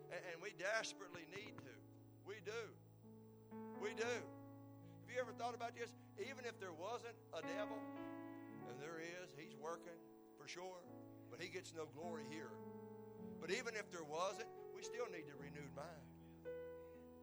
And, 0.09 0.20
and 0.32 0.36
we 0.40 0.57
desperately 0.57 1.28
need 1.28 1.61
to. 1.61 1.74
We 2.24 2.40
do. 2.40 2.64
We 3.84 3.93
do. 3.93 4.09
Have 4.09 5.09
you 5.12 5.20
ever 5.20 5.36
thought 5.36 5.53
about 5.55 5.76
this? 5.76 5.93
Even 6.16 6.49
if 6.49 6.57
there 6.57 6.72
wasn't 6.72 7.16
a 7.36 7.45
devil, 7.45 7.76
and 8.68 8.80
there 8.80 8.97
is, 8.97 9.36
he's 9.36 9.57
working 9.61 9.97
for 10.40 10.49
sure 10.49 10.80
but 11.33 11.41
he 11.41 11.49
gets 11.49 11.72
no 11.72 11.89
glory 11.97 12.28
here. 12.28 12.53
But 13.41 13.51
even 13.51 13.72
if 13.72 13.91
there 13.91 14.05
wasn't, 14.05 14.53
we 14.76 14.85
still 14.85 15.09
need 15.09 15.24
the 15.24 15.35
renewed 15.41 15.72
mind. 15.72 16.05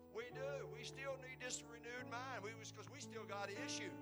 We 0.09 0.25
do. 0.33 0.65
We 0.73 0.83
still 0.83 1.13
need 1.21 1.37
this 1.37 1.61
renewed 1.69 2.09
mind. 2.09 2.41
We 2.41 2.49
because 2.57 2.89
we 2.89 2.99
still 2.99 3.23
got 3.29 3.53
issues. 3.53 3.93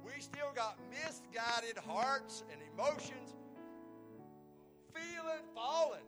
We 0.00 0.16
still 0.18 0.50
got 0.56 0.80
misguided 0.88 1.76
hearts 1.84 2.42
and 2.48 2.58
emotions, 2.72 3.36
feeling 4.96 5.44
fallen. 5.54 6.02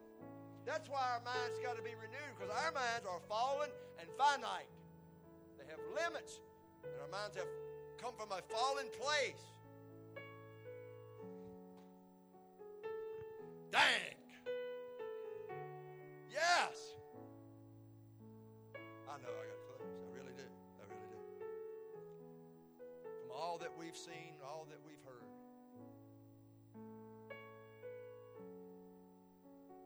That's 0.65 0.89
why 0.89 1.05
our 1.15 1.23
minds 1.23 1.61
got 1.63 1.77
to 1.77 1.85
be 1.85 1.95
renewed 1.95 2.33
because 2.35 2.51
our 2.51 2.73
minds 2.73 3.05
are 3.05 3.21
fallen 3.29 3.71
and 4.01 4.09
finite. 4.17 4.73
They 5.61 5.69
have 5.69 5.81
limits, 5.95 6.41
and 6.83 6.97
our 7.01 7.13
minds 7.13 7.37
have 7.37 7.49
come 8.01 8.13
from 8.17 8.33
a 8.33 8.41
fallen 8.51 8.89
place. 8.99 9.56
Dang. 13.77 14.17
Yes. 16.33 16.97
I 19.05 19.21
know 19.21 19.29
I 19.37 19.45
got 19.53 19.61
close. 19.69 19.93
I 20.01 20.09
really 20.17 20.33
do. 20.33 20.49
I 20.81 20.89
really 20.89 21.09
do. 21.13 21.21
From 23.21 23.37
all 23.37 23.59
that 23.61 23.69
we've 23.77 23.97
seen, 23.97 24.41
all 24.41 24.65
that 24.73 24.81
we've 24.81 25.05
heard, 25.05 25.29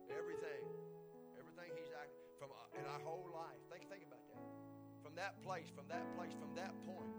everything, 0.06 0.62
everything 1.34 1.74
he's 1.74 1.90
acted 1.90 2.30
from 2.38 2.54
uh, 2.54 2.78
in 2.78 2.86
our 2.86 3.02
whole 3.02 3.26
life. 3.34 3.58
Think, 3.74 3.90
think 3.90 4.06
about 4.06 4.22
that. 4.30 4.46
From 5.02 5.18
that 5.18 5.42
place, 5.42 5.66
from 5.74 5.90
that 5.90 6.06
place, 6.14 6.38
from 6.38 6.54
that 6.54 6.78
point. 6.86 7.18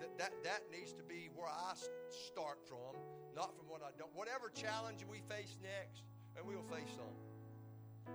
That, 0.00 0.12
that, 0.18 0.32
that 0.44 0.68
needs 0.70 0.92
to 0.92 1.02
be 1.02 1.32
where 1.32 1.48
I 1.48 1.72
start 2.12 2.60
from 2.68 3.00
not 3.34 3.56
from 3.56 3.66
what 3.68 3.82
I 3.82 3.90
don't. 3.98 4.14
Whatever 4.14 4.50
challenge 4.54 5.04
we 5.10 5.18
face 5.28 5.56
next, 5.62 6.02
and 6.36 6.46
we 6.46 6.54
will 6.54 6.68
face 6.70 6.90
some. 6.96 8.14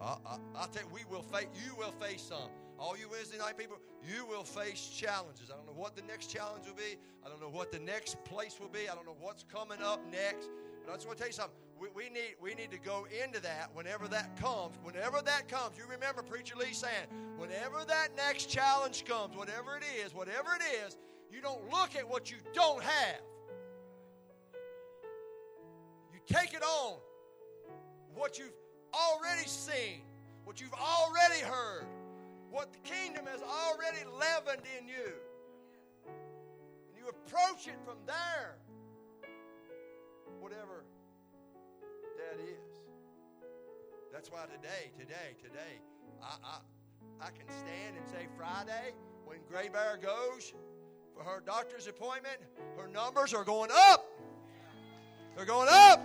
I, 0.00 0.16
I, 0.26 0.36
I 0.56 0.66
tell 0.72 0.82
you, 0.82 0.88
we 0.92 1.04
will 1.10 1.22
face. 1.22 1.46
You 1.54 1.74
will 1.76 1.92
face 1.92 2.22
some. 2.22 2.50
All 2.78 2.96
you 2.96 3.08
Wednesday 3.10 3.38
night 3.38 3.58
people, 3.58 3.78
you 4.06 4.24
will 4.26 4.44
face 4.44 4.88
challenges. 4.88 5.50
I 5.50 5.56
don't 5.56 5.66
know 5.66 5.80
what 5.80 5.96
the 5.96 6.02
next 6.02 6.28
challenge 6.28 6.66
will 6.66 6.76
be. 6.76 6.96
I 7.26 7.28
don't 7.28 7.40
know 7.40 7.48
what 7.48 7.72
the 7.72 7.80
next 7.80 8.22
place 8.24 8.60
will 8.60 8.68
be. 8.68 8.88
I 8.88 8.94
don't 8.94 9.04
know 9.04 9.16
what's 9.18 9.42
coming 9.42 9.82
up 9.82 10.00
next. 10.12 10.48
But 10.84 10.92
I 10.92 10.94
just 10.94 11.06
want 11.06 11.18
to 11.18 11.22
tell 11.22 11.28
you 11.28 11.34
something. 11.34 11.56
We, 11.80 11.88
we, 11.94 12.08
need, 12.08 12.36
we 12.40 12.54
need 12.54 12.70
to 12.70 12.78
go 12.78 13.06
into 13.24 13.40
that 13.42 13.70
whenever 13.74 14.06
that 14.08 14.40
comes. 14.40 14.76
Whenever 14.82 15.20
that 15.22 15.48
comes, 15.48 15.76
you 15.76 15.84
remember 15.90 16.22
Preacher 16.22 16.54
Lee 16.56 16.72
saying, 16.72 17.06
whenever 17.36 17.84
that 17.86 18.08
next 18.16 18.48
challenge 18.48 19.04
comes, 19.04 19.36
whatever 19.36 19.76
it 19.76 19.84
is, 20.04 20.14
whatever 20.14 20.50
it 20.54 20.86
is, 20.86 20.96
you 21.32 21.40
don't 21.40 21.68
look 21.70 21.96
at 21.96 22.08
what 22.08 22.30
you 22.30 22.36
don't 22.54 22.82
have. 22.82 23.20
Take 26.28 26.54
it 26.54 26.62
on. 26.62 26.98
What 28.14 28.38
you've 28.38 28.52
already 28.94 29.46
seen, 29.48 30.02
what 30.44 30.60
you've 30.60 30.74
already 30.74 31.40
heard. 31.40 31.86
what 32.50 32.72
the 32.72 32.78
kingdom 32.78 33.26
has 33.26 33.40
already 33.42 34.04
leavened 34.18 34.66
in 34.78 34.88
you. 34.88 35.12
And 36.06 36.96
you 36.98 37.08
approach 37.08 37.66
it 37.66 37.78
from 37.84 37.96
there, 38.06 38.56
whatever 40.40 40.84
that 42.16 42.40
is. 42.42 42.58
That's 44.12 44.30
why 44.30 44.44
today, 44.46 44.90
today, 44.98 45.36
today, 45.42 45.80
I, 46.22 46.36
I, 46.44 47.26
I 47.26 47.30
can 47.30 47.46
stand 47.48 47.96
and 47.96 48.08
say 48.08 48.26
Friday, 48.36 48.94
when 49.24 49.38
Gray 49.48 49.68
Bear 49.68 49.98
goes 50.02 50.54
for 51.14 51.22
her 51.22 51.42
doctor's 51.44 51.86
appointment, 51.86 52.38
her 52.76 52.88
numbers 52.88 53.34
are 53.34 53.44
going 53.44 53.70
up. 53.72 54.07
They're 55.38 55.46
going 55.46 55.68
up. 55.70 56.04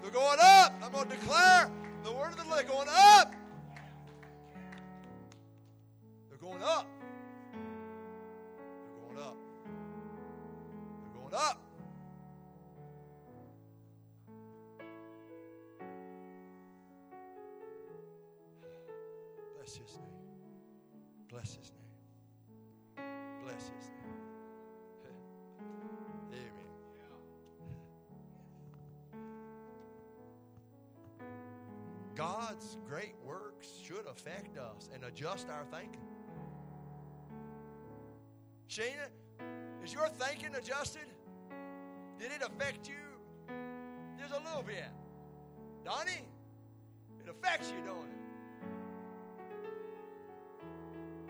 They're 0.00 0.12
going 0.12 0.38
up. 0.40 0.74
I'm 0.80 0.92
going 0.92 1.08
to 1.08 1.16
declare 1.16 1.68
the 2.04 2.12
word 2.12 2.28
of 2.28 2.36
the 2.36 2.44
Lord 2.44 2.68
going 2.68 2.88
up. 2.88 3.34
They're 6.28 6.38
going 6.38 6.62
up. 6.62 6.86
They're 8.94 9.08
going 9.08 9.26
up. 9.26 9.36
They're 11.02 11.20
going 11.20 11.34
up. 11.34 11.60
Bless 19.56 19.74
his 19.74 19.98
name. 19.98 21.28
Bless 21.28 21.56
his 21.56 21.72
name. 21.72 23.04
Bless 23.42 23.62
his 23.62 23.88
name. 23.88 23.95
God's 32.16 32.78
great 32.88 33.14
works 33.24 33.68
should 33.84 34.06
affect 34.10 34.56
us 34.56 34.88
and 34.94 35.04
adjust 35.04 35.48
our 35.50 35.64
thinking. 35.70 36.00
Sheena, 38.70 39.10
is 39.84 39.92
your 39.92 40.08
thinking 40.08 40.54
adjusted? 40.56 41.04
Did 42.18 42.32
it 42.32 42.42
affect 42.42 42.88
you? 42.88 42.94
Just 44.18 44.32
a 44.32 44.38
little 44.38 44.62
bit. 44.62 44.88
Donnie, 45.84 46.26
it 47.20 47.28
affects 47.28 47.70
you, 47.70 47.76
don't 47.86 48.08
it? 48.08 48.16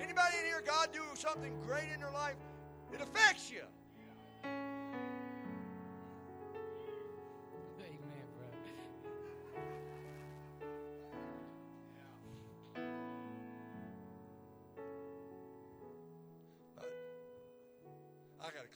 Anybody 0.00 0.36
in 0.38 0.44
here, 0.44 0.62
God 0.64 0.90
do 0.92 1.02
something 1.14 1.52
great 1.66 1.88
in 1.92 2.00
their 2.00 2.12
life, 2.12 2.36
it 2.94 3.00
affects 3.00 3.50
you. 3.50 3.62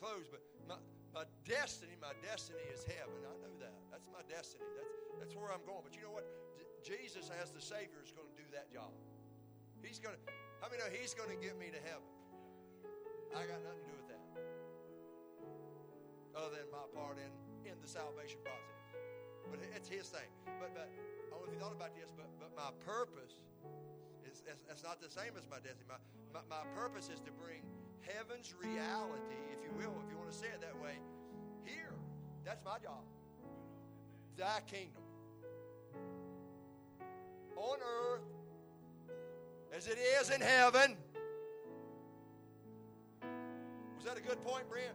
But 0.00 0.40
my, 0.64 0.80
my 1.12 1.24
destiny, 1.44 1.92
my 2.00 2.16
destiny 2.24 2.64
is 2.72 2.88
heaven. 2.88 3.20
I 3.20 3.36
know 3.44 3.52
that. 3.60 3.76
That's 3.92 4.08
my 4.08 4.24
destiny. 4.24 4.64
That's, 4.72 4.88
that's 5.20 5.34
where 5.36 5.52
I'm 5.52 5.60
going. 5.68 5.84
But 5.84 5.92
you 5.92 6.08
know 6.08 6.16
what? 6.16 6.24
J- 6.56 6.96
Jesus, 6.96 7.28
as 7.28 7.52
the 7.52 7.60
Savior, 7.60 8.00
is 8.00 8.08
going 8.08 8.32
to 8.32 8.38
do 8.40 8.48
that 8.56 8.72
job. 8.72 8.88
He's 9.84 10.00
going 10.00 10.16
to, 10.16 10.22
how 10.64 10.72
many 10.72 10.80
know 10.80 10.88
He's 10.88 11.12
going 11.12 11.28
to 11.28 11.36
get 11.36 11.60
me 11.60 11.68
to 11.68 11.80
heaven? 11.84 12.08
I 13.36 13.44
got 13.44 13.60
nothing 13.60 13.84
to 13.84 13.88
do 13.92 13.96
with 14.00 14.08
that. 14.08 14.24
Other 16.32 16.64
than 16.64 16.72
my 16.72 16.88
part 16.96 17.20
in, 17.20 17.32
in 17.68 17.76
the 17.84 17.88
salvation 17.88 18.40
process. 18.40 18.80
But 19.52 19.60
it's 19.76 19.88
His 19.92 20.08
thing. 20.08 20.32
But, 20.64 20.72
but 20.72 20.88
I 20.88 21.36
don't 21.36 21.44
know 21.44 21.48
if 21.48 21.52
you 21.52 21.60
thought 21.60 21.76
about 21.76 21.92
this, 21.92 22.08
but, 22.16 22.32
but 22.40 22.56
my 22.56 22.72
purpose 22.88 23.44
is, 24.24 24.40
it's 24.48 24.80
not 24.80 24.96
the 24.96 25.12
same 25.12 25.36
as 25.36 25.44
my 25.52 25.60
destiny. 25.60 25.84
My, 25.92 26.00
my, 26.32 26.42
my 26.48 26.64
purpose 26.72 27.12
is 27.12 27.20
to 27.28 27.32
bring 27.36 27.60
heaven's 28.02 28.54
reality, 28.60 29.36
if 29.52 29.64
you 29.64 29.70
will, 29.76 29.94
if 30.04 30.10
you 30.10 30.16
want 30.16 30.30
to 30.30 30.36
say 30.36 30.46
it 30.46 30.60
that 30.60 30.80
way, 30.82 30.94
here. 31.64 31.92
That's 32.44 32.64
my 32.64 32.78
job. 32.78 33.04
Thy 34.36 34.60
kingdom. 34.66 35.02
On 37.56 37.78
earth 37.78 38.22
as 39.76 39.86
it 39.86 39.98
is 40.20 40.30
in 40.30 40.40
heaven. 40.40 40.96
Was 43.96 44.04
that 44.06 44.16
a 44.16 44.22
good 44.22 44.42
point, 44.44 44.68
Brent? 44.68 44.94